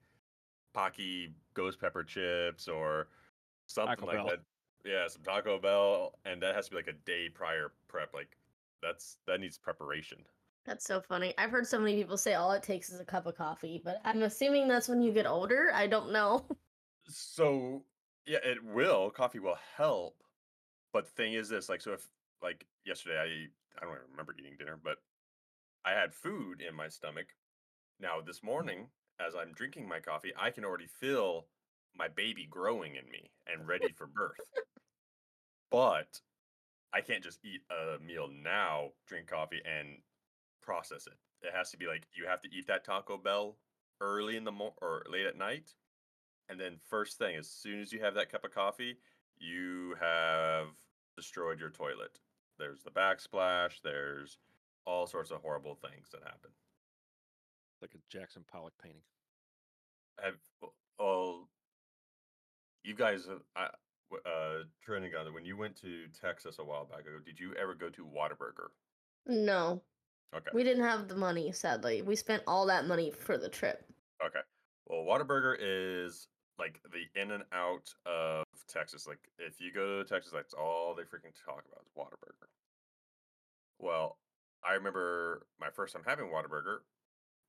Paqui 0.77 1.33
ghost 1.55 1.81
pepper 1.81 2.05
chips 2.05 2.69
or 2.69 3.09
something 3.67 3.97
Taco 3.97 4.07
like 4.07 4.17
Bell. 4.17 4.27
that. 4.27 4.41
Yeah, 4.85 5.09
some 5.09 5.23
Taco 5.23 5.59
Bell, 5.59 6.13
and 6.25 6.43
that 6.43 6.55
has 6.55 6.67
to 6.67 6.71
be 6.71 6.77
like 6.77 6.89
a 6.89 6.93
day 7.05 7.29
prior 7.29 7.73
prep. 7.89 8.15
Like, 8.15 8.37
that's 8.83 9.19
that 9.27 9.41
needs 9.41 9.59
preparation. 9.59 10.19
That's 10.67 10.85
so 10.85 11.01
funny. 11.01 11.35
I've 11.39 11.51
heard 11.51 11.67
so 11.67 11.79
many 11.79 11.97
people 11.97 12.17
say 12.19 12.35
all 12.35 12.53
it 12.53 12.63
takes 12.63 12.91
is 12.91 13.01
a 13.01 13.05
cup 13.05 13.27
of 13.27 13.37
coffee, 13.37 13.81
but 13.83 14.01
I'm 14.05 14.23
assuming 14.23 14.69
that's 14.69 14.89
when 14.89 15.01
you 15.01 15.13
get 15.13 15.27
older. 15.27 15.71
I 15.75 15.87
don't 15.87 16.13
know. 16.13 16.45
So 17.13 17.83
yeah, 18.27 18.39
it 18.45 18.63
will. 18.63 19.11
Coffee 19.11 19.41
will 19.41 19.59
help. 19.77 20.23
But 20.93 21.07
the 21.07 21.11
thing 21.13 21.33
is 21.33 21.49
this, 21.49 21.69
like, 21.69 21.81
so 21.81 21.93
if 21.95 22.07
like 22.43 22.67
yesterday 22.85 23.19
I 23.19 23.81
I 23.81 23.85
don't 23.85 23.95
even 23.95 24.11
remember 24.13 24.35
eating 24.39 24.57
dinner, 24.59 24.79
but 24.83 24.99
I 25.85 25.93
had 25.93 26.15
food 26.15 26.61
in 26.61 26.75
my 26.75 26.89
stomach. 26.89 27.27
Now 27.99 28.21
this 28.25 28.43
morning, 28.43 28.87
as 29.19 29.35
I'm 29.35 29.53
drinking 29.53 29.89
my 29.89 29.99
coffee, 29.99 30.33
I 30.39 30.51
can 30.51 30.65
already 30.65 30.87
feel 30.87 31.47
my 31.97 32.09
baby 32.09 32.47
growing 32.49 32.95
in 32.95 33.11
me 33.11 33.31
and 33.47 33.67
ready 33.67 33.93
for 33.93 34.07
birth. 34.07 34.39
but 35.71 36.21
I 36.93 37.01
can't 37.01 37.23
just 37.23 37.39
eat 37.45 37.61
a 37.71 38.03
meal 38.03 38.29
now, 38.43 38.89
drink 39.07 39.29
coffee, 39.29 39.61
and 39.65 39.99
process 40.63 41.07
it. 41.07 41.15
It 41.43 41.53
has 41.55 41.71
to 41.71 41.77
be 41.77 41.87
like 41.87 42.07
you 42.15 42.27
have 42.27 42.41
to 42.43 42.49
eat 42.53 42.67
that 42.67 42.85
Taco 42.85 43.17
Bell 43.17 43.57
early 44.01 44.37
in 44.37 44.45
the 44.45 44.53
morning 44.53 44.77
or 44.83 45.05
late 45.11 45.27
at 45.27 45.39
night, 45.39 45.71
and 46.49 46.59
then 46.59 46.79
first 46.89 47.19
thing, 47.19 47.37
as 47.37 47.49
soon 47.49 47.81
as 47.81 47.93
you 47.93 48.01
have 48.01 48.15
that 48.15 48.31
cup 48.31 48.45
of 48.45 48.53
coffee, 48.53 48.97
you 49.39 49.95
have 50.01 50.67
destroyed 51.17 51.61
your 51.61 51.71
toilet. 51.71 52.19
There's 52.59 52.83
the 52.83 52.91
backsplash. 52.91 53.81
There's 53.83 54.39
all 54.85 55.07
sorts 55.07 55.31
of 55.31 55.41
horrible 55.41 55.77
things 55.77 56.09
that 56.13 56.23
happen. 56.23 56.51
Like 57.81 57.95
a 57.95 57.99
Jackson 58.11 58.45
Pollock 58.51 58.75
painting. 58.83 59.03
I 60.21 60.27
have 60.27 60.35
oh, 60.99 61.47
you 62.85 62.95
guys, 62.95 63.27
uh, 63.29 63.39
I, 63.57 63.69
w- 64.11 64.23
uh, 64.27 64.65
Trent 64.83 65.05
and 65.05 65.35
when 65.35 65.45
you 65.45 65.57
went 65.57 65.77
to 65.81 66.07
Texas 66.21 66.59
a 66.59 66.65
while 66.65 66.85
back 66.85 67.01
ago, 67.01 67.19
did 67.25 67.39
you 67.39 67.55
ever 67.55 67.75
go 67.75 67.89
to 67.91 68.05
Whataburger? 68.05 68.69
No. 69.27 69.83
Okay. 70.35 70.51
We 70.53 70.63
didn't 70.63 70.85
have 70.85 71.09
the 71.09 71.17
money, 71.17 71.53
sadly. 71.53 72.03
We 72.03 72.17
spent 72.17 72.43
all 72.47 72.67
that 72.67 72.87
money 72.87 73.11
for 73.11 73.37
the 73.37 73.49
trip. 73.49 73.85
Okay. 74.25 74.41
Well, 74.87 75.05
Whataburger 75.05 75.57
is 75.59 76.29
like 76.59 76.81
the 76.93 77.21
in 77.21 77.31
and 77.33 77.45
out 77.53 77.93
of 78.07 78.45
Texas. 78.69 79.07
Like 79.07 79.31
if 79.39 79.61
you 79.61 79.73
go 79.73 80.03
to 80.03 80.09
Texas, 80.09 80.33
that's 80.33 80.55
all 80.55 80.95
they 80.95 81.03
freaking 81.03 81.35
talk 81.45 81.65
about 81.71 81.85
is 81.85 81.93
Whataburger. 81.97 82.49
Well, 83.79 84.19
I 84.65 84.75
remember 84.75 85.47
my 85.61 85.71
first 85.71 85.95
time 85.95 86.03
having 86.07 86.27
Whataburger, 86.27 86.81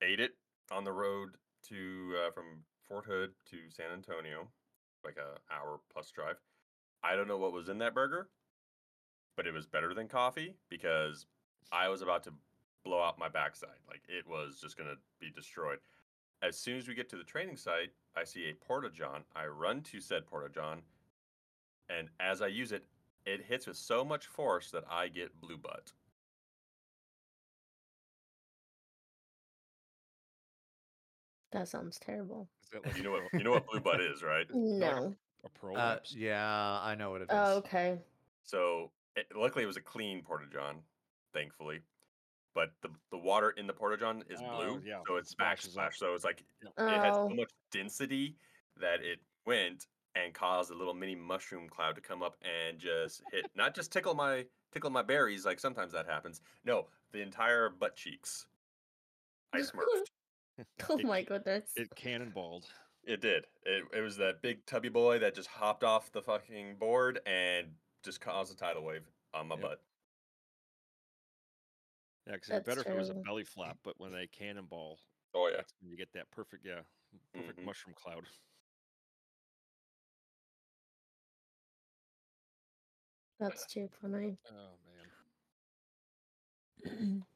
ate 0.02 0.20
it 0.20 0.32
on 0.72 0.84
the 0.84 0.92
road 0.94 1.32
to 1.70 2.16
uh, 2.26 2.32
from 2.32 2.64
Fort 2.88 3.06
Hood 3.06 3.32
to 3.50 3.58
San 3.70 3.92
Antonio, 3.94 4.48
like 5.04 5.18
a 5.18 5.54
hour 5.54 5.80
plus 5.94 6.10
drive. 6.12 6.38
I 7.04 7.16
don't 7.16 7.28
know 7.28 7.38
what 7.38 7.54
was 7.54 7.70
in 7.70 7.78
that 7.80 7.94
burger, 7.94 8.30
but 9.36 9.48
it 9.48 9.54
was 9.54 9.66
better 9.66 9.94
than 9.94 10.08
coffee 10.08 10.56
because 10.70 11.26
I 11.72 11.88
was 11.90 12.02
about 12.02 12.24
to 12.24 12.34
blow 12.84 13.02
out 13.02 13.20
my 13.20 13.30
backside. 13.30 13.80
Like 13.88 14.02
it 14.08 14.28
was 14.28 14.60
just 14.62 14.78
gonna 14.78 14.96
be 15.20 15.30
destroyed. 15.30 15.80
As 16.42 16.58
soon 16.58 16.78
as 16.78 16.88
we 16.88 16.96
get 16.96 17.10
to 17.10 17.18
the 17.18 17.24
training 17.24 17.58
site, 17.58 17.92
I 18.16 18.24
see 18.24 18.50
a 18.50 18.54
porta 18.54 18.90
john. 18.90 19.24
I 19.36 19.46
run 19.46 19.82
to 19.84 20.00
said 20.00 20.26
porta 20.26 20.50
john, 20.54 20.82
and 21.90 22.10
as 22.20 22.42
I 22.42 22.48
use 22.48 22.72
it, 22.72 22.86
it 23.26 23.44
hits 23.48 23.68
with 23.68 23.78
so 23.78 24.04
much 24.04 24.28
force 24.28 24.72
that 24.72 24.84
I 24.90 25.08
get 25.08 25.40
blue 25.40 25.58
butt. 25.58 25.92
That 31.52 31.68
sounds 31.68 32.00
terrible. 32.00 32.48
Like 32.74 32.98
You 32.98 33.04
know 33.04 33.12
what? 33.12 33.24
You 33.34 33.44
know 33.44 33.52
what 33.52 33.68
blue 33.68 33.82
butt 33.82 34.02
is, 34.02 34.24
right? 34.24 34.48
No. 34.54 35.16
A 35.44 35.78
Uh, 35.78 36.00
yeah, 36.12 36.80
I 36.82 36.96
know 36.96 37.12
what 37.12 37.22
it 37.22 37.26
is. 37.26 37.30
Oh, 37.32 37.58
okay. 37.58 38.00
So 38.44 38.92
it, 39.16 39.28
luckily, 39.36 39.64
it 39.64 39.68
was 39.68 39.78
a 39.78 39.82
clean 39.82 40.24
porta 40.24 40.48
john, 40.52 40.82
thankfully. 41.34 41.82
But 42.54 42.74
the 42.82 42.90
the 43.12 43.18
water 43.18 43.52
in 43.52 43.68
the 43.68 43.74
porta 43.74 43.98
john 43.98 44.24
is 44.30 44.42
Oh, 44.42 44.56
blue, 44.56 44.82
yeah, 44.86 45.02
so 45.08 45.16
it 45.16 45.20
it's 45.20 45.30
splashes 45.32 45.78
up. 45.78 45.92
backsplash. 45.92 45.96
So 45.96 46.14
it's 46.14 46.24
like 46.24 46.44
Yep. 46.64 46.74
it 46.90 47.02
had 47.02 47.16
so 47.16 47.22
Oh. 47.24 47.30
much 47.30 47.52
density 47.72 48.36
that 48.78 49.02
it 49.02 49.20
went 49.46 49.88
and 50.16 50.34
caused 50.34 50.72
a 50.72 50.76
little 50.76 50.94
mini 50.94 51.16
mushroom 51.16 51.70
cloud 51.70 51.96
to 51.96 52.02
come 52.02 52.22
up 52.22 52.36
and 52.42 52.78
just 52.78 53.22
hit 53.32 53.46
not 53.56 53.74
just 53.74 53.92
tickle 53.92 54.14
my 54.14 54.46
tickle 54.74 54.90
my 54.90 55.02
berries 55.02 55.46
like 55.46 55.60
sometimes 55.60 55.94
that 55.94 56.06
happens 56.06 56.42
no 56.66 56.88
the 57.14 57.22
entire 57.22 57.70
butt 57.70 57.96
cheeks 57.96 58.48
i 59.54 59.60
smurfed 59.62 60.12
Oh 60.90 60.98
my 61.00 61.24
goodness. 61.24 61.74
It 61.76 61.90
cannonballed. 61.96 62.66
It 63.04 63.22
did 63.22 63.46
it, 63.64 63.86
it 63.94 64.02
was 64.02 64.18
that 64.18 64.42
big 64.42 64.66
tubby 64.66 64.90
boy 64.90 65.20
that 65.20 65.36
just 65.36 65.50
hopped 65.50 65.84
off 65.84 66.12
the 66.12 66.22
fucking 66.22 66.78
board 66.78 67.20
and 67.26 67.76
just 68.04 68.22
caused 68.22 68.54
a 68.54 68.56
tidal 68.56 68.84
wave 68.84 69.08
on 69.34 69.48
my 69.48 69.56
Yep. 69.56 69.68
butt 69.70 69.84
Yeah, 72.28 72.34
because 72.34 72.50
it'd 72.50 72.64
be 72.64 72.64
That's 72.64 72.70
better 72.70 72.82
if 72.82 72.92
it 72.92 72.96
was 72.96 73.10
a 73.10 73.16
belly 73.16 73.44
flap, 73.44 73.80
but 73.84 74.00
when 74.00 74.12
they 74.12 74.28
cannonball 74.28 75.00
Oh 75.34 75.48
yeah. 75.48 75.62
That's 75.62 75.74
when 75.80 75.90
you 75.90 75.98
get 75.98 76.14
that 76.14 76.32
perfect, 76.32 76.66
yeah, 76.66 76.84
perfect 77.34 77.60
Mhm. 77.60 77.66
mushroom 77.66 77.96
cloud. 77.96 78.30
That's 83.40 83.66
too 83.66 83.90
funny. 83.90 84.38
Oh 84.50 84.78
man. 84.86 85.12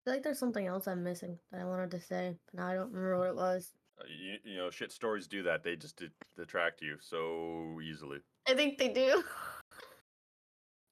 I 0.00 0.04
feel 0.04 0.14
like 0.14 0.22
there's 0.22 0.38
something 0.38 0.66
else 0.66 0.88
I'm 0.88 1.02
missing 1.04 1.38
that 1.52 1.60
I 1.60 1.64
wanted 1.64 1.90
to 1.90 2.00
say, 2.00 2.34
but 2.46 2.60
now 2.60 2.66
I 2.68 2.74
don't 2.74 2.90
remember 2.92 3.18
what 3.18 3.28
it 3.28 3.36
was. 3.36 3.72
Uh, 4.00 4.04
you, 4.08 4.36
you 4.52 4.56
know, 4.56 4.70
shit 4.70 4.92
stories 4.92 5.26
do 5.26 5.42
that. 5.42 5.62
They 5.62 5.76
just 5.76 5.96
de- 5.96 6.08
detract 6.38 6.80
you 6.80 6.96
so 7.00 7.78
easily. 7.84 8.18
I 8.48 8.54
think 8.54 8.78
they 8.78 8.88
do. 8.88 9.22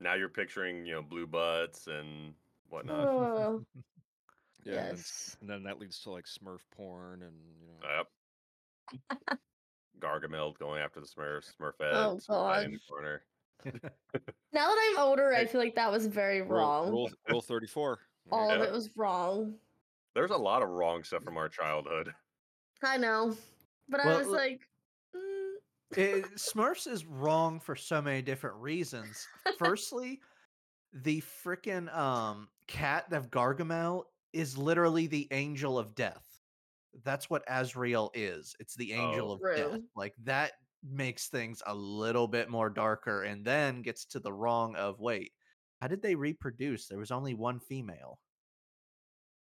Now 0.00 0.14
you're 0.14 0.28
picturing, 0.28 0.84
you 0.84 0.94
know, 0.94 1.02
blue 1.02 1.26
butts 1.26 1.86
and 1.86 2.34
whatnot. 2.68 3.08
Oh, 3.08 3.62
Yeah, 4.64 4.72
and, 4.74 4.86
then, 4.88 4.94
s- 4.94 4.98
yes. 4.98 5.36
and 5.40 5.48
then 5.48 5.62
that 5.62 5.78
leads 5.78 6.00
to 6.00 6.10
like 6.10 6.26
Smurf 6.26 6.60
porn 6.76 7.22
and 7.22 7.34
you 7.60 7.66
know. 7.66 8.04
Yep. 9.00 9.20
Gargamel 10.00 10.58
going 10.58 10.82
after 10.82 11.00
the 11.00 11.06
Smurf, 11.06 11.44
Smurfette, 11.58 12.20
Oh, 12.28 12.52
in 12.60 12.72
the 12.72 12.78
corner. 12.88 13.22
Now 14.52 14.68
that 14.68 14.90
I'm 14.92 14.98
older, 14.98 15.32
I 15.34 15.46
feel 15.46 15.60
like 15.60 15.76
that 15.76 15.90
was 15.90 16.06
very 16.06 16.42
Rule, 16.42 16.58
wrong. 16.58 16.90
rule, 16.90 17.10
rule 17.30 17.40
thirty 17.40 17.66
four. 17.66 18.00
All 18.30 18.50
of 18.50 18.58
Yeah. 18.60 18.66
it 18.66 18.72
was 18.72 18.90
wrong. 18.96 19.58
There's 20.14 20.30
a 20.30 20.36
lot 20.36 20.62
of 20.62 20.68
wrong 20.70 21.02
stuff 21.04 21.22
from 21.24 21.36
our 21.36 21.48
childhood. 21.48 22.14
I 22.82 22.96
know, 22.96 23.36
but 23.88 24.00
I 24.00 24.16
was 24.18 24.28
like, 24.28 24.60
mm, 25.14 25.54
it, 25.96 26.24
Smurfs 26.36 26.86
is 26.86 27.04
wrong 27.06 27.60
for 27.60 27.74
so 27.76 28.00
many 28.02 28.22
different 28.22 28.56
reasons. 28.56 29.26
Firstly, 29.58 30.20
the 30.92 31.20
freaking 31.20 31.94
um 31.94 32.48
cat 32.66 33.12
of 33.12 33.30
Gargamel 33.30 34.04
is 34.32 34.56
literally 34.58 35.06
the 35.06 35.28
angel 35.32 35.78
of 35.78 35.94
death. 35.94 36.24
That's 37.04 37.28
what 37.30 37.44
Azrael 37.48 38.10
is. 38.14 38.54
It's 38.60 38.74
the 38.74 38.92
angel 38.92 39.30
Oh. 39.30 39.34
of 39.48 39.56
death. 39.56 39.80
Like 39.96 40.14
that 40.24 40.52
makes 40.82 41.28
things 41.28 41.62
a 41.66 41.74
little 41.74 42.28
bit 42.28 42.48
more 42.48 42.70
darker 42.70 43.24
and 43.24 43.44
then 43.44 43.82
gets 43.82 44.04
to 44.06 44.20
the 44.20 44.32
wrong 44.32 44.76
of 44.76 45.00
wait, 45.00 45.32
how 45.80 45.88
did 45.88 46.02
they 46.02 46.14
reproduce? 46.14 46.86
There 46.86 46.98
was 46.98 47.10
only 47.10 47.34
one 47.34 47.60
female. 47.60 48.18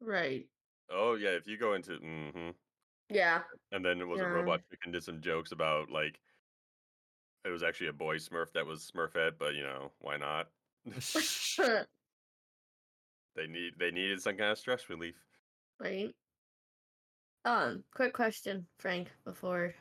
right. 0.01 0.47
Oh 0.91 1.15
yeah, 1.15 1.31
if 1.31 1.47
you 1.47 1.57
go 1.57 1.75
into 1.75 1.97
hmm 1.97 2.51
Yeah. 3.09 3.43
and 3.73 3.85
then 3.85 4.01
it 4.01 4.07
was 4.07 4.21
a 4.21 4.25
Yeah. 4.25 4.31
robot 4.33 4.61
chicken 4.71 4.93
did 4.93 5.03
some 5.03 5.21
jokes 5.21 5.53
about 5.53 5.91
like 5.91 6.21
it 7.45 7.51
was 7.51 7.63
actually 7.63 7.89
a 7.89 7.93
boy 7.93 8.17
Smurf 8.17 8.53
that 8.55 8.67
was 8.67 8.91
Smurfette, 8.95 9.39
but 9.39 9.55
you 9.55 9.63
know 9.63 9.93
why 10.01 10.17
not? 10.17 10.49
They 13.37 13.47
need 13.49 13.73
they 13.79 13.91
needed 13.91 14.23
some 14.23 14.37
kind 14.37 14.53
of 14.53 14.59
stress 14.59 14.89
relief. 14.89 15.17
right. 15.81 16.15
Um, 17.45 17.85
quick 17.95 18.15
question, 18.15 18.67
Frank, 18.79 19.11
before 19.25 19.75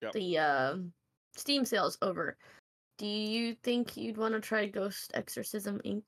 Yep. 0.00 0.12
the 0.12 0.38
um 0.38 0.92
Steam 1.36 1.64
sale's 1.64 1.98
over. 2.02 2.36
Do 3.02 3.08
you 3.08 3.56
think 3.64 3.96
you'd 3.96 4.16
want 4.16 4.32
to 4.34 4.40
try 4.40 4.66
Ghost 4.66 5.10
Exorcism 5.14 5.80
Inc? 5.84 6.04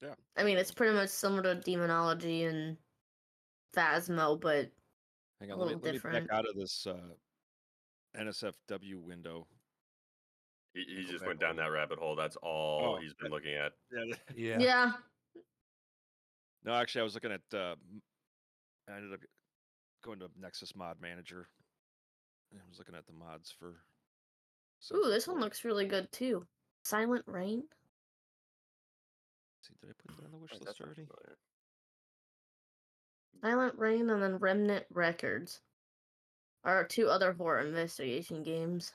Yeah. 0.00 0.14
I 0.38 0.42
mean, 0.42 0.56
it's 0.56 0.70
pretty 0.70 0.94
much 0.94 1.10
similar 1.10 1.42
to 1.42 1.56
Demonology 1.56 2.44
and 2.44 2.78
Phasmo, 3.76 4.40
but 4.40 4.70
Hang 5.38 5.50
A 5.50 5.52
on, 5.52 5.58
let 5.58 5.68
me, 5.68 5.74
little 5.74 5.80
let 5.80 5.84
me 5.84 5.92
different. 5.92 6.28
back 6.28 6.38
out 6.38 6.48
of 6.48 6.56
this 6.56 6.86
uh, 6.86 6.96
NSFW 8.18 9.02
window. 9.02 9.46
He, 10.72 10.84
he 10.88 11.04
just 11.04 11.26
went 11.26 11.40
down 11.40 11.56
that 11.56 11.70
rabbit 11.70 11.98
hole. 11.98 12.16
That's 12.16 12.36
all 12.36 12.96
Oh, 12.96 12.98
he's 12.98 13.12
been 13.12 13.30
looking 13.30 13.52
at. 13.52 13.72
Yeah. 13.92 14.14
Yeah. 14.34 14.58
yeah. 14.58 14.92
No, 16.64 16.72
actually, 16.72 17.02
I 17.02 17.04
was 17.04 17.12
looking 17.12 17.32
at. 17.32 17.42
Uh, 17.52 17.72
m- 17.92 18.00
I 18.88 18.96
ended 18.96 19.12
up 19.12 19.20
going 20.02 20.20
to 20.20 20.30
Nexus 20.40 20.74
Mod 20.74 21.02
Manager. 21.02 21.48
I 22.54 22.58
was 22.66 22.78
looking 22.78 22.94
at 22.94 23.06
the 23.06 23.12
mods 23.12 23.50
for. 23.58 23.74
Ooh, 24.94 25.08
this 25.08 25.26
one 25.26 25.40
looks 25.40 25.64
really 25.64 25.86
good 25.86 26.10
too. 26.12 26.46
Silent 26.84 27.24
Rain. 27.26 27.64
See, 29.62 29.74
did 29.80 29.90
I 29.90 29.92
put 29.98 30.16
that 30.16 30.26
on 30.26 30.32
the 30.32 30.38
wish 30.38 30.52
list 30.52 30.80
already? 30.80 31.06
Silent 33.42 33.74
Rain 33.76 34.08
and 34.10 34.22
then 34.22 34.38
Remnant 34.38 34.86
Records 34.90 35.60
are 36.64 36.84
two 36.84 37.08
other 37.08 37.32
horror 37.32 37.60
investigation 37.60 38.42
games. 38.42 38.92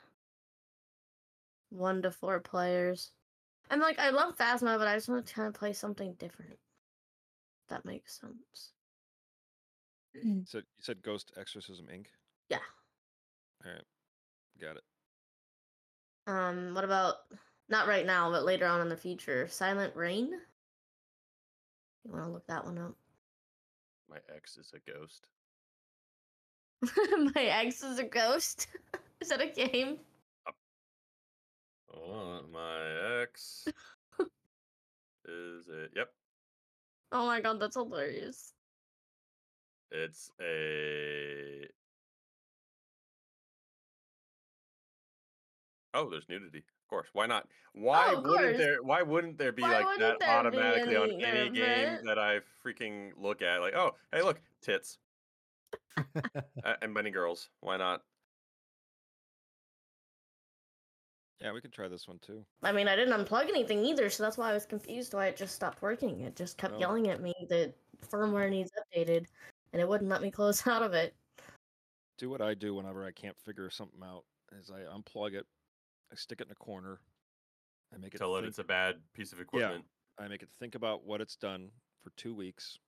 One 1.70 2.02
to 2.02 2.12
four 2.12 2.40
players. 2.40 3.12
And 3.70 3.82
like 3.82 4.00
I 4.00 4.10
love 4.10 4.38
Phasmo, 4.38 4.78
but 4.78 4.88
I 4.88 4.96
just 4.96 5.10
want 5.10 5.26
to 5.26 5.34
kind 5.34 5.48
of 5.48 5.54
play 5.54 5.74
something 5.74 6.14
different. 6.20 6.58
That 7.70 7.86
makes 7.86 8.20
sense. 8.20 8.74
So 10.46 10.58
you 10.58 10.64
said 10.82 11.02
Ghost 11.02 11.32
Exorcism 11.38 11.88
Inc. 11.88 12.08
Yeah. 12.50 12.58
All 13.66 13.72
right, 13.72 13.84
got 14.60 14.76
it. 14.76 14.84
Um, 16.28 16.74
what 16.74 16.84
about 16.84 17.16
not 17.70 17.88
right 17.88 18.06
now, 18.06 18.32
but 18.32 18.44
later 18.46 18.66
on 18.68 18.82
in 18.82 18.90
the 18.90 18.98
future? 18.98 19.48
Silent 19.48 19.96
Rain? 19.96 20.32
You 22.04 22.12
wanna 22.12 22.30
look 22.32 22.46
that 22.48 22.66
one 22.66 22.78
up? 22.78 22.96
My 24.08 24.18
ex 24.36 24.58
is 24.58 24.74
a 24.74 24.80
ghost. 24.80 25.30
My 27.36 27.44
ex 27.44 27.84
is 27.84 28.00
a 28.00 28.04
ghost. 28.04 28.68
is 29.22 29.30
that 29.30 29.42
a 29.42 29.48
game? 29.48 30.00
Oh, 31.94 32.42
my 32.52 33.22
ex 33.22 33.68
is 35.26 35.68
it? 35.70 35.92
Yep, 35.96 36.10
Oh 37.12 37.26
my 37.28 37.42
god, 37.42 37.60
that's 37.60 37.76
hilarious. 37.76 38.54
it's 39.92 40.32
a. 40.42 41.68
Oh, 45.94 46.10
there's 46.10 46.28
nudity. 46.30 46.60
Of 46.60 46.88
course. 46.90 47.08
Why 47.14 47.26
not? 47.26 47.48
Why 47.74 48.10
Oh, 48.10 48.18
of 48.18 48.24
wouldn't 48.24 48.40
course. 48.40 48.58
there? 48.58 48.84
Why 48.84 49.02
wouldn't 49.02 49.38
there 49.38 49.52
be 49.52 49.62
Why 49.62 49.80
like 49.80 49.86
wouldn't 49.86 50.00
that 50.00 50.20
there 50.20 50.52
be 50.52 50.58
automatically 50.58 50.96
on 50.96 51.12
any 51.12 51.24
any 51.24 51.48
of 51.48 51.54
game 51.54 51.90
it? 51.96 52.04
that 52.06 52.18
I 52.20 52.40
freaking 52.66 53.12
look 53.18 53.42
at? 53.42 53.62
Like, 53.62 53.76
oh, 53.76 53.96
hey, 54.12 54.22
look, 54.22 54.40
tits 54.62 54.98
uh, 55.98 56.74
and 56.82 56.94
many 56.94 57.12
girls. 57.12 57.50
Why 57.62 57.78
not? 57.78 58.04
Yeah, 61.40 61.54
we 61.54 61.62
could 61.62 61.74
try 61.74 61.88
this 61.88 62.08
one 62.08 62.20
too. 62.20 62.46
I 62.62 62.72
mean, 62.72 62.88
I 62.88 62.96
didn't 62.96 63.14
unplug 63.26 63.50
anything 63.50 63.84
either, 63.84 64.10
so 64.12 64.22
that's 64.22 64.38
why 64.38 64.52
I 64.52 64.54
was 64.54 64.66
confused 64.68 65.14
why 65.16 65.26
it 65.26 65.36
just 65.36 65.56
stopped 65.56 65.82
working. 65.82 66.22
It 66.22 66.36
just 66.36 66.58
kept 66.58 66.76
Oh. 66.76 66.80
yelling 66.80 67.08
at 67.10 67.20
me 67.22 67.34
that 67.50 67.74
firmware 68.08 68.50
needs 68.50 68.72
updated, 68.74 69.26
and 69.74 69.82
it 69.82 69.88
wouldn't 69.88 70.10
let 70.10 70.22
me 70.22 70.30
close 70.30 70.66
out 70.68 70.84
of 70.84 70.94
it. 70.94 71.16
Do 72.18 72.30
what 72.30 72.42
I 72.42 72.54
do 72.54 72.76
whenever 72.76 73.04
I 73.06 73.12
can't 73.12 73.38
figure 73.40 73.70
something 73.72 74.02
out. 74.04 74.24
Is 74.60 74.70
I 74.70 74.82
unplug 74.82 75.34
it, 75.34 75.48
I 76.12 76.16
stick 76.16 76.42
it 76.42 76.48
in 76.48 76.52
a 76.52 76.56
corner, 76.56 77.00
I 77.94 77.98
make 77.98 78.14
it. 78.14 78.18
Tell 78.18 78.36
it 78.38 78.46
it's 78.46 78.60
a 78.60 78.64
bad 78.64 78.96
piece 79.14 79.34
of 79.34 79.40
equipment. 79.40 79.86
Yeah, 80.20 80.26
I 80.26 80.28
make 80.28 80.44
it 80.44 80.50
think 80.60 80.76
about 80.76 81.06
what 81.06 81.22
it's 81.22 81.36
done 81.36 81.70
for 82.04 82.12
two 82.18 82.34
weeks, 82.34 82.80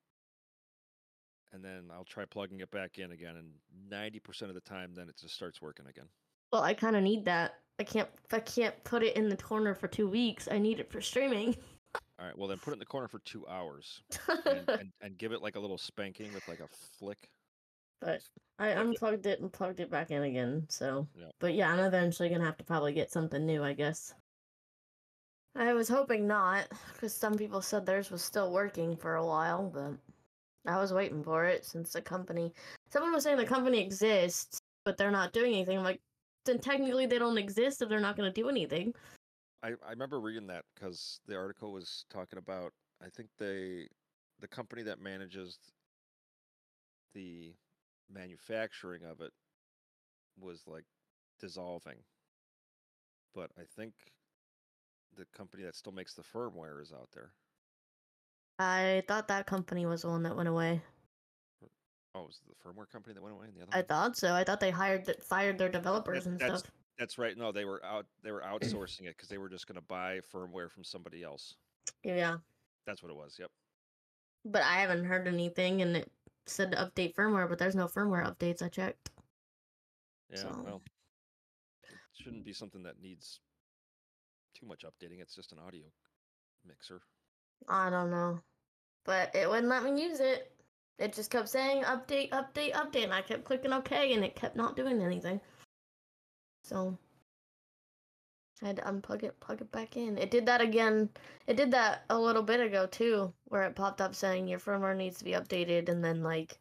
and 1.51 1.63
then 1.63 1.89
I'll 1.93 2.05
try 2.05 2.25
plugging 2.25 2.59
it 2.61 2.71
back 2.71 2.97
in 2.97 3.11
again. 3.11 3.35
And 3.35 3.47
ninety 3.89 4.19
percent 4.19 4.49
of 4.49 4.55
the 4.55 4.61
time, 4.61 4.93
then 4.93 5.09
it 5.09 5.17
just 5.17 5.35
starts 5.35 5.61
working 5.61 5.87
again. 5.87 6.05
Well, 6.51 6.63
I 6.63 6.73
kind 6.73 6.95
of 6.95 7.03
need 7.03 7.25
that. 7.25 7.55
I 7.79 7.83
can't. 7.83 8.09
If 8.25 8.33
I 8.33 8.39
can't 8.39 8.81
put 8.83 9.03
it 9.03 9.15
in 9.15 9.29
the 9.29 9.37
corner 9.37 9.73
for 9.73 9.87
two 9.87 10.07
weeks, 10.07 10.47
I 10.51 10.57
need 10.57 10.79
it 10.79 10.91
for 10.91 11.01
streaming. 11.01 11.55
All 12.19 12.25
right, 12.25 12.37
well 12.37 12.47
then 12.47 12.57
put 12.57 12.71
it 12.71 12.73
in 12.73 12.79
the 12.79 12.85
corner 12.85 13.07
for 13.07 13.19
two 13.19 13.45
hours 13.47 14.01
and, 14.45 14.67
and, 14.67 14.91
and 15.01 15.17
give 15.17 15.31
it 15.31 15.43
like 15.43 15.55
a 15.55 15.59
little 15.59 15.77
spanking 15.77 16.33
with 16.33 16.47
like 16.47 16.59
a 16.59 16.67
flick. 16.97 17.29
But 17.99 18.21
I 18.59 18.69
unplugged 18.69 19.25
it 19.25 19.39
and 19.41 19.51
plugged 19.51 19.79
it 19.79 19.89
back 19.89 20.11
in 20.11 20.23
again. 20.23 20.65
So, 20.69 21.07
Yeah. 21.15 21.31
but 21.39 21.53
yeah, 21.53 21.71
I'm 21.71 21.79
eventually 21.79 22.29
gonna 22.29 22.45
have 22.45 22.57
to 22.57 22.63
probably 22.63 22.93
get 22.93 23.11
something 23.11 23.45
new, 23.45 23.63
I 23.63 23.73
guess. 23.73 24.13
I 25.55 25.73
was 25.73 25.87
hoping 25.87 26.27
not, 26.27 26.67
because 26.93 27.13
some 27.13 27.37
people 27.37 27.61
said 27.61 27.85
theirs 27.85 28.09
was 28.09 28.23
still 28.23 28.51
working 28.51 28.95
for 28.97 29.15
a 29.15 29.25
while, 29.25 29.69
but 29.69 29.93
I 30.65 30.79
was 30.79 30.93
waiting 30.93 31.23
for 31.23 31.45
it 31.45 31.65
since 31.65 31.93
the 31.93 32.01
company. 32.01 32.53
Someone 32.89 33.13
was 33.13 33.23
saying 33.23 33.37
the 33.37 33.45
company 33.45 33.79
exists, 33.79 34.59
but 34.85 34.97
they're 34.97 35.11
not 35.11 35.33
doing 35.33 35.53
anything. 35.53 35.77
I'm 35.77 35.83
like, 35.83 36.01
then 36.45 36.59
technically 36.59 37.05
they 37.05 37.19
don't 37.19 37.37
exist 37.37 37.81
if 37.81 37.89
they're 37.89 37.99
not 37.99 38.17
going 38.17 38.31
to 38.31 38.41
do 38.41 38.49
anything. 38.49 38.93
I, 39.61 39.69
I 39.85 39.91
remember 39.91 40.19
reading 40.19 40.47
that 40.47 40.65
because 40.73 41.19
the 41.25 41.37
article 41.37 41.71
was 41.71 42.05
talking 42.09 42.37
about 42.37 42.73
I 43.01 43.09
think 43.09 43.29
they 43.37 43.87
the 44.39 44.47
company 44.47 44.83
that 44.83 44.99
manages 44.99 45.57
the 47.13 47.53
manufacturing 48.11 49.03
of 49.03 49.21
it 49.21 49.31
was 50.39 50.61
like 50.67 50.85
dissolving. 51.39 51.97
But 53.35 53.51
I 53.57 53.63
think 53.75 53.93
the 55.17 55.25
company 55.35 55.63
that 55.63 55.75
still 55.75 55.91
makes 55.93 56.13
the 56.13 56.23
firmware 56.23 56.81
is 56.81 56.91
out 56.91 57.09
there. 57.13 57.31
I 58.59 59.03
thought 59.07 59.27
that 59.29 59.47
company 59.47 59.85
was 59.85 60.03
the 60.03 60.09
one 60.09 60.23
that 60.23 60.35
went 60.35 60.49
away. 60.49 60.81
Oh, 62.15 62.23
was 62.25 62.39
it 62.47 62.53
the 62.55 62.69
firmware 62.69 62.87
company 62.91 63.15
that 63.15 63.23
went 63.23 63.33
away? 63.35 63.47
And 63.47 63.55
the 63.57 63.61
other 63.63 63.71
I 63.73 63.77
one? 63.77 63.85
thought 63.85 64.17
so. 64.17 64.33
I 64.33 64.43
thought 64.43 64.59
they 64.59 64.69
hired, 64.69 65.05
th- 65.05 65.17
fired 65.21 65.57
their 65.57 65.69
developers 65.69 66.25
That- 66.25 66.29
and 66.29 66.39
that's 66.39 66.59
stuff. 66.59 66.71
that's 66.99 67.17
right. 67.17 67.35
No, 67.35 67.51
they 67.51 67.65
were 67.65 67.83
out. 67.83 68.05
They 68.23 68.31
were 68.31 68.41
outsourcing 68.47 69.01
it 69.01 69.15
because 69.17 69.29
they 69.29 69.39
were 69.39 69.49
just 69.49 69.67
going 69.67 69.77
to 69.79 69.85
buy 69.87 70.19
firmware 70.31 70.69
from 70.69 70.83
somebody 70.83 71.23
else. 71.23 71.55
Yeah. 72.03 72.37
That's 72.85 73.01
what 73.01 73.09
it 73.11 73.15
was. 73.15 73.37
Yep. 73.39 73.49
but 74.45 74.61
I 74.61 74.75
haven't 74.81 75.05
heard 75.05 75.27
anything, 75.27 75.81
and 75.81 75.97
it 75.97 76.11
said 76.45 76.71
to 76.71 76.77
update 76.77 77.15
firmware, 77.15 77.47
but 77.49 77.57
there's 77.59 77.75
no 77.75 77.87
firmware 77.87 78.25
updates. 78.25 78.61
I 78.61 78.69
checked. 78.69 79.09
Yeah, 80.29 80.37
So- 80.37 80.63
well, 80.65 80.81
it 81.83 81.97
shouldn't 82.13 82.45
be 82.45 82.53
something 82.53 82.83
that 82.83 82.99
needs 83.01 83.39
too 84.53 84.65
much 84.65 84.83
updating. 84.83 85.21
It's 85.21 85.35
just 85.35 85.51
an 85.51 85.59
audio 85.59 85.85
mixer. 86.65 87.01
I 87.67 87.89
don't 87.89 88.11
know, 88.11 88.41
but 89.05 89.33
it 89.35 89.49
wouldn't 89.49 89.67
let 89.69 89.83
me 89.83 90.01
use 90.01 90.19
it. 90.19 90.49
It 90.99 91.13
just 91.13 91.31
kept 91.31 91.49
saying 91.49 91.83
update, 91.83 92.29
update, 92.29 92.73
update, 92.73 93.03
and 93.05 93.13
I 93.13 93.21
kept 93.21 93.45
clicking 93.45 93.73
OK, 93.73 94.13
and 94.13 94.23
it 94.23 94.35
kept 94.35 94.55
not 94.55 94.75
doing 94.75 95.01
anything. 95.01 95.41
So 96.63 96.97
I 98.63 98.67
had 98.67 98.77
to 98.77 98.83
unplug 98.83 99.23
it, 99.23 99.39
plug 99.41 99.61
it 99.61 99.71
back 99.71 99.97
in. 99.97 100.17
It 100.17 100.31
did 100.31 100.45
that 100.45 100.61
again. 100.61 101.09
It 101.47 101.57
did 101.57 101.71
that 101.71 102.03
a 102.09 102.17
little 102.17 102.43
bit 102.43 102.61
ago 102.61 102.85
too, 102.87 103.33
where 103.45 103.63
it 103.63 103.75
popped 103.75 103.99
up 103.99 104.15
saying 104.15 104.47
your 104.47 104.59
firmware 104.59 104.95
needs 104.95 105.17
to 105.17 105.25
be 105.25 105.31
updated, 105.31 105.89
and 105.89 106.03
then 106.03 106.23
like 106.23 106.57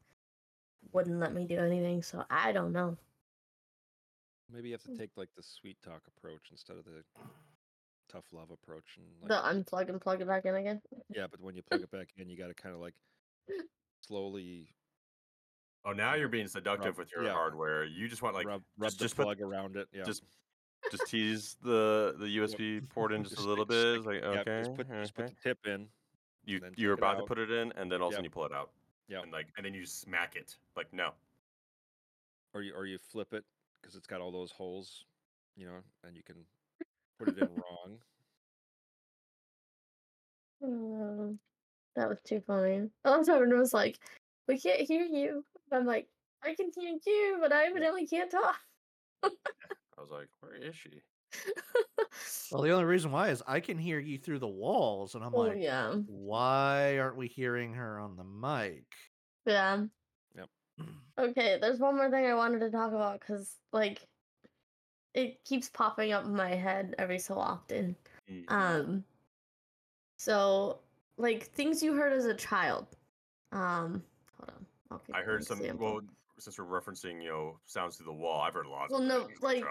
wouldn't 0.92 1.20
let 1.20 1.32
me 1.32 1.44
do 1.46 1.58
anything. 1.58 2.02
So 2.02 2.24
I 2.28 2.52
don't 2.52 2.72
know. 2.72 2.96
Maybe 4.52 4.68
you 4.68 4.74
have 4.74 4.82
to 4.82 4.96
take 4.96 5.10
like 5.16 5.30
the 5.36 5.42
sweet 5.42 5.76
talk 5.82 6.02
approach 6.16 6.48
instead 6.50 6.76
of 6.76 6.84
the 6.84 7.02
tough 8.10 8.24
love 8.32 8.50
approach. 8.50 8.98
And 8.98 9.06
like, 9.22 9.28
The 9.30 9.48
unplug 9.48 9.88
and 9.88 10.00
plug 10.00 10.20
it 10.20 10.26
back 10.26 10.44
in 10.44 10.54
again. 10.56 10.82
yeah, 11.08 11.26
but 11.30 11.40
when 11.40 11.54
you 11.54 11.62
plug 11.62 11.82
it 11.82 11.90
back 11.90 12.08
in, 12.16 12.28
you 12.28 12.36
got 12.36 12.48
to 12.48 12.54
kind 12.54 12.74
of 12.74 12.80
like 12.80 12.94
slowly 14.00 14.68
Oh, 15.84 15.92
now 15.92 16.14
you're 16.14 16.28
being 16.28 16.46
seductive 16.46 16.96
Rub- 16.96 16.98
with 16.98 17.08
your 17.14 17.24
yeah. 17.24 17.32
hardware. 17.32 17.84
You 17.84 18.06
just 18.08 18.22
want 18.22 18.34
like 18.36 18.46
rub, 18.46 18.62
rub 18.78 18.90
just, 18.90 18.98
the 18.98 19.04
just 19.04 19.16
put 19.16 19.24
plug 19.24 19.40
around 19.40 19.76
it. 19.76 19.88
Yeah, 19.92 20.04
just 20.04 20.22
just 20.90 21.06
tease 21.06 21.56
the 21.62 22.14
the 22.18 22.26
USB 22.38 22.86
port 22.94 23.12
in 23.12 23.22
just, 23.22 23.36
Just 23.36 23.46
a 23.46 23.48
little 23.48 23.64
stick- 23.64 23.68
bit. 23.76 23.80
stick- 23.80 23.96
It's 23.98 24.06
like 24.06 24.34
yeah, 24.34 24.40
okay, 24.40 24.58
just 24.64 24.74
put, 24.76 24.88
just 24.88 25.14
put 25.14 25.26
the 25.28 25.34
tip 25.42 25.58
in. 25.66 25.86
You 26.44 26.60
you're 26.76 26.94
about 26.94 27.18
to 27.18 27.24
put 27.24 27.38
it 27.38 27.50
in, 27.50 27.72
and 27.76 27.90
then 27.90 28.00
all 28.02 28.08
of 28.08 28.12
a 28.12 28.14
sudden 28.16 28.24
you 28.24 28.30
pull 28.30 28.44
it 28.46 28.52
out. 28.52 28.70
Yeah, 29.08 29.22
And 29.22 29.30
like 29.32 29.46
and 29.56 29.64
then 29.66 29.74
you 29.74 29.86
smack 29.86 30.34
it. 30.36 30.56
Like 30.76 30.92
no. 30.92 31.10
or 32.54 32.62
you 32.62 32.72
or 32.74 32.86
you 32.86 32.98
flip 32.98 33.32
it 33.32 33.44
because 33.80 33.94
it's 33.96 34.06
got 34.06 34.20
all 34.20 34.32
those 34.32 34.50
holes, 34.50 35.04
you 35.56 35.66
know, 35.66 35.78
and 36.06 36.16
you 36.16 36.22
can 36.22 36.36
put 37.18 37.28
it 37.28 37.38
in 37.38 37.48
wrong. 37.56 37.98
Um, 40.64 41.38
that 41.96 42.08
was 42.08 42.18
too 42.24 42.40
funny. 42.46 42.88
All 43.04 43.14
of 43.14 43.20
a 43.22 43.24
sudden 43.24 43.50
it 43.50 43.56
was 43.56 43.74
like, 43.74 43.98
we 44.46 44.58
can't 44.60 44.80
hear 44.80 45.04
you. 45.04 45.44
I'm 45.72 45.84
like, 45.86 46.06
I 46.42 46.54
can 46.54 46.70
hear 46.76 46.96
you, 47.04 47.38
but 47.40 47.52
I 47.52 47.64
evidently 47.66 48.06
can't 48.06 48.30
talk. 48.30 48.56
I 49.96 50.00
was 50.00 50.10
like, 50.10 50.28
where 50.40 50.54
is 50.54 50.74
she? 50.74 51.02
Well, 52.50 52.62
the 52.62 52.70
only 52.70 52.84
reason 52.84 53.10
why 53.10 53.30
is 53.30 53.42
I 53.46 53.60
can 53.60 53.78
hear 53.78 53.98
you 53.98 54.18
through 54.18 54.40
the 54.40 54.48
walls, 54.48 55.14
and 55.14 55.24
I'm 55.24 55.34
oh 55.34 55.40
like, 55.40 55.56
yeah, 55.58 55.92
why 56.06 56.98
aren't 56.98 57.16
we 57.16 57.26
hearing 57.26 57.72
her 57.74 57.98
on 57.98 58.16
the 58.16 58.24
mic? 58.24 58.84
yeah. 59.46 59.84
Yep. 60.36 60.48
Okay, 61.18 61.58
there's 61.60 61.78
one 61.78 61.96
more 61.96 62.10
thing 62.10 62.24
I 62.24 62.34
wanted 62.34 62.60
to 62.60 62.70
talk 62.70 62.92
about 62.92 63.20
because 63.20 63.56
like, 63.70 64.00
it 65.12 65.44
keeps 65.44 65.68
popping 65.68 66.12
up 66.12 66.24
in 66.24 66.34
my 66.34 66.54
head 66.54 66.94
every 66.98 67.18
so 67.18 67.34
often. 67.34 67.94
Mm. 68.30 68.44
Um, 68.48 69.04
so 70.16 70.78
like 71.18 71.44
things 71.52 71.82
you 71.82 71.92
heard 71.92 72.14
as 72.14 72.24
a 72.24 72.34
child. 72.34 72.86
Um, 73.52 74.02
hold 74.38 74.50
on. 74.50 74.66
I'll 74.90 75.02
I 75.14 75.20
heard 75.22 75.44
some. 75.44 75.60
Well, 75.78 76.00
since 76.38 76.58
we're 76.58 76.64
referencing, 76.64 77.22
you 77.22 77.28
know, 77.30 77.58
sounds 77.66 77.96
through 77.96 78.06
the 78.06 78.12
wall, 78.12 78.40
I've 78.40 78.54
heard 78.54 78.66
lots. 78.66 78.90
Well, 78.90 79.02
of 79.02 79.08
no, 79.08 79.24
things 79.26 79.42
like, 79.42 79.64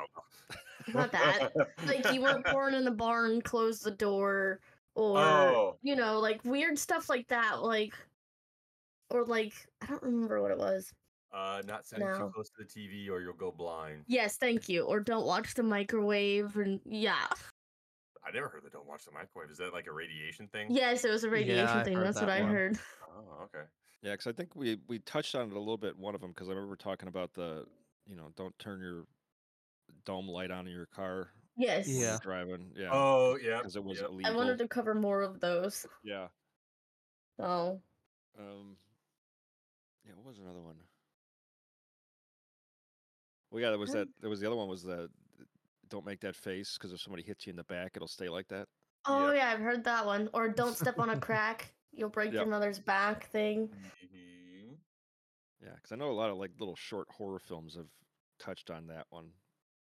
not 0.94 1.12
that. 1.12 1.52
like 1.86 2.12
you 2.14 2.22
weren't 2.22 2.46
born 2.52 2.74
in 2.74 2.88
a 2.88 2.92
barn, 2.92 3.42
close 3.42 3.80
the 3.80 3.92
door, 3.92 4.60
or 4.96 5.18
Oh. 5.20 5.78
you 5.82 5.96
know, 5.96 6.20
like 6.20 6.44
weird 6.46 6.78
stuff 6.78 7.10
like 7.10 7.28
that, 7.28 7.62
like 7.64 7.94
or 9.10 9.26
like 9.26 9.54
I 9.82 9.86
don't 9.88 10.04
remember 10.04 10.42
what 10.42 10.52
it 10.52 10.58
was. 10.58 10.94
Uh, 11.34 11.62
not 11.66 11.86
sitting 11.86 12.06
No. 12.06 12.18
too 12.18 12.32
close 12.34 12.50
to 12.50 12.64
the 12.64 12.66
TV 12.66 13.10
or 13.10 13.22
you'll 13.22 13.34
go 13.34 13.52
blind. 13.52 14.04
Yes, 14.08 14.36
thank 14.38 14.68
you. 14.68 14.84
Or 14.84 15.00
don't 15.00 15.26
watch 15.26 15.54
the 15.54 15.64
microwave, 15.64 16.58
and 16.58 16.80
yeah, 16.86 17.26
I 18.26 18.32
never 18.32 18.50
heard 18.50 18.64
that. 18.66 18.74
Don't 18.74 18.86
watch 18.88 19.06
the 19.06 19.12
microwave. 19.12 19.50
Is 19.50 19.58
that 19.60 19.72
like 19.74 19.88
a 19.88 19.94
radiation 19.94 20.48
thing? 20.48 20.68
yes, 20.70 21.06
it 21.06 21.10
was 21.10 21.24
a 21.24 21.30
radiation 21.30 21.68
I 21.78 21.84
thing. 21.84 21.96
heard 21.96 22.06
That's 22.08 22.20
what 22.20 22.28
that 22.28 22.42
I 22.42 22.46
heard. 22.46 22.78
Oh, 23.10 23.44
okay. 23.44 23.66
Yeah, 24.02 24.12
because 24.12 24.28
I 24.28 24.32
think 24.32 24.56
we 24.56 24.80
we 24.88 25.00
touched 25.00 25.36
on 25.36 25.50
it 25.50 25.56
a 25.56 25.60
little 25.60 25.78
bit. 25.78 25.98
One 25.98 26.16
of 26.16 26.22
them 26.22 26.32
because 26.32 26.50
I 26.50 26.54
remember 26.54 26.76
talking 26.76 27.08
about 27.08 27.34
the 27.34 27.66
you 28.08 28.16
know 28.16 28.32
don't 28.36 28.58
turn 28.58 28.80
your 28.82 29.06
dome 30.06 30.28
light 30.28 30.52
on 30.52 30.68
in 30.68 30.74
your 30.74 30.88
car 30.88 31.30
Yes. 31.58 31.88
Yeah. 31.88 32.18
driving. 32.22 32.72
Yeah, 32.76 32.90
Oh, 32.92 33.38
yeah. 33.42 33.58
because 33.58 33.76
it 33.76 33.84
was 33.84 34.00
yep. 34.00 34.10
illegal. 34.10 34.32
I 34.32 34.36
wanted 34.36 34.58
to 34.60 34.68
cover 34.68 34.96
more 34.96 35.22
of 35.22 35.40
those. 35.40 35.86
Yeah. 36.04 36.28
Oh. 37.40 37.82
Um. 38.40 38.78
Yeah. 40.06 40.14
What 40.16 40.28
was 40.28 40.40
another 40.40 40.62
one? 40.62 40.78
Well, 43.52 43.62
yeah, 43.62 43.70
there 43.70 43.80
was 43.80 43.92
that. 43.92 44.08
There 44.22 44.30
was 44.30 44.40
the 44.40 44.48
other 44.48 44.56
one. 44.56 44.68
Was 44.68 44.84
the 44.84 45.10
don't 45.90 46.06
make 46.06 46.22
that 46.22 46.36
face 46.36 46.78
because 46.78 46.94
if 46.94 47.02
somebody 47.02 47.22
hits 47.22 47.46
you 47.46 47.52
in 47.52 47.58
the 47.58 47.66
back, 47.66 47.92
it'll 47.96 48.08
stay 48.08 48.30
like 48.30 48.48
that. 48.48 48.68
Oh 49.06 49.32
yeah, 49.32 49.50
I've 49.50 49.60
heard 49.60 49.84
that 49.84 50.06
one. 50.06 50.30
Or 50.34 50.48
don't 50.48 50.76
step 50.76 51.00
on 51.00 51.10
a 51.10 51.20
crack, 51.20 51.74
you'll 51.94 52.10
break 52.10 52.32
your 52.34 52.46
mother's 52.46 52.80
back 52.80 53.28
thing. 53.28 53.70
Mhm. 53.70 54.78
Yeah, 55.64 55.76
because 55.76 55.92
I 55.92 55.96
know 55.96 56.10
a 56.10 56.14
lot 56.14 56.30
of 56.30 56.38
like 56.38 56.52
little 56.60 56.76
short 56.76 57.08
horror 57.12 57.40
films 57.40 57.76
have 57.76 57.90
touched 58.40 58.70
on 58.72 58.88
that 58.88 59.06
one, 59.10 59.32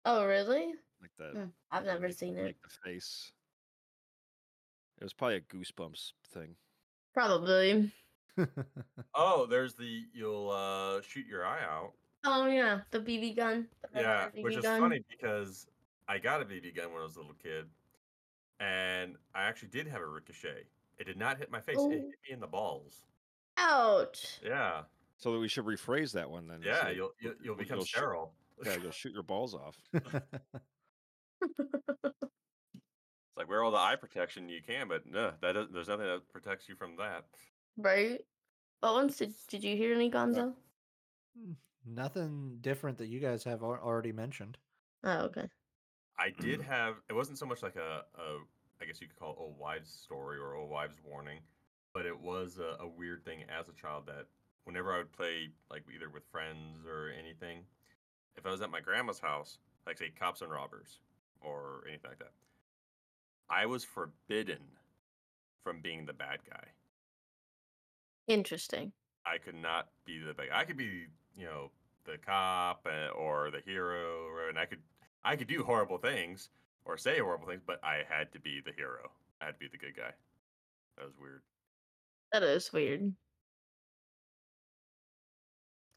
Oh 0.04 0.24
really? 0.26 0.74
like 1.00 1.14
the. 1.16 1.30
Hmm, 1.32 1.44
I've 1.70 1.84
never 1.84 2.08
make- 2.08 2.16
seen 2.18 2.36
it. 2.38 2.44
Make 2.44 2.62
the 2.62 2.70
face. 2.70 3.32
It 5.00 5.04
was 5.04 5.12
probably 5.12 5.36
a 5.36 5.40
Goosebumps 5.42 6.12
thing. 6.26 6.56
Probably. 7.14 7.92
Oh, 9.14 9.46
there's 9.46 9.74
the 9.74 10.04
you'll 10.12 10.50
uh 10.50 11.00
shoot 11.02 11.26
your 11.26 11.44
eye 11.44 11.62
out. 11.64 11.92
Oh 12.24 12.46
yeah, 12.46 12.82
the 12.92 13.00
BB 13.00 13.34
gun. 13.34 13.68
the 13.92 14.00
Yeah, 14.00 14.30
BB 14.30 14.42
which 14.44 14.56
is 14.56 14.62
gun. 14.62 14.80
funny 14.80 15.00
because 15.10 15.66
I 16.06 16.18
got 16.18 16.40
a 16.40 16.44
BB 16.44 16.74
gun 16.76 16.92
when 16.92 17.00
I 17.00 17.04
was 17.04 17.16
a 17.16 17.18
little 17.18 17.34
kid, 17.34 17.66
and 18.60 19.16
I 19.34 19.42
actually 19.42 19.68
did 19.70 19.88
have 19.88 20.00
a 20.02 20.06
ricochet. 20.06 20.66
It 20.98 21.04
did 21.04 21.16
not 21.16 21.38
hit 21.38 21.50
my 21.50 21.60
face; 21.60 21.76
it 21.76 21.80
Oh. 21.80 21.90
hit 21.90 22.00
me 22.02 22.14
in 22.30 22.40
the 22.40 22.46
balls. 22.46 23.06
Ouch. 23.56 24.38
Yeah, 24.44 24.82
So 25.16 25.32
that 25.32 25.38
we 25.38 25.48
should 25.48 25.64
rephrase 25.64 26.12
that 26.12 26.30
one 26.30 26.46
then. 26.46 26.62
yeah, 26.62 26.82
say, 26.84 26.94
you'll 26.96 27.12
you'll, 27.20 27.34
you'll 27.42 27.56
become 27.56 27.78
you'll 27.78 27.84
shoot- 27.86 28.28
yeah, 28.64 28.76
you'll 28.82 28.90
shoot 28.90 29.12
your 29.12 29.22
balls 29.22 29.54
off. 29.54 29.76
It's 33.30 33.36
like 33.36 33.48
wear 33.48 33.62
all 33.62 33.70
the 33.70 33.76
eye 33.78 33.94
protection 33.96 34.48
you 34.48 34.60
can, 34.66 34.88
but 34.88 35.06
no, 35.06 35.32
that 35.40 35.52
doesn't, 35.52 35.72
there's 35.72 35.86
nothing 35.88 36.06
that 36.06 36.28
protects 36.32 36.68
you 36.68 36.74
from 36.74 36.96
that. 36.96 37.24
right? 37.76 38.20
What 38.80 38.94
ones 38.94 39.16
did 39.16 39.32
did 39.48 39.62
you 39.64 39.76
hear 39.76 39.94
any 39.94 40.10
uh, 40.12 40.16
Gonzo? 40.16 40.54
Nothing 41.86 42.58
different 42.60 42.98
that 42.98 43.06
you 43.06 43.20
guys 43.20 43.44
have 43.44 43.62
already 43.62 44.12
mentioned. 44.12 44.58
Oh 45.04 45.20
okay. 45.26 45.48
I 46.18 46.30
did 46.40 46.60
have. 46.74 46.96
It 47.08 47.12
wasn't 47.12 47.38
so 47.38 47.46
much 47.46 47.62
like 47.62 47.76
a, 47.76 48.02
a 48.20 48.38
I 48.80 48.84
guess 48.84 49.00
you 49.00 49.08
could 49.08 49.18
call 49.18 49.32
it 49.32 49.38
old 49.38 49.58
wives' 49.58 49.90
story 49.90 50.38
or 50.38 50.54
old 50.54 50.70
wives' 50.70 50.96
warning, 51.04 51.40
but 51.92 52.06
it 52.06 52.18
was 52.18 52.58
a, 52.58 52.82
a 52.82 52.88
weird 52.88 53.24
thing 53.24 53.40
as 53.48 53.68
a 53.68 53.72
child 53.72 54.04
that 54.06 54.26
whenever 54.64 54.92
I 54.92 54.98
would 54.98 55.12
play 55.12 55.50
like 55.70 55.84
either 55.94 56.08
with 56.08 56.22
friends 56.30 56.86
or 56.86 57.10
anything, 57.18 57.64
if 58.36 58.46
I 58.46 58.50
was 58.50 58.62
at 58.62 58.70
my 58.70 58.80
grandma's 58.80 59.18
house, 59.18 59.58
like 59.86 59.98
say 59.98 60.10
cops 60.10 60.42
and 60.42 60.50
robbers 60.50 61.00
or 61.40 61.84
anything 61.88 62.10
like 62.10 62.18
that, 62.18 62.32
I 63.50 63.66
was 63.66 63.84
forbidden 63.84 64.58
from 65.64 65.80
being 65.80 66.06
the 66.06 66.12
bad 66.12 66.38
guy. 66.48 66.68
Interesting. 68.26 68.92
I 69.26 69.38
could 69.38 69.54
not 69.54 69.88
be 70.04 70.18
the 70.18 70.34
bad. 70.34 70.50
Guy. 70.50 70.60
I 70.60 70.64
could 70.64 70.76
be, 70.76 71.06
you 71.36 71.46
know, 71.46 71.70
the 72.04 72.18
cop 72.18 72.86
uh, 72.86 73.10
or 73.12 73.50
the 73.50 73.60
hero, 73.64 74.48
and 74.48 74.58
I 74.58 74.66
could, 74.66 74.80
I 75.24 75.36
could 75.36 75.48
do 75.48 75.62
horrible 75.62 75.98
things 75.98 76.50
or 76.88 76.96
say 76.96 77.18
horrible 77.20 77.46
things, 77.46 77.60
but 77.64 77.78
I 77.84 78.00
had 78.08 78.32
to 78.32 78.40
be 78.40 78.60
the 78.64 78.72
hero. 78.72 79.10
I 79.40 79.44
had 79.46 79.52
to 79.52 79.58
be 79.58 79.68
the 79.70 79.76
good 79.78 79.94
guy. 79.94 80.10
That 80.96 81.04
was 81.04 81.14
weird. 81.20 81.42
That 82.32 82.42
is 82.42 82.72
weird. 82.72 83.12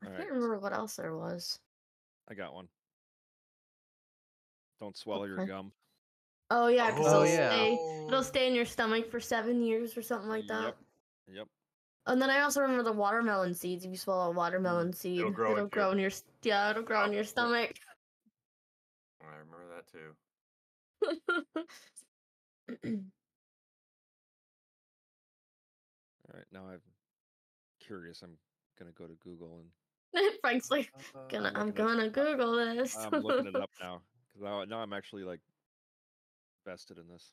I 0.04 0.06
All 0.08 0.12
can't 0.12 0.20
right. 0.30 0.34
remember 0.34 0.60
what 0.60 0.74
else 0.74 0.96
there 0.98 1.16
was. 1.16 1.60
I 2.30 2.34
got 2.34 2.54
one. 2.54 2.68
Don't 4.80 4.98
swallow 4.98 5.26
your 5.26 5.46
gum. 5.46 5.72
Oh 6.50 6.68
yeah, 6.68 6.92
because 6.92 7.08
Oh, 7.08 7.24
it'll 7.24 7.28
yeah. 7.36 7.50
stay 7.52 7.74
it'll 8.08 8.24
stay 8.24 8.48
in 8.48 8.56
your 8.56 8.66
stomach 8.66 9.10
for 9.10 9.20
seven 9.20 9.64
years 9.64 9.96
or 9.96 10.02
something 10.02 10.30
like 10.30 10.48
that. 10.48 10.64
Yep. 10.64 10.78
Yep. 11.34 11.48
And 12.08 12.22
then 12.22 12.30
I 12.30 12.42
also 12.42 12.62
remember 12.62 12.84
the 12.84 12.92
watermelon 12.92 13.54
seeds. 13.54 13.86
If 13.86 13.92
you 13.92 13.98
swallow 13.98 14.32
a 14.32 14.34
watermelon 14.34 14.92
seed, 14.92 15.22
Mm, 15.22 15.34
grow 15.34 15.52
it'll 15.52 15.64
into 15.66 15.70
grow 15.74 15.84
your- 15.86 15.92
in 15.94 16.00
your 16.00 16.12
yeah, 16.42 16.72
it'll 16.72 16.84
grow 16.84 17.04
in 17.06 17.12
Oh, 17.12 17.14
your 17.14 17.24
stomach. 17.24 17.76
I 19.22 19.26
remember 19.38 19.68
that 19.76 19.88
too. 19.92 20.16
All 26.30 26.36
right. 26.36 26.46
Now 26.52 26.66
I'm 26.72 26.82
curious. 27.80 28.22
I'm 28.22 28.38
gonna 28.78 28.92
go 28.92 29.06
to 29.06 29.16
Google 29.24 29.60
and 30.14 30.34
Frank's 30.42 30.72
like, 30.72 30.92
uh, 31.16 31.20
gonna, 31.30 31.52
I'm 31.56 31.68
looking 31.68 31.86
it- 31.86 31.88
gonna 31.88 32.10
Google 32.10 32.56
this. 32.56 32.96
I'm 32.98 33.22
looking 33.22 33.48
it 33.48 33.56
up 33.56 33.70
now 33.82 34.02
because 34.28 34.44
now, 34.44 34.64
now 34.66 34.80
I'm 34.80 34.94
actually 34.94 35.24
like 35.24 35.42
vested 36.66 36.98
in 36.98 37.08
this. 37.08 37.32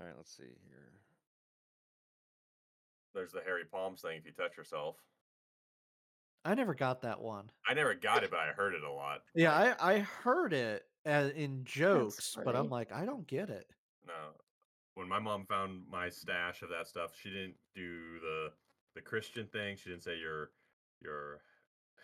All 0.00 0.06
right. 0.06 0.14
Let's 0.16 0.34
see 0.36 0.44
here. 0.44 0.92
There's 3.14 3.32
the 3.32 3.42
hairy 3.42 3.64
palms 3.64 4.00
thing 4.00 4.16
if 4.18 4.24
you 4.24 4.32
touch 4.32 4.56
yourself. 4.56 4.96
I 6.44 6.54
never 6.54 6.74
got 6.74 7.02
that 7.02 7.20
one. 7.20 7.50
I 7.68 7.74
never 7.74 7.94
got 7.94 8.24
it, 8.24 8.30
but 8.30 8.40
I 8.40 8.48
heard 8.56 8.74
it 8.74 8.82
a 8.82 8.90
lot. 8.90 9.20
Yeah, 9.34 9.52
I 9.54 9.94
I 9.94 9.98
heard 10.00 10.52
it 10.52 10.84
uh, 11.06 11.30
in 11.34 11.64
jokes, 11.64 12.36
but 12.44 12.54
I'm 12.56 12.68
like, 12.68 12.92
I 12.92 13.04
don't 13.04 13.26
get 13.26 13.50
it. 13.50 13.66
No. 14.06 14.12
When 14.94 15.08
my 15.08 15.18
mom 15.18 15.46
found 15.46 15.82
my 15.90 16.08
stash 16.08 16.62
of 16.62 16.68
that 16.68 16.86
stuff, 16.86 17.12
she 17.20 17.30
didn't 17.30 17.54
do 17.74 18.20
the 18.20 18.52
the 18.94 19.00
Christian 19.00 19.46
thing. 19.46 19.76
She 19.76 19.90
didn't 19.90 20.04
say 20.04 20.18
your 20.18 20.50
your 21.02 21.40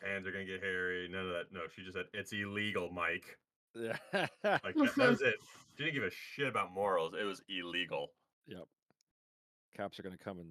hands 0.02 0.26
are 0.26 0.32
gonna 0.32 0.44
get 0.44 0.62
hairy. 0.62 1.08
None 1.10 1.26
of 1.26 1.32
that. 1.32 1.52
No, 1.52 1.60
she 1.74 1.82
just 1.82 1.94
said 1.94 2.06
it's 2.14 2.32
illegal, 2.32 2.90
Mike. 2.90 3.38
Yeah. 3.74 3.96
Like 4.42 4.74
that, 4.74 4.92
that 4.96 5.10
was 5.10 5.22
it. 5.22 5.34
She 5.76 5.84
didn't 5.84 5.94
give 5.94 6.04
a 6.04 6.10
shit 6.10 6.48
about 6.48 6.72
morals. 6.72 7.12
It 7.18 7.24
was 7.24 7.42
illegal. 7.48 8.08
yep. 8.46 8.66
Cops 9.76 10.00
are 10.00 10.02
gonna 10.02 10.16
come 10.16 10.38
and 10.38 10.50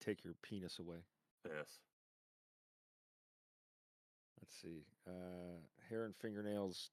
take 0.00 0.22
your 0.24 0.34
penis 0.42 0.78
away. 0.78 0.98
Yes. 1.46 1.78
Let's 4.40 4.54
see. 4.60 4.84
Uh, 5.08 5.56
hair 5.88 6.04
and 6.04 6.14
fingernails 6.14 6.90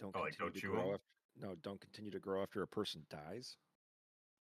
don't 0.00 0.16
Oh, 0.16 0.20
like, 0.20 0.32
continue 0.32 0.50
don't 0.50 0.54
to 0.54 0.60
chew 0.60 0.70
grow. 0.72 0.88
'em? 0.88 0.94
After, 0.94 1.06
no, 1.36 1.54
don't 1.56 1.80
continue 1.80 2.10
to 2.10 2.18
grow 2.18 2.42
after 2.42 2.62
a 2.62 2.66
person 2.68 3.06
dies. 3.10 3.56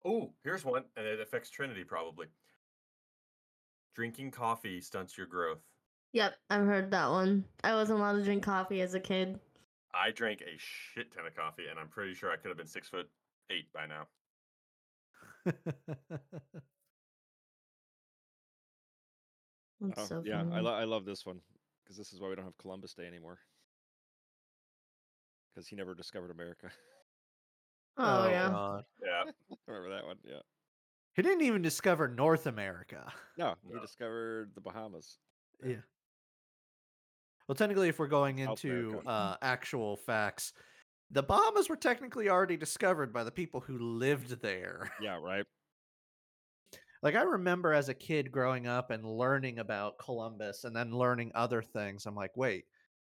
Oh, 0.06 0.34
here's 0.44 0.64
one, 0.64 0.86
and 0.96 1.06
it 1.06 1.20
affects 1.20 1.50
Trinity 1.50 1.84
probably. 1.84 2.28
Drinking 3.94 4.32
coffee 4.32 4.80
stunts 4.80 5.18
your 5.18 5.28
growth. 5.28 5.60
Yep, 6.14 6.40
I've 6.50 6.66
heard 6.66 6.90
that 6.92 7.10
one. 7.10 7.46
I 7.64 7.74
wasn't 7.76 8.00
allowed 8.00 8.14
to 8.14 8.24
drink 8.24 8.44
coffee 8.44 8.82
as 8.82 8.94
a 8.94 9.00
kid. 9.00 9.40
I 9.94 10.12
drank 10.12 10.42
a 10.42 10.58
shit 10.58 11.12
ton 11.12 11.26
of 11.26 11.36
coffee, 11.36 11.68
and 11.68 11.78
I'm 11.80 11.90
pretty 11.90 12.14
sure 12.14 12.32
I 12.32 12.38
could 12.38 12.48
have 12.50 12.58
been 12.58 12.68
six 12.68 12.88
foot 12.88 13.10
eight 13.50 13.72
by 13.74 13.86
now. 13.86 14.08
That's 19.82 19.98
Oh, 19.98 20.06
so 20.06 20.24
yeah, 20.26 20.44
I, 20.52 20.60
lo- 20.60 20.74
I 20.74 20.84
love 20.84 21.06
this 21.06 21.26
one 21.26 21.42
because 21.84 21.98
this 21.98 22.12
is 22.14 22.20
why 22.20 22.30
we 22.30 22.36
don't 22.36 22.46
have 22.46 22.58
Columbus 22.58 22.94
Day 22.94 23.08
anymore. 23.08 23.40
Because 25.60 25.68
he 25.68 25.76
never 25.76 25.94
discovered 25.94 26.32
America. 26.32 26.72
oh, 27.98 28.30
yeah. 28.30 28.48
God. 28.48 28.86
Yeah. 29.04 29.30
Remember 29.68 29.90
that 29.94 30.06
one? 30.06 30.16
Yeah. 30.24 30.40
He 31.16 31.22
didn't 31.22 31.42
even 31.42 31.62
discover 31.62 32.08
North 32.08 32.46
America. 32.48 33.12
No, 33.38 33.56
he 33.68 33.74
No. 33.74 33.82
discovered 33.82 34.52
the 34.56 34.62
Bahamas. 34.62 35.18
Yeah. 35.62 35.82
Well, 37.46 37.56
technically, 37.56 37.90
if 37.90 38.00
we're 38.00 38.08
going 38.08 38.40
into 38.40 39.02
uh, 39.06 39.36
actual 39.42 39.98
facts, 39.98 40.54
the 41.12 41.24
Bahamas 41.24 41.68
were 41.68 41.76
technically 41.76 42.30
already 42.30 42.56
discovered 42.56 43.12
by 43.12 43.26
the 43.26 43.32
people 43.32 43.60
who 43.60 43.78
lived 43.78 44.42
there. 44.42 44.90
Yeah, 45.02 45.20
right. 45.22 45.46
Like 47.04 47.16
I 47.16 47.24
remember 47.24 47.74
as 47.74 47.90
a 47.90 47.94
kid 47.94 48.32
growing 48.32 48.66
up 48.66 48.92
and 48.92 49.04
learning 49.04 49.60
about 49.60 49.98
Columbus 49.98 50.64
and 50.64 50.74
then 50.74 50.92
learning 50.92 51.32
other 51.36 51.62
things. 51.62 52.06
I'm 52.06 52.16
like, 52.16 52.36
wait, 52.38 52.64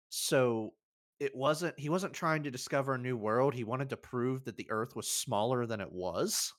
so 0.09 0.73
it 1.20 1.36
wasn't 1.36 1.78
he 1.80 1.89
wasn't 1.89 2.13
trying 2.13 2.43
to 2.43 2.51
discover 2.51 2.95
a 2.95 2.99
new 2.99 3.18
world. 3.18 3.53
He 3.53 3.63
wanted 3.63 3.89
to 3.91 3.97
prove 3.97 4.43
that 4.45 4.57
the 4.57 4.70
earth 4.70 4.95
was 4.95 5.07
smaller 5.07 5.66
than 5.66 5.82
it 5.82 5.91
was. 5.91 6.53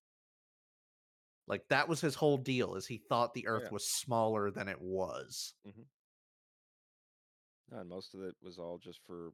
Like 1.47 1.63
that 1.69 1.89
was 1.89 2.01
his 2.01 2.15
whole 2.15 2.39
deal 2.39 2.75
is 2.75 2.87
he 2.87 2.99
thought 2.99 3.35
the 3.35 3.47
earth 3.47 3.65
yeah. 3.67 3.73
was 3.73 3.87
smaller 3.87 4.51
than 4.51 4.69
it 4.69 4.81
was. 4.81 5.55
Mm-hmm. 5.67 5.83
No, 7.71 7.81
and 7.81 7.89
most 7.89 8.15
of 8.15 8.23
it 8.23 8.35
was 8.43 8.59
all 8.59 8.79
just 8.79 9.01
for 9.07 9.33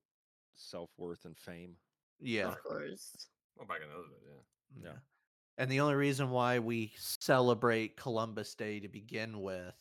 self 0.55 0.91
worth 0.99 1.25
and 1.25 1.37
fame. 1.37 1.77
Yeah. 2.20 2.49
Of 2.49 2.62
course. 2.62 3.29
Well, 3.57 3.66
back 3.66 3.81
in 3.83 3.89
those 3.89 4.09
days, 4.09 4.23
yeah. 4.27 4.91
Yeah. 4.91 4.99
And 5.59 5.70
the 5.70 5.81
only 5.81 5.95
reason 5.95 6.31
why 6.31 6.59
we 6.59 6.93
celebrate 6.97 7.97
Columbus 7.97 8.55
Day 8.55 8.81
to 8.81 8.89
begin 8.89 9.41
with 9.43 9.75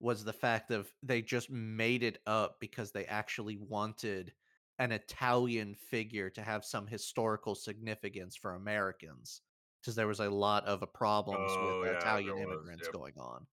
was 0.00 0.24
the 0.24 0.32
fact 0.32 0.70
of 0.70 0.90
they 1.02 1.22
just 1.22 1.50
made 1.50 2.02
it 2.02 2.18
up 2.26 2.56
because 2.60 2.90
they 2.90 3.04
actually 3.04 3.56
wanted 3.56 4.32
an 4.78 4.92
Italian 4.92 5.74
figure 5.74 6.30
to 6.30 6.42
have 6.42 6.64
some 6.64 6.86
historical 6.86 7.54
significance 7.54 8.36
for 8.36 8.54
Americans 8.54 9.42
because 9.80 9.94
there 9.94 10.06
was 10.06 10.20
a 10.20 10.30
lot 10.30 10.64
of 10.66 10.82
uh, 10.82 10.86
problems 10.86 11.50
Oh, 11.54 11.80
with 11.80 11.90
yeah, 11.92 11.98
Italian 11.98 12.36
there 12.36 12.46
was, 12.46 12.54
immigrants 12.54 12.84
yep. 12.86 12.92
going 12.92 13.14
on. 13.18 13.46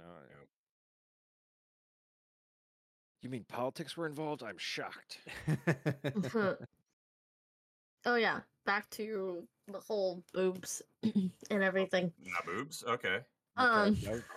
Oh, 0.00 0.22
yeah. 0.28 0.44
You 3.22 3.30
mean 3.30 3.44
politics 3.48 3.96
were 3.96 4.06
involved? 4.06 4.42
I'm 4.42 4.58
shocked. 4.58 5.18
oh, 8.06 8.16
yeah. 8.16 8.40
Back 8.66 8.88
to 8.90 9.46
the 9.68 9.80
whole 9.80 10.22
boobs 10.32 10.82
and 11.02 11.62
everything. 11.62 12.12
Not 12.22 12.44
boobs. 12.46 12.84
Okay. 12.86 13.20
Um, 13.56 13.96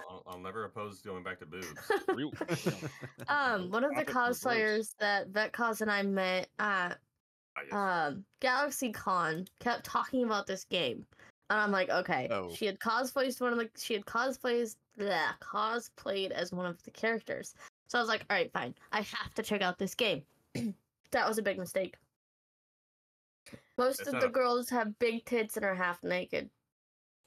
I'll, 0.09 0.23
I'll 0.27 0.39
never 0.39 0.65
oppose 0.65 1.01
going 1.01 1.23
back 1.23 1.39
to 1.39 1.45
boobs. 1.45 1.67
um, 3.27 3.71
one 3.71 3.83
of 3.83 3.95
the 3.95 4.05
cosplayers 4.05 4.95
that 4.99 5.31
VetCos 5.31 5.81
and 5.81 5.89
I 5.91 6.03
met 6.03 6.49
at 6.59 6.99
Ah, 7.57 7.61
yes. 7.63 7.73
um 7.73 8.23
Galaxy 8.39 8.91
Con 8.91 9.47
kept 9.59 9.83
talking 9.83 10.23
about 10.23 10.45
this 10.45 10.63
game. 10.65 11.03
And 11.49 11.59
I'm 11.59 11.71
like, 11.71 11.89
okay. 11.89 12.27
Oh. 12.29 12.53
She 12.53 12.65
had 12.67 12.77
cosplayed 12.79 13.39
one 13.41 13.53
of 13.53 13.57
the 13.57 13.69
she 13.77 13.93
had 13.93 14.05
cosplayed 14.05 14.75
bleh, 14.99 15.39
cosplayed 15.41 16.31
as 16.31 16.51
one 16.51 16.65
of 16.67 16.81
the 16.83 16.91
characters. 16.91 17.55
So 17.87 17.97
I 17.97 18.01
was 18.01 18.09
like, 18.09 18.23
all 18.29 18.35
right, 18.37 18.51
fine. 18.51 18.75
I 18.91 19.01
have 19.01 19.33
to 19.35 19.41
check 19.41 19.61
out 19.63 19.79
this 19.79 19.95
game. 19.95 20.21
that 21.11 21.27
was 21.27 21.37
a 21.39 21.41
big 21.41 21.57
mistake. 21.57 21.95
Most 23.77 24.01
It's 24.01 24.09
of 24.13 24.19
the 24.19 24.27
a- 24.27 24.31
girls 24.31 24.69
have 24.69 24.97
big 24.99 25.25
tits 25.25 25.55
and 25.57 25.65
are 25.65 25.73
half 25.75 26.03
naked. 26.03 26.49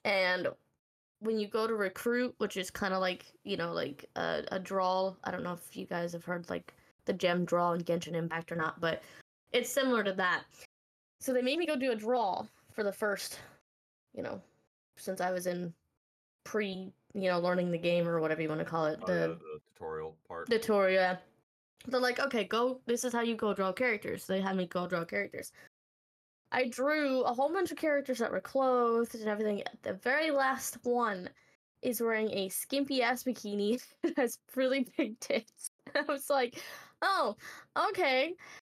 And 0.05 0.49
when 1.21 1.39
you 1.39 1.47
go 1.47 1.67
to 1.67 1.75
recruit, 1.75 2.35
which 2.39 2.57
is 2.57 2.71
kind 2.71 2.95
of 2.95 3.01
like, 3.01 3.27
you 3.45 3.57
know, 3.57 3.73
like 3.73 4.07
a, 4.17 4.43
a 4.53 4.59
draw. 4.59 5.15
I 5.25 5.31
don't 5.31 5.43
know 5.43 5.53
if 5.53 5.77
you 5.77 5.87
guys 5.87 6.13
have 6.13 6.25
heard 6.25 6.49
like 6.51 6.75
the 7.05 7.13
gem 7.13 7.45
draw 7.45 7.73
in 7.73 7.83
Genshin 7.83 8.15
Impact 8.15 8.51
or 8.51 8.57
not, 8.57 8.81
but 8.81 9.03
it's 9.53 9.71
similar 9.71 10.03
to 10.03 10.13
that. 10.15 10.45
So 11.21 11.33
they 11.33 11.43
made 11.43 11.59
me 11.59 11.67
go 11.67 11.77
do 11.77 11.93
a 11.93 11.97
draw 11.97 12.45
for 12.73 12.83
the 12.83 12.93
first, 12.93 13.41
you 14.15 14.23
know, 14.23 14.41
since 14.97 15.21
I 15.21 15.31
was 15.31 15.47
in 15.47 15.73
pre, 16.45 16.91
you 17.15 17.31
know, 17.31 17.39
learning 17.39 17.71
the 17.71 17.79
game 17.79 18.09
or 18.09 18.21
whatever 18.21 18.41
you 18.41 18.49
want 18.49 18.61
to 18.61 18.65
call 18.65 18.87
it. 18.87 18.99
Oh, 19.03 19.07
the 19.07 19.13
yeah, 19.13 19.27
the 19.27 19.61
tutorial 19.75 20.17
part. 20.27 20.49
The 20.49 20.59
tutorial. 20.59 21.19
They're 21.87 22.01
like, 22.01 22.21
okay, 22.21 22.45
go. 22.45 22.81
This 22.87 23.05
is 23.05 23.13
how 23.13 23.23
you 23.23 23.35
go 23.35 23.55
draw 23.55 23.73
characters. 23.73 24.27
They 24.27 24.41
had 24.41 24.57
me 24.57 24.67
go 24.67 24.87
draw 24.87 25.05
characters. 25.05 25.53
I 26.53 26.69
drew 26.69 27.23
a 27.23 27.33
whole 27.33 27.53
bunch 27.53 27.71
of 27.71 27.77
characters 27.77 28.19
that 28.19 28.33
were 28.33 28.41
clothed 28.41 29.15
and 29.15 29.29
everything. 29.29 29.63
The 29.83 29.95
very 29.95 30.31
last 30.31 30.79
one 30.83 31.31
is 31.83 32.01
wearing 32.01 32.31
a 32.33 32.49
skimpy 32.49 33.03
ass 33.03 33.23
bikini 33.23 33.83
that 34.03 34.17
has 34.17 34.39
really 34.57 34.89
big 34.97 35.19
tits. 35.21 35.71
I 35.95 36.03
was 36.11 36.29
like, 36.29 36.63
oh, 37.03 37.37
okay. 37.91 38.35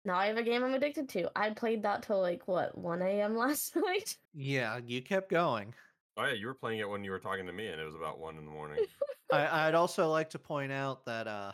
Now 0.05 0.15
I 0.17 0.27
have 0.27 0.37
a 0.37 0.43
game 0.43 0.65
I'm 0.65 0.75
addicted 0.75 1.09
to. 1.11 1.31
I 1.37 1.51
played 1.51 1.83
that 1.83 2.03
till 2.03 2.21
like 2.21 2.49
what 2.49 2.77
1 2.77 3.03
a.m. 3.03 3.37
last 3.37 3.77
night. 3.77 4.17
yeah, 4.35 4.79
you 4.85 5.03
kept 5.03 5.31
going. 5.31 5.75
Oh 6.17 6.25
yeah, 6.25 6.35
you 6.35 6.47
were 6.47 6.55
playing 6.55 6.81
it 6.81 6.89
when 6.89 7.05
you 7.05 7.11
were 7.11 7.19
talking 7.19 7.47
to 7.47 7.53
me, 7.53 7.69
and 7.69 7.81
it 7.81 7.85
was 7.85 7.95
about 7.95 8.19
one 8.19 8.37
in 8.37 8.45
the 8.45 8.51
morning. 8.51 8.85
I, 9.33 9.69
I'd 9.69 9.75
also 9.75 10.11
like 10.11 10.31
to 10.31 10.39
point 10.39 10.73
out 10.73 11.05
that 11.07 11.27
uh 11.27 11.53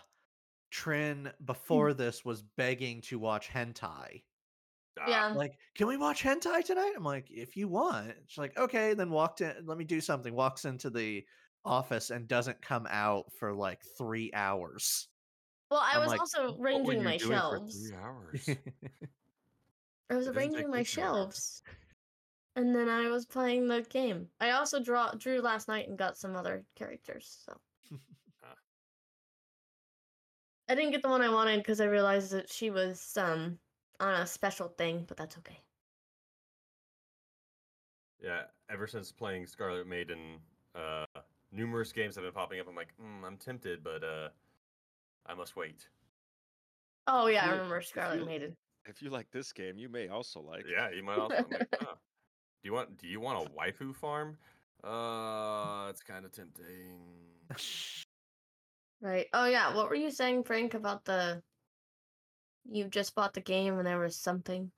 Trin 0.71 1.31
before 1.45 1.95
this 1.95 2.25
was 2.25 2.43
begging 2.43 3.01
to 3.03 3.19
watch 3.19 3.49
hentai. 3.49 4.23
Ah, 4.99 5.05
yeah. 5.09 5.27
like, 5.29 5.59
can 5.75 5.87
we 5.87 5.97
watch 5.97 6.23
hentai 6.23 6.65
tonight? 6.65 6.95
I'm 6.97 7.05
like, 7.05 7.31
if 7.31 7.57
you 7.57 7.69
want. 7.69 8.15
She's 8.27 8.39
like, 8.39 8.57
okay. 8.59 8.95
Then 8.95 9.11
walked 9.11 9.41
in. 9.41 9.67
Let 9.67 9.79
me 9.79 9.85
do 9.85 10.01
something. 10.01 10.35
Walks 10.35 10.65
into 10.65 10.91
the 10.91 11.27
office 11.65 12.11
and 12.11 12.29
doesn't 12.29 12.63
come 12.63 12.87
out 12.89 13.33
for 13.33 13.53
like 13.55 13.83
three 13.99 14.33
hours. 14.33 15.09
Well, 15.71 15.81
I 15.81 15.95
I'm 15.95 16.01
was 16.01 16.09
like, 16.09 16.21
also 16.21 16.57
arranging 16.61 17.03
my 17.03 17.17
shelves. 17.17 17.89
three 17.89 17.97
hours. 17.97 18.49
I 20.11 20.15
was 20.17 20.29
It 20.29 20.37
arranging 20.37 20.71
my 20.71 20.83
two 20.85 21.03
hours. 21.03 21.59
shelves. 21.59 21.63
And 22.55 22.75
then 22.75 22.89
I 22.89 23.09
was 23.09 23.27
playing 23.27 23.69
the 23.69 23.83
game. 23.83 24.31
I 24.41 24.53
also 24.53 24.81
draw 24.83 25.11
drew 25.13 25.41
last 25.41 25.69
night 25.69 25.89
and 25.89 25.99
got 25.99 26.17
some 26.17 26.37
other 26.37 26.67
characters, 26.75 27.45
so. 27.45 27.61
I 30.69 30.75
didn't 30.75 30.91
get 30.93 31.03
the 31.03 31.09
one 31.09 31.23
I 31.23 31.29
wanted 31.29 31.59
because 31.59 31.81
I 31.81 31.87
realized 31.87 32.33
that 32.33 32.51
she 32.51 32.71
was 32.71 33.17
um 33.17 33.61
on 34.01 34.15
a 34.15 34.27
special 34.27 34.69
thing, 34.69 35.05
but 35.09 35.17
that's 35.17 35.37
okay. 35.39 35.59
Yeah, 38.23 38.43
ever 38.71 38.87
since 38.87 39.13
playing 39.13 39.47
Scarlet 39.47 39.87
Maiden, 39.87 40.39
uh, 40.75 41.05
numerous 41.53 41.93
games 41.93 42.15
have 42.17 42.25
been 42.25 42.33
popping 42.33 42.61
up. 42.61 42.67
I'm 42.69 42.75
like, 42.75 42.95
mm, 43.01 43.25
I'm 43.27 43.37
tempted, 43.37 43.85
but 43.85 44.03
uh, 44.03 44.29
I 45.27 45.35
must 45.35 45.57
wait. 45.57 45.89
Oh 47.07 47.27
yeah, 47.27 47.43
I 47.43 47.47
you- 47.47 47.53
remember 47.53 47.79
if 47.79 47.87
Scarlet 47.87 48.21
you- 48.21 48.27
Maiden. 48.27 48.57
If 48.89 49.03
you 49.03 49.11
like 49.11 49.29
this 49.33 49.53
game, 49.53 49.77
you 49.79 49.89
may 49.89 50.07
also 50.09 50.41
like. 50.41 50.65
Yeah, 50.71 50.91
you 50.91 51.03
might 51.03 51.19
also. 51.19 51.37
I'm 51.39 51.45
like, 51.51 51.69
"Huh. 51.81 51.95
Do 52.63 52.69
you 52.69 52.73
want? 52.73 52.97
Do 52.99 53.09
you 53.09 53.19
want 53.21 53.45
a 53.45 53.51
waifu 53.51 53.93
farm? 53.95 54.39
Uh, 54.85 55.89
it's 55.91 56.03
kind 56.03 56.25
of 56.25 56.33
tempting. 56.33 57.01
Right. 59.03 59.27
Oh 59.35 59.45
yeah, 59.45 59.75
what 59.75 59.91
were 59.91 59.95
you 59.95 60.11
saying, 60.11 60.45
Frank, 60.45 60.73
about 60.73 61.05
the 61.05 61.43
you 62.71 62.89
just 62.89 63.15
bought 63.15 63.35
the 63.35 63.41
game 63.41 63.79
and 63.79 63.87
there 63.87 63.99
was 63.99 64.17
something? 64.17 64.71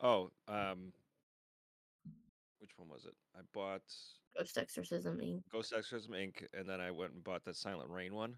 Oh, 0.00 0.30
um, 0.48 0.92
which 2.58 2.70
one 2.76 2.88
was 2.88 3.04
it? 3.04 3.14
I 3.36 3.40
bought. 3.52 3.82
Ghost 4.38 4.56
Exorcism 4.58 5.18
Inc. 5.18 5.42
Ghost 5.52 5.72
Exorcism 5.76 6.12
Inc. 6.14 6.44
And 6.54 6.68
then 6.68 6.80
I 6.80 6.90
went 6.90 7.12
and 7.12 7.22
bought 7.24 7.44
the 7.44 7.52
Silent 7.52 7.90
Rain 7.90 8.14
one. 8.14 8.34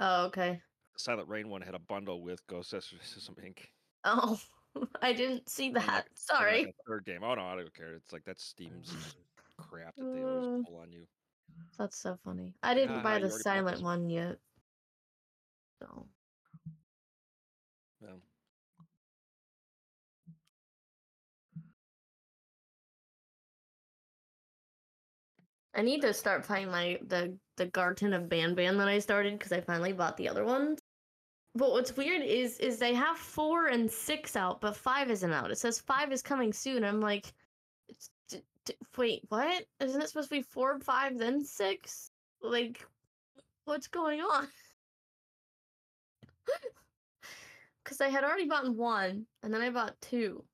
Oh, 0.00 0.26
okay. 0.26 0.60
The 0.94 0.98
Silent 1.00 1.28
Rain 1.28 1.48
one 1.48 1.60
had 1.62 1.74
a 1.74 1.78
bundle 1.80 2.22
with 2.22 2.46
Ghost 2.46 2.72
Exorcism 2.72 3.34
Inc. 3.44 3.58
Oh, 4.04 4.38
I 5.02 5.12
didn't 5.12 5.48
see 5.48 5.70
that. 5.72 5.86
like, 5.86 6.04
Sorry. 6.14 6.62
a 6.64 6.72
third 6.88 7.04
game. 7.04 7.22
Oh 7.22 7.34
no, 7.34 7.42
I 7.44 7.56
don't 7.56 7.74
care. 7.74 7.94
It's 7.94 8.12
like 8.12 8.24
that's 8.24 8.44
Steam's 8.44 8.94
crap 9.58 9.94
that 9.96 10.04
they 10.14 10.22
always 10.22 10.60
Uh, 10.60 10.62
pull 10.66 10.78
on 10.80 10.92
you. 10.92 11.06
That's 11.78 11.98
so 11.98 12.18
funny. 12.24 12.54
I 12.62 12.72
didn't 12.74 13.02
buy 13.02 13.18
the 13.18 13.24
already 13.24 13.24
bought 13.24 13.32
this 13.34 13.42
silent 13.42 13.82
one 13.82 14.08
yet. 14.08 14.38
So 15.80 16.06
I 25.74 25.82
need 25.82 26.02
to 26.02 26.12
start 26.12 26.44
playing 26.44 26.70
my 26.70 26.98
the 27.06 27.38
the 27.56 27.66
Garten 27.66 28.12
of 28.12 28.28
Ban 28.28 28.54
Ban 28.54 28.76
that 28.78 28.88
I 28.88 28.98
started 28.98 29.38
because 29.38 29.52
I 29.52 29.60
finally 29.60 29.92
bought 29.92 30.16
the 30.16 30.28
other 30.28 30.44
ones. 30.44 30.80
But 31.54 31.72
what's 31.72 31.96
weird 31.96 32.22
is 32.22 32.58
is 32.58 32.78
they 32.78 32.94
have 32.94 33.18
four 33.18 33.66
and 33.68 33.90
six 33.90 34.36
out, 34.36 34.60
but 34.60 34.76
five 34.76 35.10
isn't 35.10 35.32
out. 35.32 35.50
It 35.50 35.58
says 35.58 35.80
five 35.80 36.12
is 36.12 36.22
coming 36.22 36.52
soon. 36.52 36.84
I'm 36.84 37.00
like, 37.00 37.32
d- 38.28 38.42
d- 38.64 38.74
wait, 38.96 39.22
what? 39.28 39.64
Isn't 39.80 40.00
it 40.02 40.08
supposed 40.08 40.30
to 40.30 40.36
be 40.36 40.42
four, 40.42 40.78
five, 40.80 41.18
then 41.18 41.44
six? 41.44 42.10
Like, 42.42 42.86
what's 43.64 43.88
going 43.88 44.20
on? 44.20 44.48
Because 47.84 48.00
I 48.00 48.08
had 48.08 48.24
already 48.24 48.46
bought 48.46 48.72
one, 48.74 49.26
and 49.42 49.52
then 49.52 49.60
I 49.60 49.70
bought 49.70 50.00
two. 50.00 50.44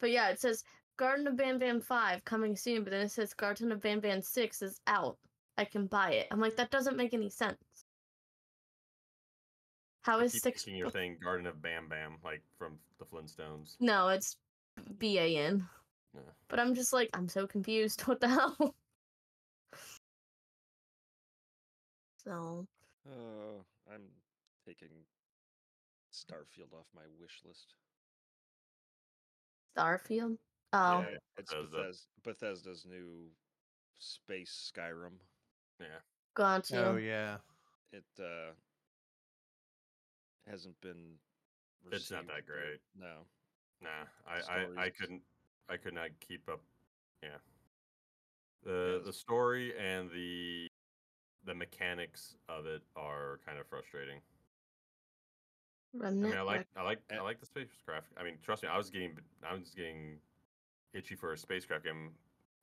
But 0.00 0.10
yeah, 0.10 0.28
it 0.30 0.40
says 0.40 0.64
Garden 0.98 1.28
of 1.28 1.36
Ban 1.36 1.58
Ban 1.58 1.80
5 1.80 2.24
coming 2.24 2.56
soon, 2.56 2.82
but 2.84 2.90
then 2.90 3.06
it 3.06 3.10
says 3.10 3.32
Garden 3.32 3.72
of 3.72 3.80
Ban 3.80 4.00
Ban 4.00 4.20
6 4.20 4.62
is 4.62 4.80
out. 4.86 5.16
I 5.56 5.64
can 5.64 5.86
buy 5.86 6.10
it. 6.10 6.26
I'm 6.30 6.40
like, 6.40 6.56
that 6.56 6.70
doesn't 6.70 6.96
make 6.96 7.14
any 7.14 7.30
sense. 7.30 7.56
How 10.02 10.18
is 10.20 10.34
I 10.34 10.38
6 10.38 10.66
Your 10.66 10.76
you're 10.76 10.88
bef- 10.88 10.92
saying 10.92 11.18
Garden 11.22 11.46
of 11.46 11.62
Bam 11.62 11.88
Bam, 11.88 12.16
like 12.24 12.42
from 12.58 12.78
the 12.98 13.04
Flintstones. 13.04 13.76
No, 13.80 14.08
it's 14.08 14.36
B 14.98 15.18
A 15.18 15.36
N. 15.36 15.66
Yeah. 16.14 16.20
But 16.48 16.60
I'm 16.60 16.74
just 16.74 16.92
like, 16.92 17.10
I'm 17.14 17.28
so 17.28 17.46
confused. 17.46 18.02
What 18.06 18.20
the 18.20 18.28
hell? 18.28 18.74
So, 22.24 22.66
uh, 23.08 23.62
I'm 23.92 24.02
taking 24.66 24.88
Starfield 26.12 26.72
off 26.72 26.86
my 26.94 27.02
wish 27.20 27.40
list. 27.46 27.74
Starfield? 29.76 30.38
Oh, 30.72 31.00
Yeah, 31.00 31.16
It's 31.38 31.52
Bethesda. 31.52 31.76
Bethesda, 31.76 32.06
Bethesda's 32.24 32.86
new 32.88 33.30
space 33.98 34.72
Skyrim. 34.76 35.12
Yeah. 35.80 35.86
got 36.34 36.64
to. 36.64 36.90
Oh 36.90 36.96
yeah. 36.96 37.36
It 37.92 38.04
uh 38.18 38.52
hasn't 40.48 40.80
been. 40.80 41.14
It's 41.90 42.10
not 42.10 42.26
that 42.26 42.46
great. 42.46 42.80
No. 42.98 43.24
Nah, 43.80 43.88
I, 44.26 44.52
I, 44.52 44.86
I 44.86 44.90
couldn't 44.90 45.22
I 45.68 45.76
could 45.76 45.94
not 45.94 46.10
keep 46.20 46.48
up. 46.48 46.60
Yeah. 47.22 47.38
The 48.64 49.00
the 49.04 49.12
story 49.12 49.72
and 49.78 50.10
the 50.10 50.66
the 51.44 51.54
mechanics 51.54 52.36
of 52.48 52.66
it 52.66 52.82
are 52.96 53.40
kind 53.46 53.58
of 53.58 53.66
frustrating. 53.68 54.20
I 56.04 56.10
mean, 56.10 56.34
I 56.34 56.42
like 56.42 56.66
I 56.76 56.82
like 56.82 56.98
I 57.10 57.20
like 57.20 57.40
the 57.40 57.46
spacecraft. 57.46 58.08
I 58.18 58.24
mean, 58.24 58.34
trust 58.42 58.62
me, 58.62 58.68
I 58.70 58.76
was 58.76 58.90
getting 58.90 59.16
I 59.48 59.54
was 59.54 59.70
getting 59.74 60.18
itchy 60.94 61.14
for 61.14 61.32
a 61.32 61.38
spacecraft 61.38 61.84
game. 61.84 62.10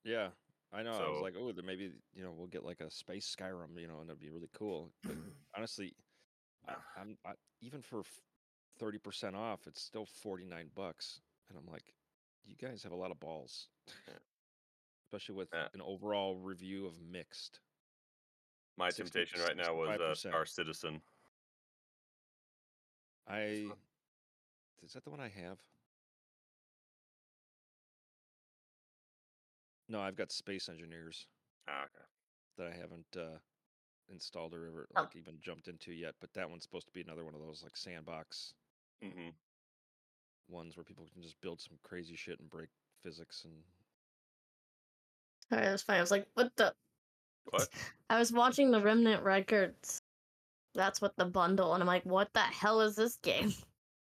Yeah, 0.03 0.30
I 0.73 0.84
know. 0.84 0.93
I 0.93 1.09
was 1.09 1.21
like, 1.21 1.36
oh, 1.39 1.51
then 1.51 1.65
maybe 1.65 1.91
you 2.13 2.23
know 2.23 2.32
we'll 2.32 2.47
get 2.47 2.63
like 2.63 2.82
a 2.82 2.89
space 2.91 3.34
Skyrim, 3.39 3.80
you 3.80 3.88
know, 3.88 3.99
and 4.01 4.09
it'd 4.09 4.19
be 4.19 4.30
really 4.30 4.49
cool. 4.53 4.91
But 5.03 5.15
honestly, 5.57 5.93
I, 6.67 6.73
I'm 6.99 7.17
I, 7.26 7.34
even 7.61 7.82
for 7.82 8.03
thirty 8.78 8.97
percent 8.97 9.36
off, 9.36 9.67
it's 9.67 9.82
still 9.82 10.05
forty 10.05 10.45
nine 10.45 10.69
bucks, 10.76 11.21
and 11.49 11.57
I'm 11.57 11.71
like, 11.71 11.93
you 12.45 12.55
guys 12.55 12.84
have 12.84 12.91
a 12.91 12.97
lot 12.97 13.11
of 13.11 13.19
balls, 13.19 13.67
especially 15.05 15.36
with 15.36 15.49
Yeah. 15.53 15.67
an 15.73 15.82
overall 15.82 16.38
review 16.38 16.86
of 16.86 16.99
mixed. 17.01 17.59
My 18.78 18.89
60 18.89 19.03
temptation 19.03 19.39
right 19.39 19.55
now 19.55 19.73
was 19.73 20.01
uh, 20.01 20.13
Star 20.15 20.45
Citizen. 20.45 21.01
I 23.28 23.71
is 24.84 24.93
that 24.93 25.03
the 25.03 25.09
one 25.09 25.19
I 25.21 25.30
have? 25.30 25.59
No, 29.88 30.01
I've 30.01 30.15
got 30.15 30.31
Space 30.31 30.67
Engineers 30.69 31.27
Ah, 31.67 31.83
okay. 31.83 32.05
that 32.57 32.67
I 32.67 32.75
haven't 32.75 33.17
uh, 33.17 33.38
installed 34.09 34.53
or 34.53 34.67
ever 34.67 34.88
Oh. 34.95 35.01
like 35.01 35.15
even 35.15 35.39
jumped 35.41 35.67
into 35.67 35.91
yet. 35.93 36.15
But 36.19 36.33
that 36.33 36.49
one's 36.49 36.63
supposed 36.63 36.88
to 36.88 36.93
be 36.93 37.01
another 37.01 37.23
one 37.23 37.36
of 37.36 37.41
those 37.41 37.63
like 37.63 37.77
sandbox 37.77 38.53
hmm 39.01 39.29
ones 40.47 40.77
where 40.77 40.83
people 40.83 41.07
can 41.11 41.21
just 41.23 41.39
build 41.41 41.59
some 41.59 41.77
crazy 41.83 42.15
shit 42.15 42.39
and 42.39 42.49
break 42.49 42.69
physics 43.03 43.43
and 43.45 43.53
Sorry, 45.49 45.63
that's 45.65 45.83
fine. 45.83 45.97
I 45.97 46.01
was 46.01 46.11
like, 46.11 46.27
what 46.33 46.55
the? 46.55 46.73
What? 47.51 47.69
I 48.09 48.19
was 48.19 48.31
watching 48.31 48.71
the 48.71 48.81
Remnant 48.81 49.23
Records. 49.23 50.01
That's 50.73 51.01
what 51.01 51.15
the 51.15 51.25
bundle, 51.25 51.73
and 51.73 51.81
I'm 51.81 51.88
like, 51.88 52.05
what 52.05 52.33
the 52.33 52.41
hell 52.41 52.81
is 52.81 52.95
this 52.95 53.17
game? 53.17 53.53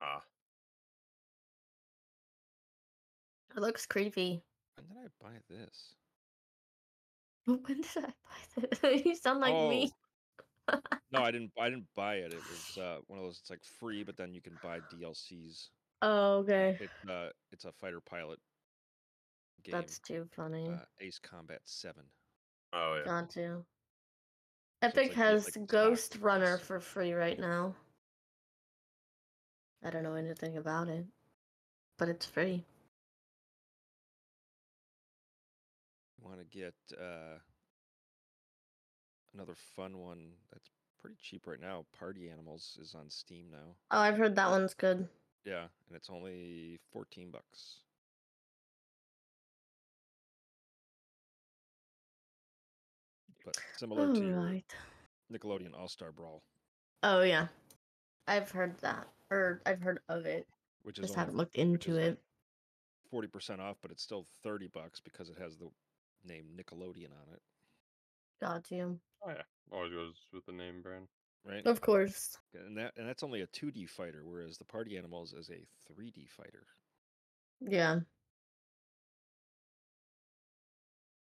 Ah, 0.02 0.22
It 3.56 3.62
looks 3.62 3.86
creepy. 3.86 4.44
When 4.88 5.04
did 5.04 5.12
I 5.12 5.24
buy 5.24 5.38
this? 5.50 5.96
When 7.46 7.82
did 7.82 7.86
I 7.98 8.02
buy 8.62 8.68
this? 8.82 9.06
you 9.06 9.16
sound 9.16 9.40
like 9.40 9.54
me. 9.70 9.92
no, 11.12 11.22
I 11.22 11.32
didn't. 11.32 11.52
I 11.60 11.70
didn't 11.70 11.88
buy 11.96 12.16
it. 12.16 12.34
It 12.34 12.40
was 12.50 12.78
uh, 12.82 12.98
one 13.08 13.20
of 13.20 13.26
those. 13.26 13.40
It's 13.42 13.50
like 13.50 13.64
free, 13.80 14.04
but 14.04 14.18
then 14.18 14.34
you 14.34 14.42
can 14.42 14.58
buy 14.64 14.80
DLCs. 14.94 15.70
Oh, 16.02 16.38
okay. 16.40 16.78
It 16.80 16.90
uh, 17.10 17.30
it's 17.52 17.66
a 17.66 17.72
fighter 17.72 18.02
pilot 18.02 18.40
game. 19.64 19.74
That's 19.74 20.00
too 20.00 20.28
funny. 20.36 20.70
uh, 20.70 20.86
Ace 21.00 21.20
Combat 21.20 21.60
Seven. 21.66 22.04
oh 22.74 22.96
yeah. 23.00 23.06
Got 23.06 23.30
to. 23.32 23.64
it's 24.82 24.98
Epic 24.98 25.10
like 25.10 25.14
has 25.14 25.46
like 25.46 25.54
the 25.54 25.60
Star 25.68 25.90
Ghost 25.90 26.18
Runner 26.22 26.58
for 26.58 26.80
free 26.80 27.14
right 27.14 27.40
now. 27.40 27.76
I 29.84 29.90
don't 29.90 30.04
know 30.04 30.14
anything 30.16 30.58
about 30.58 30.88
it, 30.90 31.06
but 31.98 32.08
it's 32.10 32.26
free. 32.26 32.66
Want 36.32 36.50
to 36.50 36.58
get 36.58 36.74
uh, 36.98 37.40
another 39.34 39.54
fun 39.76 39.98
one 39.98 40.30
that's 40.50 40.70
pretty 40.98 41.18
cheap 41.22 41.46
right 41.46 41.60
now. 41.60 41.84
Party 42.00 42.30
Animals 42.30 42.78
is 42.82 42.96
on 42.96 43.10
Steam 43.10 43.48
now. 43.52 43.76
Oh, 43.92 44.00
I've 44.00 44.16
heard 44.16 44.38
that 44.38 44.50
one's 44.50 44.74
good. 44.74 45.10
Yeah, 45.44 45.64
and 45.90 45.96
it's 45.98 46.10
only 46.10 46.80
fourteen 46.94 47.32
bucks. 47.32 47.80
But 53.44 53.58
similar 53.76 54.14
to 54.14 54.22
your 54.22 54.38
Alright. 54.40 54.74
Nickelodeon 55.34 55.78
All 55.78 55.90
Star 55.90 56.14
Brawl, 56.14 56.44
Oh 57.04 57.24
yeah, 57.24 57.48
I've 58.26 58.52
heard 58.52 58.78
that, 58.80 59.06
or 59.30 59.62
I've 59.66 59.82
heard 59.82 60.00
of 60.08 60.26
it. 60.26 60.48
which 60.84 60.98
is 60.98 61.08
Just 61.08 61.14
only 61.16 61.20
haven't 61.20 61.36
looked 61.38 61.56
into 61.56 61.98
it. 61.98 62.22
forty 63.10 63.28
percent 63.28 63.60
off, 63.60 63.76
but 63.82 63.92
it's 63.92 64.02
still 64.04 64.26
thirty 64.44 64.68
bucks 64.68 65.02
because 65.02 65.30
it 65.30 65.38
has 65.38 65.58
the 65.58 65.68
name 66.26 66.46
Nickelodeon 66.58 67.12
on 67.12 67.34
it, 67.34 67.42
Got 68.42 68.72
you. 68.72 69.00
Oh 69.26 69.30
yeah. 69.30 69.44
Always 69.72 69.92
goes 69.94 70.14
with 70.34 70.46
the 70.46 70.52
name 70.52 70.82
brand. 70.82 71.08
right? 71.46 71.66
Of 71.66 71.80
course. 71.82 72.38
And 72.56 72.76
that 72.78 72.94
and 72.98 73.08
that's 73.08 73.24
only 73.24 73.42
a 73.42 73.48
two 73.48 73.72
D 73.72 73.86
fighter, 73.86 74.22
whereas 74.26 74.58
the 74.58 74.66
Party 74.66 74.98
Animals 74.98 75.34
is 75.34 75.50
a 75.50 75.66
three 75.94 76.12
D 76.12 76.28
fighter. 76.28 76.66
Yeah. 77.60 78.00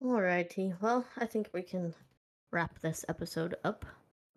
Alrighty. 0.03 0.75
Well, 0.81 1.05
I 1.19 1.27
think 1.27 1.49
we 1.53 1.63
can 1.63 1.95
wrap 2.53 2.79
this 2.81 3.05
episode 3.09 3.57
up. 3.65 3.85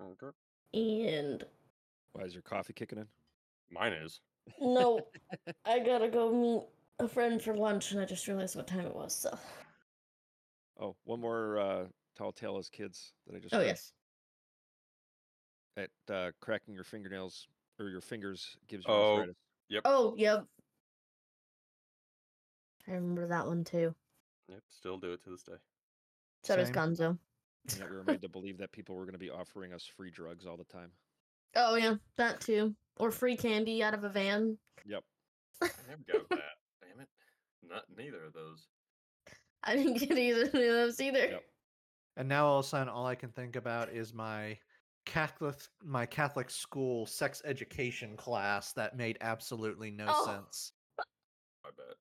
Okay. 0.02 0.36
And 0.74 1.44
Why 2.14 2.24
is 2.24 2.34
your 2.34 2.42
coffee 2.42 2.74
kicking 2.74 3.00
in? 3.00 3.08
Mine 3.72 3.94
is. 3.94 4.20
no, 4.60 5.00
I 5.66 5.80
gotta 5.80 6.10
go 6.10 6.32
meet 6.34 6.64
a 7.00 7.08
friend 7.08 7.42
for 7.42 7.56
lunch, 7.56 7.92
and 7.92 8.02
I 8.02 8.06
just 8.06 8.28
realized 8.28 8.56
what 8.56 8.68
time 8.68 8.86
it 8.86 8.96
was. 8.96 9.16
So. 9.16 9.38
Oh, 10.80 10.96
one 11.04 11.20
more 11.20 11.58
uh, 11.60 11.84
tall 12.18 12.32
tale 12.32 12.58
as 12.58 12.70
kids 12.70 13.14
that 13.28 13.36
I 13.36 13.40
just. 13.40 13.54
Oh 13.54 13.60
read. 13.60 13.68
yes. 13.68 13.92
That 15.76 15.90
uh, 16.14 16.32
cracking 16.40 16.74
your 16.74 16.84
fingernails 16.84 17.48
or 17.80 17.90
your 17.90 18.02
fingers 18.02 18.58
gives 18.68 18.86
you 18.88 18.94
Oh. 18.94 19.14
arthritis. 19.18 19.36
Oh 19.86 20.14
yep. 20.18 20.46
I 22.88 22.92
remember 22.92 23.28
that 23.28 23.48
one 23.48 23.64
too. 23.64 23.96
Yep. 24.50 24.60
Still 24.70 24.98
do 24.98 25.14
it 25.14 25.24
to 25.24 25.30
this 25.30 25.44
day. 25.44 25.54
So 26.44 26.56
does 26.58 26.70
Gonzo. 26.70 27.18
And 27.70 27.80
that 27.80 27.90
we 27.90 27.96
were 27.96 28.04
made 28.04 28.22
to 28.22 28.30
believe 28.30 28.58
that 28.58 28.72
people 28.74 28.96
were 28.96 29.06
going 29.06 29.14
to 29.14 29.20
be 29.20 29.30
offering 29.30 29.74
us 29.74 29.86
free 29.86 30.12
drugs 30.12 30.46
all 30.46 30.58
the 30.58 30.66
time. 30.66 30.92
Oh 31.56 31.76
yeah, 31.76 31.96
that 32.18 32.42
too. 32.42 32.76
Or 32.98 33.10
free 33.10 33.38
candy 33.38 33.82
out 33.82 33.94
of 33.94 34.04
a 34.04 34.10
van. 34.10 34.58
Yep. 34.86 35.04
I 35.62 35.70
never 35.88 36.04
got 36.12 36.30
that. 36.30 36.40
Damn 36.82 37.00
it. 37.02 37.08
Not 37.68 37.84
neither 37.98 38.26
of 38.26 38.34
those. 38.34 38.68
I 39.68 39.76
didn't 39.76 40.00
get 40.00 40.18
either 40.18 40.44
of 40.44 40.52
those 40.52 41.00
either. 41.00 41.28
Yep. 41.28 41.44
And 42.18 42.30
now 42.30 42.46
all 42.46 42.60
of 42.60 42.66
a 42.66 42.68
sudden, 42.68 42.90
all 42.90 43.06
I 43.08 43.16
can 43.16 43.30
think 43.32 43.56
about 43.56 43.90
is 43.90 44.14
my 44.14 44.58
Catholic 45.06 45.56
my 45.84 46.06
Catholic 46.06 46.50
school 46.50 47.06
sex 47.06 47.42
education 47.46 48.16
class 48.16 48.72
that 48.74 48.96
made 48.96 49.18
absolutely 49.22 49.92
no 49.92 50.06
Oh. 50.08 50.26
sense. 50.26 50.72
I 51.00 51.70
bet. 51.76 51.96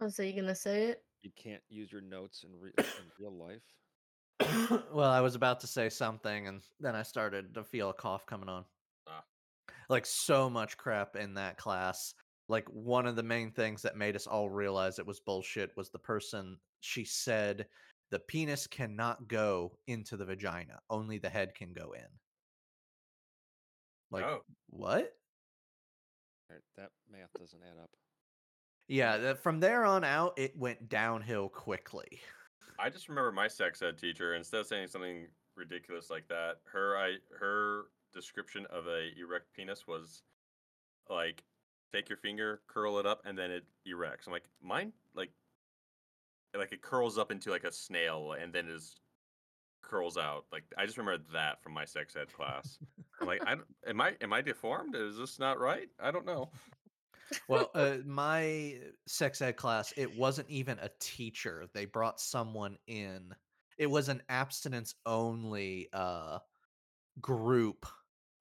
Oh, 0.00 0.08
so 0.08 0.22
you 0.22 0.34
gonna 0.40 0.54
say 0.54 0.84
it? 0.84 1.04
You 1.22 1.30
can't 1.36 1.62
use 1.68 1.92
your 1.92 2.00
notes 2.00 2.44
in, 2.44 2.50
re- 2.58 2.72
in 2.78 2.84
real 3.18 3.32
life. 3.32 3.62
well, 4.92 5.10
I 5.10 5.20
was 5.20 5.36
about 5.36 5.60
to 5.60 5.66
say 5.68 5.88
something, 5.88 6.48
and 6.48 6.62
then 6.80 6.96
I 6.96 7.02
started 7.04 7.54
to 7.54 7.62
feel 7.62 7.90
a 7.90 7.94
cough 7.94 8.26
coming 8.26 8.48
on. 8.48 8.64
Ah. 9.06 9.22
Like 9.88 10.04
so 10.04 10.50
much 10.50 10.76
crap 10.76 11.14
in 11.16 11.34
that 11.34 11.58
class. 11.58 12.14
Like 12.48 12.68
one 12.68 13.06
of 13.06 13.16
the 13.16 13.22
main 13.22 13.50
things 13.50 13.82
that 13.82 13.96
made 13.96 14.16
us 14.16 14.26
all 14.26 14.50
realize 14.50 14.98
it 14.98 15.06
was 15.06 15.20
bullshit 15.20 15.76
was 15.76 15.90
the 15.90 15.98
person 15.98 16.58
she 16.80 17.04
said 17.04 17.66
the 18.10 18.18
penis 18.18 18.66
cannot 18.66 19.28
go 19.28 19.72
into 19.86 20.16
the 20.16 20.24
vagina, 20.24 20.80
only 20.90 21.18
the 21.18 21.30
head 21.30 21.54
can 21.54 21.72
go 21.72 21.92
in. 21.92 22.08
Like 24.10 24.24
oh, 24.24 24.42
what? 24.68 25.14
That 26.76 26.90
math 27.10 27.32
doesn't 27.38 27.62
add 27.62 27.82
up. 27.82 27.90
Yeah, 28.88 29.16
that- 29.16 29.42
from 29.42 29.60
there 29.60 29.86
on 29.86 30.04
out, 30.04 30.38
it 30.38 30.54
went 30.54 30.90
downhill 30.90 31.48
quickly. 31.48 32.20
I 32.78 32.90
just 32.90 33.08
remember 33.08 33.32
my 33.32 33.48
sex 33.48 33.80
ed 33.80 33.96
teacher 33.96 34.34
instead 34.34 34.60
of 34.60 34.66
saying 34.66 34.88
something 34.88 35.28
ridiculous 35.56 36.10
like 36.10 36.28
that, 36.28 36.58
her 36.70 36.96
I 36.98 37.16
her 37.38 37.84
description 38.12 38.66
of 38.70 38.86
a 38.86 39.10
erect 39.18 39.46
penis 39.54 39.86
was 39.86 40.22
like 41.08 41.42
take 41.92 42.08
your 42.08 42.18
finger, 42.18 42.60
curl 42.68 42.98
it 42.98 43.06
up, 43.06 43.22
and 43.24 43.36
then 43.36 43.50
it 43.50 43.64
erects. 43.86 44.26
I'm 44.26 44.32
like, 44.32 44.48
mine 44.62 44.92
like 45.14 45.30
like 46.56 46.72
it 46.72 46.82
curls 46.82 47.18
up 47.18 47.30
into 47.30 47.50
like 47.50 47.64
a 47.64 47.72
snail 47.72 48.34
and 48.40 48.52
then 48.52 48.68
is 48.68 48.96
curls 49.82 50.16
out. 50.16 50.44
Like 50.52 50.64
I 50.76 50.86
just 50.86 50.98
remember 50.98 51.22
that 51.32 51.62
from 51.62 51.72
my 51.72 51.84
sex 51.84 52.16
ed 52.16 52.32
class. 52.32 52.78
I'm 53.20 53.26
like, 53.26 53.42
I 53.46 53.56
am 53.86 54.00
I 54.00 54.14
am 54.20 54.32
I 54.32 54.40
deformed? 54.40 54.94
Is 54.94 55.16
this 55.18 55.38
not 55.38 55.60
right? 55.60 55.88
I 56.00 56.10
don't 56.10 56.26
know. 56.26 56.50
Well, 57.48 57.70
uh, 57.74 57.96
my 58.04 58.78
sex 59.06 59.40
ed 59.40 59.56
class, 59.56 59.92
it 59.96 60.16
wasn't 60.16 60.50
even 60.50 60.78
a 60.80 60.90
teacher. 61.00 61.66
They 61.72 61.84
brought 61.84 62.20
someone 62.20 62.78
in. 62.86 63.34
It 63.78 63.90
was 63.90 64.08
an 64.08 64.22
abstinence 64.28 64.94
only 65.06 65.88
uh, 65.92 66.38
group 67.20 67.86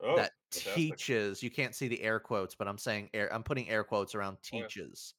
Oh, 0.04 0.16
that 0.16 0.32
fantastic. 0.52 0.76
teaches. 0.76 1.44
You 1.44 1.52
can't 1.52 1.76
see 1.76 1.88
the 1.88 2.02
air 2.02 2.20
quotes, 2.20 2.56
but 2.56 2.68
I'm 2.68 2.78
saying 2.78 3.10
air. 3.14 3.34
I'm 3.34 3.44
putting 3.44 3.70
air 3.70 3.84
quotes 3.84 4.16
around 4.16 4.38
Oh, 4.54 4.58
yeah. 4.58 4.64
teaches. 4.64 5.14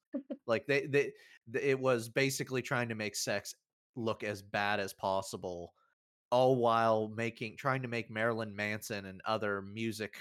like 0.46 0.66
they, 0.66 0.86
they, 0.86 1.12
th- 1.52 1.64
it 1.64 1.78
was 1.78 2.08
basically 2.08 2.62
trying 2.62 2.88
to 2.88 2.94
make 2.94 3.14
sex 3.16 3.54
look 3.94 4.24
as 4.24 4.42
bad 4.42 4.80
as 4.80 4.92
possible, 4.92 5.74
all 6.30 6.56
while 6.56 7.08
making 7.08 7.56
trying 7.56 7.82
to 7.82 7.88
make 7.88 8.10
Marilyn 8.10 8.54
Manson 8.54 9.06
and 9.06 9.20
other 9.24 9.62
music 9.62 10.16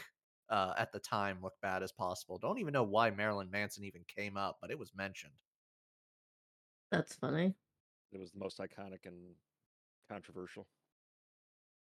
uh, 0.50 0.74
at 0.78 0.92
the 0.92 1.00
time 1.00 1.40
look 1.42 1.54
bad 1.62 1.82
as 1.82 1.92
possible. 1.92 2.38
Don't 2.38 2.60
even 2.60 2.74
know 2.74 2.84
why 2.84 3.10
Marilyn 3.10 3.50
Manson 3.50 3.84
even 3.86 4.04
came 4.06 4.38
up, 4.38 4.58
but 4.62 4.70
it 4.70 4.78
was 4.78 4.94
mentioned. 4.94 5.34
That's 6.92 7.16
funny. 7.16 7.56
It 8.12 8.20
was 8.20 8.32
the 8.32 8.40
most 8.40 8.60
iconic 8.60 9.06
and 9.06 9.16
controversial. 10.10 10.68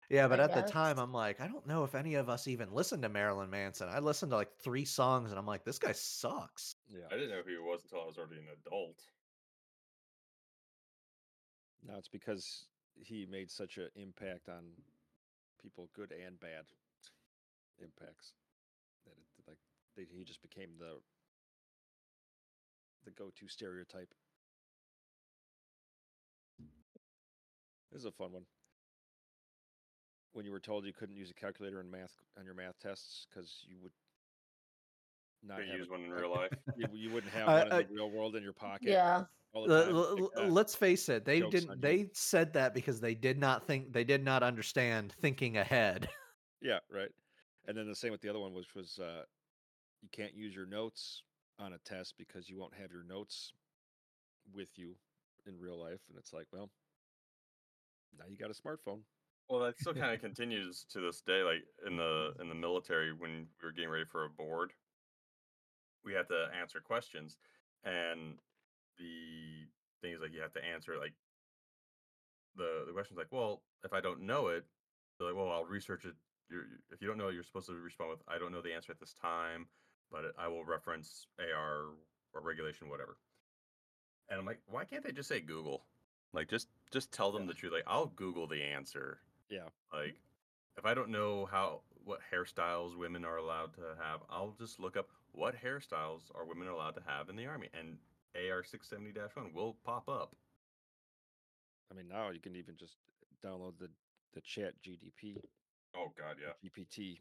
Yeah, 0.10 0.28
but 0.28 0.39
I 0.39 0.43
at 0.43 0.54
the 0.54 0.62
time. 0.62 0.99
I'm 0.99 1.14
like, 1.14 1.41
I 1.41 1.47
don't 1.47 1.66
know 1.66 1.84
if 1.84 1.95
any 1.95 2.16
of 2.16 2.30
us 2.30 2.47
even 2.47 2.72
listened 2.74 3.04
to 3.04 3.10
Marilyn 3.10 3.49
Manson. 3.49 3.89
I 3.89 3.99
listened 3.99 4.32
to 4.32 4.36
like 4.36 4.51
three 4.62 4.86
songs, 4.86 5.32
and 5.32 5.39
I'm 5.39 5.45
like, 5.45 5.64
this 5.64 5.80
guy 5.80 5.91
sucks. 5.93 6.76
Yeah. 6.89 7.06
I 7.12 7.16
didn't 7.16 7.30
know 7.32 7.41
who 7.45 7.51
he 7.51 7.58
was 7.58 7.84
until 7.84 8.01
I 8.01 8.06
was 8.06 8.18
already 8.18 8.38
an 8.38 8.47
adult. 8.66 8.99
No, 11.86 11.97
it's 11.97 12.08
because 12.08 12.66
he 12.95 13.28
made 13.30 13.49
such 13.49 13.78
an 13.78 13.89
impact 13.95 14.49
on 14.49 14.64
people, 15.62 15.89
good 15.95 16.12
and 16.12 16.39
bad 16.39 16.66
impacts, 17.82 18.34
that 19.06 19.12
it 19.18 19.47
like 19.47 19.58
that 19.95 20.08
he 20.10 20.24
just 20.24 20.41
became 20.41 20.70
the 20.80 20.99
the 23.06 23.12
go-to 23.12 23.47
stereotype. 23.47 24.14
This 27.91 28.01
is 28.01 28.06
a 28.06 28.12
fun 28.12 28.32
one. 28.32 28.45
When 30.34 30.46
you 30.46 30.52
were 30.52 30.60
told 30.60 30.86
you 30.86 30.94
couldn't 30.94 31.16
use 31.16 31.30
a 31.30 31.34
calculator 31.34 31.80
in 31.80 31.90
math 31.90 32.14
on 32.40 32.46
your 32.46 32.56
math 32.56 32.80
tests 32.80 33.28
because 33.30 33.64
you 33.68 33.78
would 33.82 33.92
not 35.44 35.60
have 35.60 35.68
use 35.78 35.86
it- 35.86 35.92
one 35.92 36.02
in 36.04 36.12
real 36.12 36.32
life. 36.32 36.52
you, 36.76 36.88
you 36.94 37.12
wouldn't 37.12 37.32
have 37.34 37.48
I- 37.48 37.58
one 37.60 37.68
in 37.68 37.74
I- 37.74 37.82
the 37.84 37.94
real 37.94 38.10
world 38.10 38.36
in 38.36 38.44
your 38.44 38.54
pocket. 38.54 38.88
Yeah. 38.90 39.24
L- 39.56 39.72
l- 39.72 40.30
like 40.36 40.48
let's 40.52 40.74
face 40.74 41.10
it, 41.10 41.26
they 41.26 41.42
Joke's 41.42 41.52
didn't. 41.52 41.80
They 41.82 42.10
said 42.14 42.54
that 42.54 42.74
because 42.74 43.00
they 43.00 43.14
did 43.14 43.38
not 43.38 43.64
think 43.68 43.94
they 43.94 44.04
did 44.04 44.24
not 44.24 44.42
understand 44.42 45.12
thinking 45.22 45.58
ahead. 45.58 46.10
Yeah, 46.60 46.80
right. 46.92 47.12
And 47.68 47.78
then 47.78 47.88
the 47.88 47.96
same 47.96 48.12
with 48.12 48.22
the 48.22 48.30
other 48.30 48.40
one, 48.40 48.54
which 48.56 48.74
was 48.74 48.98
uh, 48.98 49.24
you 50.02 50.10
can't 50.12 50.34
use 50.34 50.56
your 50.56 50.66
notes 50.66 51.22
on 51.60 51.74
a 51.74 51.78
test 51.80 52.16
because 52.18 52.50
you 52.50 52.58
won't 52.58 52.74
have 52.74 52.92
your 52.92 53.04
notes 53.04 53.54
with 54.52 54.70
you 54.76 54.96
in 55.46 55.60
real 55.60 55.80
life. 55.80 56.02
And 56.10 56.18
it's 56.18 56.34
like, 56.34 56.48
well, 56.52 56.72
now 58.18 58.26
you 58.28 58.36
got 58.38 58.50
a 58.50 58.54
smartphone. 58.60 59.02
Well, 59.50 59.62
that 59.62 59.80
still 59.80 59.94
kind 59.94 60.14
of 60.14 60.22
continues 60.22 60.86
to 60.91 61.02
this 61.02 61.22
day. 61.22 61.44
Like 61.44 61.64
in 61.86 61.98
the 61.98 62.04
mm-hmm. 62.04 62.41
in 62.41 62.50
the 62.50 62.56
military, 62.56 63.12
when 63.14 63.48
we 63.62 63.66
were 63.66 63.72
getting 63.72 63.89
ready 63.89 64.06
for 64.06 64.26
a 64.26 64.30
board, 64.30 64.72
we 66.04 66.14
had 66.14 66.28
to 66.30 66.48
answer 66.60 66.80
questions, 66.80 67.38
and 67.84 68.36
the 68.98 69.68
thing 70.02 70.14
is 70.14 70.22
like 70.22 70.34
you 70.34 70.41
have 70.41 70.54
to 70.54 70.64
answer 70.64 70.98
like 71.00 71.14
the 72.56 72.84
the 72.88 72.94
question's 72.94 73.18
like, 73.18 73.32
well, 73.32 73.62
if 73.84 73.94
I 73.94 74.02
don't 74.02 74.22
know 74.22 74.48
it, 74.48 74.66
they're 75.18 75.28
like, 75.28 75.38
well, 75.38 75.52
I'll 75.52 75.66
research 75.66 76.06
it. 76.06 76.14
You're, 76.50 76.64
if 76.91 77.02
you 77.02 77.08
don't 77.08 77.18
know, 77.18 77.30
it, 77.30 77.34
you're 77.34 77.44
supposed 77.44 77.68
to 77.68 77.74
respond 77.74 78.12
with, 78.12 78.20
I 78.28 78.38
don't 78.38 78.52
know 78.52 78.62
the 78.62 78.74
answer 78.74 78.91
at 78.91 79.00
this 79.00 79.14
time, 79.14 79.68
but 80.12 80.34
I 80.38 80.48
will 80.48 80.66
reference 80.66 81.28
AR 81.39 81.86
or 82.34 82.41
regulation, 82.41 82.89
whatever. 82.89 83.18
And 84.30 84.39
I'm 84.39 84.46
like, 84.46 84.60
why 84.68 84.86
can't 84.86 85.04
they 85.04 85.12
just 85.12 85.30
say 85.30 85.39
Google? 85.39 85.86
Like, 86.34 86.50
just 86.50 86.68
just 86.91 87.12
tell 87.12 87.32
them 87.32 87.48
the 87.48 87.54
truth. 87.54 87.74
Like, 87.74 87.84
I'll 87.88 88.08
Google 88.08 88.48
the 88.48 88.62
answer. 88.62 89.20
Yeah. 89.50 89.60
Mm-hmm. 89.60 89.98
Like, 89.98 90.16
if 90.78 90.86
I 90.86 90.94
don't 90.94 91.10
know 91.10 91.46
how 91.46 91.82
what 92.06 92.20
hairstyles 92.34 92.98
women 92.98 93.24
are 93.24 93.38
allowed 93.38 93.74
to 93.76 93.82
have, 94.02 94.22
I'll 94.30 94.56
just 94.60 94.80
look 94.80 94.98
up 94.98 95.08
what 95.32 95.56
hairstyles 95.56 96.24
are 96.36 96.46
women 96.46 96.68
allowed 96.68 96.96
to 96.96 97.02
have 97.06 97.30
in 97.30 97.36
the 97.36 97.46
army, 97.46 97.70
and 97.78 97.98
AR 98.36 98.64
six 98.64 98.89
seventy 98.89 99.12
one 99.36 99.54
will 99.54 99.78
pop 99.86 100.10
up. 100.10 100.36
I 101.91 101.96
mean, 101.96 102.08
now 102.08 102.32
you 102.32 102.39
can 102.39 102.56
even 102.56 102.76
just 102.76 102.96
download 103.46 103.74
the, 103.80 103.89
the 104.34 104.41
chat 104.41 104.74
GDP, 104.84 105.38
Oh 105.96 106.12
God, 106.18 106.38
yeah, 106.41 106.54
GPT. 106.64 107.20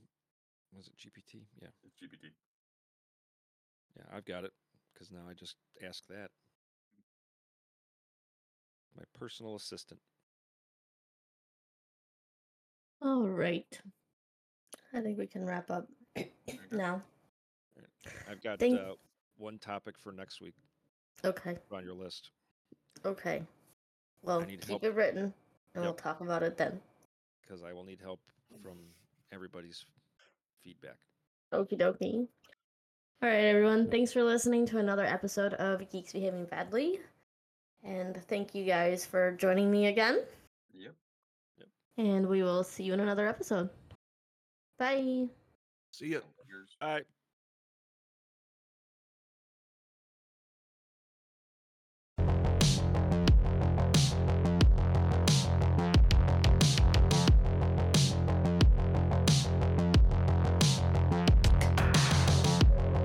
Was 0.75 0.89
it 0.89 0.97
GPT? 0.97 1.43
Yeah. 1.61 1.69
it's 1.85 1.95
GPT. 2.01 2.31
Yeah, 3.97 4.05
I've 4.17 4.25
got 4.25 4.45
it 4.45 4.53
because 4.93 5.11
now 5.11 5.29
I 5.29 5.35
just 5.35 5.57
ask 5.87 6.07
that. 6.09 6.31
My 8.97 9.05
personal 9.19 9.57
assistant. 9.57 10.01
All 13.05 13.29
right. 13.29 13.81
I 14.95 15.01
think 15.01 15.19
we 15.19 15.27
can 15.27 15.45
wrap 15.45 15.71
up 15.71 15.89
now. 16.71 17.03
I've 18.31 18.43
got 18.43 18.59
Thank- 18.59 18.79
uh, 18.81 18.95
one 19.39 19.59
topic 19.59 19.97
for 19.99 20.13
next 20.13 20.41
week 20.41 20.55
Okay. 21.25 21.57
on 21.71 21.85
your 21.85 21.95
list. 21.95 22.31
Okay. 23.05 23.43
Well, 24.23 24.41
need 24.43 24.61
keep 24.61 24.69
help. 24.69 24.85
it 24.85 24.95
written, 24.95 25.33
and 25.75 25.83
we'll 25.85 25.95
talk 25.95 26.21
about 26.21 26.43
it 26.43 26.57
then. 26.57 26.81
because 27.41 27.63
I 27.65 27.73
will 27.73 27.85
need 27.85 27.99
help 28.01 28.21
from 28.63 28.77
everybody's 29.33 29.85
feedback. 30.63 30.97
Okie 31.53 31.79
dokie. 31.79 32.29
All 33.23 33.29
right, 33.29 33.45
everyone. 33.45 33.91
Thanks 33.91 34.13
for 34.13 34.23
listening 34.23 34.67
to 34.67 34.79
another 34.79 35.05
episode 35.05 35.55
of 35.55 35.89
Geeks 35.91 36.13
Behaving 36.13 36.45
Badly. 36.47 37.01
And 37.85 38.17
thank 38.29 38.55
you 38.55 38.65
guys 38.65 39.05
for 39.05 39.33
joining 39.33 39.71
me 39.71 39.87
again. 39.87 40.23
Yep. 40.73 40.95
And 41.99 42.27
we 42.27 42.43
will 42.43 42.65
see 42.65 42.85
you 42.85 42.95
in 42.95 43.01
another 43.01 43.29
episode. 43.29 43.69
Bye. 44.79 45.29
See 45.93 46.09
ya. 46.09 46.21
Here's 46.49 46.77
All 46.81 46.89
right. 46.89 47.07